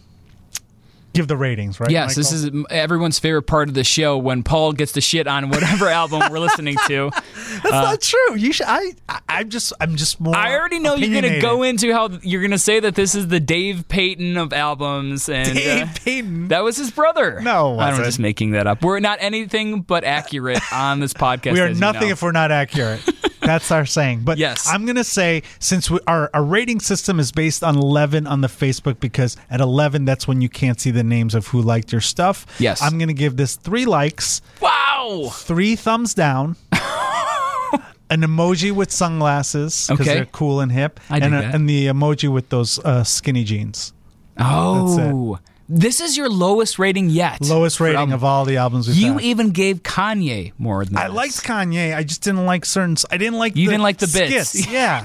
give 1.18 1.26
the 1.26 1.36
ratings, 1.36 1.80
right? 1.80 1.90
Yes, 1.90 2.14
this 2.14 2.32
is 2.32 2.50
everyone's 2.70 3.18
favorite 3.18 3.42
part 3.42 3.68
of 3.68 3.74
the 3.74 3.84
show 3.84 4.16
when 4.18 4.42
Paul 4.42 4.72
gets 4.72 4.92
to 4.92 5.00
shit 5.00 5.26
on 5.26 5.48
whatever 5.50 5.88
album 5.88 6.22
we're 6.30 6.38
listening 6.38 6.76
to. 6.86 7.10
That's 7.12 7.70
not 7.70 8.00
true. 8.00 8.36
You 8.36 8.52
should. 8.52 8.66
I. 8.68 8.92
I'm 9.28 9.48
just. 9.48 9.72
I'm 9.80 9.96
just 9.96 10.20
more. 10.20 10.36
I 10.36 10.54
already 10.54 10.78
know 10.78 10.94
you're 10.94 11.20
going 11.20 11.34
to 11.34 11.40
go 11.40 11.62
into 11.62 11.92
how 11.92 12.08
you're 12.22 12.40
going 12.40 12.52
to 12.52 12.58
say 12.58 12.80
that 12.80 12.94
this 12.94 13.14
is 13.14 13.28
the 13.28 13.40
Dave 13.40 13.88
Payton 13.88 14.36
of 14.36 14.52
albums, 14.52 15.28
and 15.28 15.54
Dave 15.54 15.88
uh, 15.88 15.92
Payton. 16.04 16.48
that 16.48 16.62
was 16.62 16.76
his 16.76 16.90
brother. 16.90 17.40
No, 17.40 17.78
I'm 17.78 17.96
just 18.02 18.18
making 18.18 18.52
that 18.52 18.66
up. 18.66 18.82
We're 18.82 19.00
not 19.00 19.18
anything 19.20 19.82
but 19.82 20.04
accurate 20.04 20.60
on 20.72 21.00
this 21.00 21.12
podcast. 21.14 21.52
we 21.52 21.60
are 21.60 21.66
as 21.66 21.76
you 21.76 21.80
nothing 21.80 22.08
know. 22.08 22.12
if 22.12 22.22
we're 22.22 22.32
not 22.32 22.52
accurate. 22.52 23.00
That's 23.48 23.70
our 23.72 23.86
saying. 23.86 24.20
But 24.24 24.36
Yes. 24.36 24.68
I'm 24.68 24.84
gonna 24.84 25.02
say 25.04 25.42
since 25.58 25.90
we, 25.90 25.98
our 26.06 26.28
our 26.34 26.44
rating 26.44 26.80
system 26.80 27.18
is 27.18 27.32
based 27.32 27.64
on 27.64 27.76
11 27.78 28.26
on 28.26 28.42
the 28.42 28.48
Facebook 28.48 29.00
because 29.00 29.38
at 29.50 29.60
11 29.62 30.04
that's 30.04 30.28
when 30.28 30.42
you 30.42 30.50
can't 30.50 30.78
see 30.78 30.90
the 30.90 31.02
names 31.02 31.34
of 31.34 31.46
who 31.46 31.62
liked 31.62 31.90
your 31.90 32.02
stuff. 32.02 32.44
Yes. 32.58 32.82
I'm 32.82 32.98
gonna 32.98 33.14
give 33.14 33.36
this 33.38 33.56
three 33.56 33.86
likes, 33.86 34.42
wow. 34.60 35.30
three 35.32 35.76
thumbs 35.76 36.12
down. 36.12 36.56
An 38.10 38.22
emoji 38.22 38.72
with 38.72 38.90
sunglasses 38.90 39.86
because 39.88 40.06
Okay. 40.06 40.14
they're 40.16 40.24
cool 40.26 40.60
and 40.60 40.72
hip, 40.72 40.98
I 41.10 41.18
and, 41.18 41.34
a- 41.34 41.44
and 41.44 41.68
the 41.68 41.86
emoji 41.88 42.28
with 42.32 42.48
those 42.48 42.78
uh, 42.78 43.04
skinny 43.04 43.44
jeans. 43.44 43.92
Oh, 44.38 45.38
this 45.68 46.00
is 46.00 46.16
your 46.16 46.28
lowest 46.28 46.78
rating 46.78 47.10
yet. 47.10 47.40
Lowest 47.42 47.78
rating 47.80 48.12
of 48.12 48.24
all 48.24 48.44
the 48.44 48.56
albums 48.56 48.88
we've 48.88 48.96
You 48.96 49.12
had. 49.14 49.22
even 49.22 49.50
gave 49.50 49.82
Kanye 49.82 50.52
more 50.58 50.84
than 50.84 50.96
I 50.96 51.08
this. 51.08 51.16
liked 51.16 51.44
Kanye. 51.44 51.94
I 51.94 52.02
just 52.04 52.22
didn't 52.22 52.46
like 52.46 52.64
certain. 52.64 52.96
I 53.10 53.16
didn't 53.18 53.38
like. 53.38 53.54
You 53.56 53.66
the 53.66 53.72
didn't 53.72 53.82
like 53.82 53.98
the 53.98 54.06
bits. 54.06 54.50
skits. 54.50 54.66
Yeah. 54.72 55.04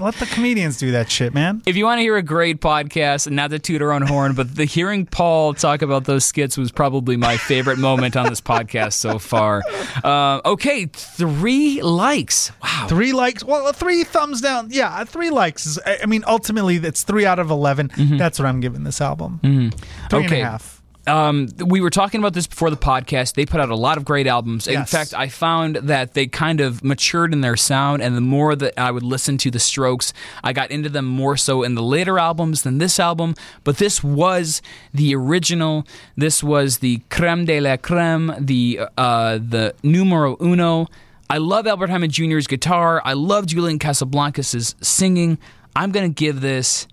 Let 0.00 0.14
the 0.14 0.26
comedians 0.26 0.78
do 0.78 0.92
that 0.92 1.10
shit, 1.10 1.34
man. 1.34 1.62
If 1.66 1.76
you 1.76 1.84
want 1.84 1.98
to 1.98 2.02
hear 2.02 2.16
a 2.16 2.22
great 2.22 2.60
podcast, 2.60 3.26
and 3.26 3.34
not 3.36 3.50
to 3.50 3.58
toot 3.58 3.82
our 3.82 3.92
own 3.92 4.02
horn, 4.02 4.34
but 4.34 4.54
the 4.54 4.64
hearing 4.64 5.06
Paul 5.06 5.54
talk 5.54 5.82
about 5.82 6.04
those 6.04 6.24
skits 6.24 6.56
was 6.56 6.70
probably 6.70 7.16
my 7.16 7.36
favorite 7.36 7.78
moment 7.78 8.16
on 8.16 8.26
this 8.28 8.40
podcast 8.40 8.92
so 8.94 9.18
far. 9.18 9.62
Uh, 10.04 10.40
okay, 10.44 10.86
three 10.86 11.82
likes. 11.82 12.52
Wow. 12.62 12.86
Three 12.88 13.12
likes. 13.12 13.42
Well, 13.44 13.72
three 13.72 14.04
thumbs 14.04 14.40
down. 14.40 14.68
Yeah, 14.70 15.04
three 15.04 15.30
likes. 15.30 15.66
Is, 15.66 15.78
I 15.84 16.06
mean, 16.06 16.22
ultimately, 16.26 16.76
it's 16.76 17.02
three 17.02 17.26
out 17.26 17.38
of 17.38 17.50
11 17.50 17.90
That's 18.18 18.38
what 18.38 18.46
I'm 18.46 18.60
giving 18.60 18.84
this 18.84 19.00
album. 19.00 19.40
Three 19.42 19.50
and 19.50 19.72
a 19.72 19.76
Mm-hmm. 19.76 20.16
Okay. 20.16 20.40
half. 20.40 20.77
Um, 21.08 21.48
we 21.64 21.80
were 21.80 21.90
talking 21.90 22.20
about 22.20 22.34
this 22.34 22.46
before 22.46 22.70
the 22.70 22.76
podcast. 22.76 23.34
They 23.34 23.46
put 23.46 23.60
out 23.60 23.70
a 23.70 23.76
lot 23.76 23.96
of 23.96 24.04
great 24.04 24.26
albums. 24.26 24.66
In 24.68 24.84
fact, 24.84 25.14
I 25.14 25.28
found 25.28 25.76
that 25.76 26.14
they 26.14 26.26
kind 26.26 26.60
of 26.60 26.84
matured 26.84 27.32
in 27.32 27.40
their 27.40 27.56
sound, 27.56 28.02
and 28.02 28.16
the 28.16 28.20
more 28.20 28.54
that 28.54 28.78
I 28.78 28.90
would 28.90 29.02
listen 29.02 29.38
to 29.38 29.50
the 29.50 29.58
Strokes, 29.58 30.12
I 30.44 30.52
got 30.52 30.70
into 30.70 30.88
them 30.88 31.06
more 31.06 31.36
so 31.36 31.62
in 31.62 31.74
the 31.74 31.82
later 31.82 32.18
albums 32.18 32.62
than 32.62 32.78
this 32.78 33.00
album. 33.00 33.34
But 33.64 33.78
this 33.78 34.04
was 34.04 34.62
the 34.92 35.14
original. 35.14 35.86
This 36.16 36.42
was 36.42 36.78
the 36.78 37.00
creme 37.10 37.44
de 37.46 37.60
la 37.60 37.76
creme, 37.76 38.34
the 38.38 38.80
uh, 38.96 39.38
the 39.38 39.74
numero 39.82 40.36
uno. 40.40 40.86
I 41.30 41.38
love 41.38 41.66
Albert 41.66 41.90
Hammond 41.90 42.12
Jr.'s 42.12 42.46
guitar. 42.46 43.02
I 43.04 43.12
love 43.12 43.46
Julian 43.46 43.78
Casablancas' 43.78 44.74
singing. 44.84 45.38
I'm 45.74 45.92
gonna 45.92 46.08
give 46.08 46.40
this 46.40 46.86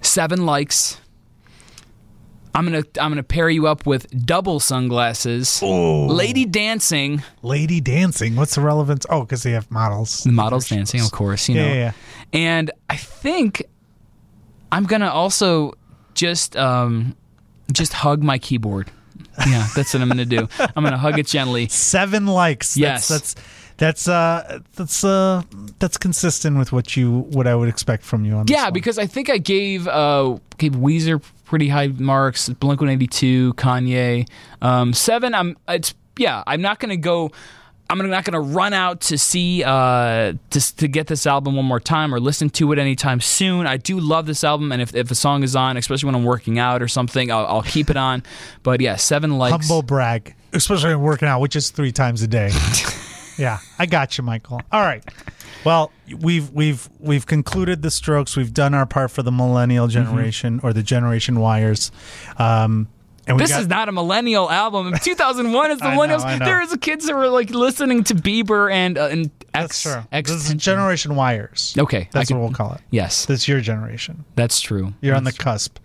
seven 0.00 0.46
likes. 0.46 1.00
I'm 2.56 2.64
gonna 2.64 2.82
I'm 3.00 3.10
gonna 3.10 3.22
pair 3.22 3.50
you 3.50 3.66
up 3.66 3.86
with 3.86 4.06
double 4.26 4.60
sunglasses. 4.60 5.60
Oh. 5.62 6.06
Lady 6.06 6.44
dancing. 6.46 7.22
Lady 7.42 7.80
dancing. 7.80 8.34
What's 8.34 8.54
the 8.54 8.62
relevance? 8.62 9.04
Oh, 9.10 9.20
because 9.20 9.42
they 9.42 9.52
have 9.52 9.70
models. 9.70 10.24
The 10.24 10.32
models 10.32 10.68
dancing, 10.68 11.00
of 11.02 11.12
course, 11.12 11.48
you 11.48 11.56
Yeah, 11.56 11.62
know. 11.62 11.68
yeah, 11.68 11.74
yeah. 11.74 11.92
And 12.32 12.70
I 12.88 12.96
think 12.96 13.62
I'm 14.72 14.84
gonna 14.84 15.10
also 15.10 15.74
just 16.14 16.56
um 16.56 17.14
just 17.72 17.92
hug 17.92 18.22
my 18.22 18.38
keyboard. 18.38 18.90
Yeah, 19.46 19.66
that's 19.76 19.92
what 19.92 20.02
I'm 20.02 20.08
gonna 20.08 20.24
do. 20.24 20.48
I'm 20.58 20.82
gonna 20.82 20.96
hug 20.96 21.18
it 21.18 21.26
gently. 21.26 21.68
Seven 21.70 22.26
likes. 22.26 22.76
Yes. 22.76 23.08
That's 23.08 23.34
that's 23.34 23.46
that's 23.78 24.08
uh 24.08 24.60
that's 24.74 25.04
uh 25.04 25.42
that's 25.78 25.98
consistent 25.98 26.58
with 26.58 26.72
what 26.72 26.96
you 26.96 27.20
what 27.30 27.46
I 27.46 27.54
would 27.54 27.68
expect 27.68 28.04
from 28.04 28.24
you 28.24 28.34
on 28.34 28.46
Yeah, 28.48 28.70
because 28.70 28.98
I 28.98 29.06
think 29.06 29.28
I 29.28 29.38
gave 29.38 29.86
uh 29.86 30.38
gave 30.58 30.72
Weezer 30.72 31.22
pretty 31.44 31.68
high 31.68 31.88
marks, 31.88 32.48
Blink 32.48 32.80
One 32.80 32.90
Eighty 32.90 33.06
Two, 33.06 33.52
Kanye, 33.54 34.28
um, 34.62 34.92
seven. 34.92 35.34
I'm 35.34 35.56
it's 35.68 35.94
yeah. 36.18 36.42
I'm 36.46 36.62
not 36.62 36.78
gonna 36.78 36.96
go. 36.96 37.32
I'm 37.88 37.98
not 38.10 38.24
gonna 38.24 38.40
run 38.40 38.72
out 38.72 39.02
to 39.02 39.18
see 39.18 39.62
uh 39.62 40.32
to 40.50 40.76
to 40.76 40.88
get 40.88 41.06
this 41.06 41.26
album 41.26 41.54
one 41.54 41.66
more 41.66 41.78
time 41.78 42.14
or 42.14 42.18
listen 42.18 42.50
to 42.50 42.72
it 42.72 42.78
anytime 42.78 43.20
soon. 43.20 43.66
I 43.66 43.76
do 43.76 44.00
love 44.00 44.26
this 44.26 44.42
album, 44.42 44.72
and 44.72 44.80
if 44.80 44.94
if 44.94 45.10
a 45.10 45.14
song 45.14 45.42
is 45.42 45.54
on, 45.54 45.76
especially 45.76 46.06
when 46.06 46.14
I'm 46.14 46.24
working 46.24 46.58
out 46.58 46.82
or 46.82 46.88
something, 46.88 47.30
I'll, 47.30 47.46
I'll 47.46 47.62
keep 47.62 47.90
it 47.90 47.96
on. 47.96 48.22
But 48.62 48.80
yeah, 48.80 48.96
seven 48.96 49.38
likes. 49.38 49.68
humble 49.68 49.82
brag, 49.82 50.34
especially 50.52 50.94
when 50.94 51.02
working 51.02 51.28
out, 51.28 51.40
which 51.40 51.54
is 51.54 51.70
three 51.70 51.92
times 51.92 52.22
a 52.22 52.26
day. 52.26 52.50
yeah, 53.38 53.58
I 53.78 53.86
got 53.86 54.16
you, 54.18 54.24
Michael. 54.24 54.60
All 54.72 54.80
right. 54.82 55.04
Well, 55.64 55.90
we've 56.20 56.50
we've 56.52 56.88
we've 57.00 57.26
concluded 57.26 57.82
the 57.82 57.90
strokes. 57.90 58.36
We've 58.36 58.54
done 58.54 58.72
our 58.74 58.86
part 58.86 59.10
for 59.10 59.22
the 59.22 59.32
millennial 59.32 59.88
generation 59.88 60.60
or 60.62 60.72
the 60.72 60.82
generation 60.82 61.40
wires. 61.40 61.90
Um, 62.38 62.88
and 63.28 63.40
This 63.40 63.50
got, 63.50 63.62
is 63.62 63.66
not 63.66 63.88
a 63.88 63.92
millennial 63.92 64.48
album. 64.48 64.94
2001 65.02 65.70
is 65.72 65.78
the 65.80 65.90
know, 65.90 65.96
millennials. 65.98 66.38
Know. 66.38 66.44
There 66.44 66.60
is 66.60 66.76
kids 66.80 67.06
that 67.06 67.16
were 67.16 67.28
like 67.28 67.50
listening 67.50 68.04
to 68.04 68.14
Bieber 68.14 68.72
and 68.72 68.96
uh, 68.96 69.06
and 69.08 69.30
that's 69.52 69.64
X. 69.64 69.82
true. 69.82 70.02
X 70.12 70.30
This 70.30 70.48
is 70.48 70.54
generation 70.54 71.16
wires. 71.16 71.74
Okay, 71.76 72.08
that's 72.12 72.28
could- 72.28 72.36
what 72.36 72.42
we'll 72.44 72.52
call 72.52 72.74
it. 72.74 72.80
Yes, 72.90 73.26
That's 73.26 73.48
your 73.48 73.60
generation. 73.60 74.24
that's 74.36 74.60
true. 74.60 74.94
You're 75.00 75.16
on 75.16 75.24
the 75.24 75.32
cusp. 75.32 75.78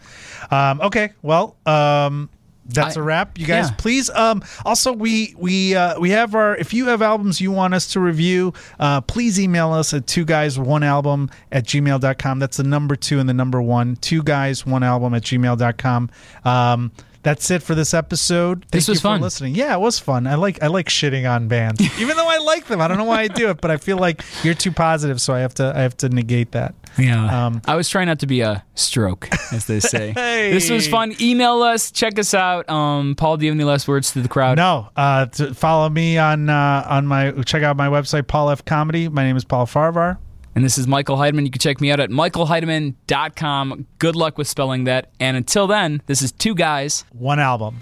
Um, 0.52 0.82
okay, 0.82 1.14
well, 1.24 1.56
um, 1.66 2.30
that's 2.66 2.97
I- 2.97 2.99
a 2.99 3.03
wrap. 3.03 3.38
You 3.38 3.45
guys, 3.45 3.70
yeah. 3.70 3.76
please. 3.78 4.09
Um, 4.09 4.43
also, 4.66 4.93
we 4.93 5.36
we 5.38 5.76
uh, 5.76 5.99
we 5.99 6.12
have 6.12 6.36
our. 6.36 6.55
If 6.55 6.74
you 6.74 6.88
have 6.88 7.01
albums 7.01 7.41
you 7.41 7.51
want 7.51 7.74
us 7.74 7.88
to 7.93 7.99
review, 7.99 8.53
uh, 8.80 9.01
please 9.01 9.39
email 9.39 9.72
us 9.74 9.93
at 9.93 10.07
two 10.07 10.26
guys 10.26 10.57
one 10.59 10.84
album 10.84 11.30
at 11.51 11.66
gmail.com. 11.66 12.39
That's 12.39 12.57
the 12.57 12.64
number 12.64 12.95
two 12.95 13.20
and 13.20 13.28
the 13.28 13.34
number 13.34 13.62
one. 13.62 13.95
Two 13.97 14.24
guys 14.24 14.66
one 14.66 14.84
album 14.84 15.14
at 15.14 15.24
gmail.com. 15.24 16.09
Um, 16.45 16.91
that's 17.24 17.52
it 17.52 17.62
for 17.64 17.76
this 17.76 17.94
episode. 17.94 18.62
Thank 18.62 18.72
This 18.72 18.88
was 18.88 18.98
you 18.98 19.02
for 19.02 19.08
fun. 19.10 19.22
listening. 19.22 19.56
Yeah, 19.56 19.76
it 19.76 19.80
was 19.80 20.00
fun. 20.00 20.26
I 20.28 20.36
like 20.36 20.62
I 20.64 20.68
like 20.68 20.88
shitting 20.90 21.30
on 21.30 21.48
bands, 21.48 21.82
even 22.00 22.18
though 22.18 22.28
I 22.30 22.38
like 22.40 22.68
them. 22.68 22.82
I 22.82 22.88
don't 22.88 22.98
know 22.98 23.04
why 23.04 23.22
I 23.22 23.28
do 23.28 23.50
it, 23.50 23.62
but 23.62 23.72
I 23.72 23.78
feel 23.78 23.98
like 23.98 24.24
you're 24.44 24.54
too 24.54 24.72
positive, 24.72 25.22
so 25.22 25.34
I 25.34 25.40
have 25.40 25.54
to 25.56 25.74
I 25.76 25.82
have 25.82 25.96
to 25.98 26.10
negate 26.10 26.52
that. 26.54 26.76
Yeah. 26.98 27.46
Um, 27.46 27.62
I 27.68 27.76
was 27.76 27.88
trying 27.88 28.08
not 28.08 28.20
to 28.20 28.28
be 28.28 28.42
a 28.42 28.64
stroke, 28.76 29.30
as 29.54 29.66
they 29.66 29.80
say. 29.80 30.14
Hey. 30.22 30.52
This 30.52 30.70
was 30.70 30.88
fun. 30.88 31.14
Email 31.22 31.62
us, 31.64 31.90
check 31.92 32.20
us 32.20 32.34
out. 32.34 32.70
Um, 32.70 33.16
Paul, 33.16 33.38
do 33.38 33.46
you 33.46 33.52
have 33.52 33.58
any 33.58 33.64
last 33.64 33.88
words 33.88 34.12
to 34.12 34.22
the 34.22 34.28
crowd? 34.28 34.58
No, 34.58 34.90
uh, 34.96 35.26
to 35.28 35.54
follow 35.54 35.90
me 35.90 36.18
on 36.18 36.50
uh, 36.50 36.86
on 36.88 37.08
my 37.08 37.32
check 37.44 37.64
out 37.64 37.78
my 37.78 37.88
website 37.88 38.28
Paul 38.28 38.50
F 38.50 38.66
Comedy. 38.66 39.08
My 39.10 39.24
name 39.24 39.38
is 39.38 39.46
Paul 39.46 39.66
Farahvar. 39.66 40.18
And 40.54 40.66
this 40.66 40.78
is 40.78 40.88
Michael 40.88 41.18
Heidemann. 41.18 41.45
You 41.45 41.52
can 41.52 41.60
check 41.60 41.80
me 41.80 41.91
out 41.91 41.99
at 41.99 42.10
michaelheidemann.com. 42.10 43.88
Good 43.99 44.16
luck 44.16 44.38
with 44.38 44.47
spelling 44.47 44.84
that. 44.84 45.12
And 45.20 45.38
until 45.38 45.68
then, 45.68 46.02
this 46.08 46.22
is 46.22 46.32
Two 46.32 46.56
Guys. 46.56 47.06
One 47.12 47.39
album. 47.39 47.82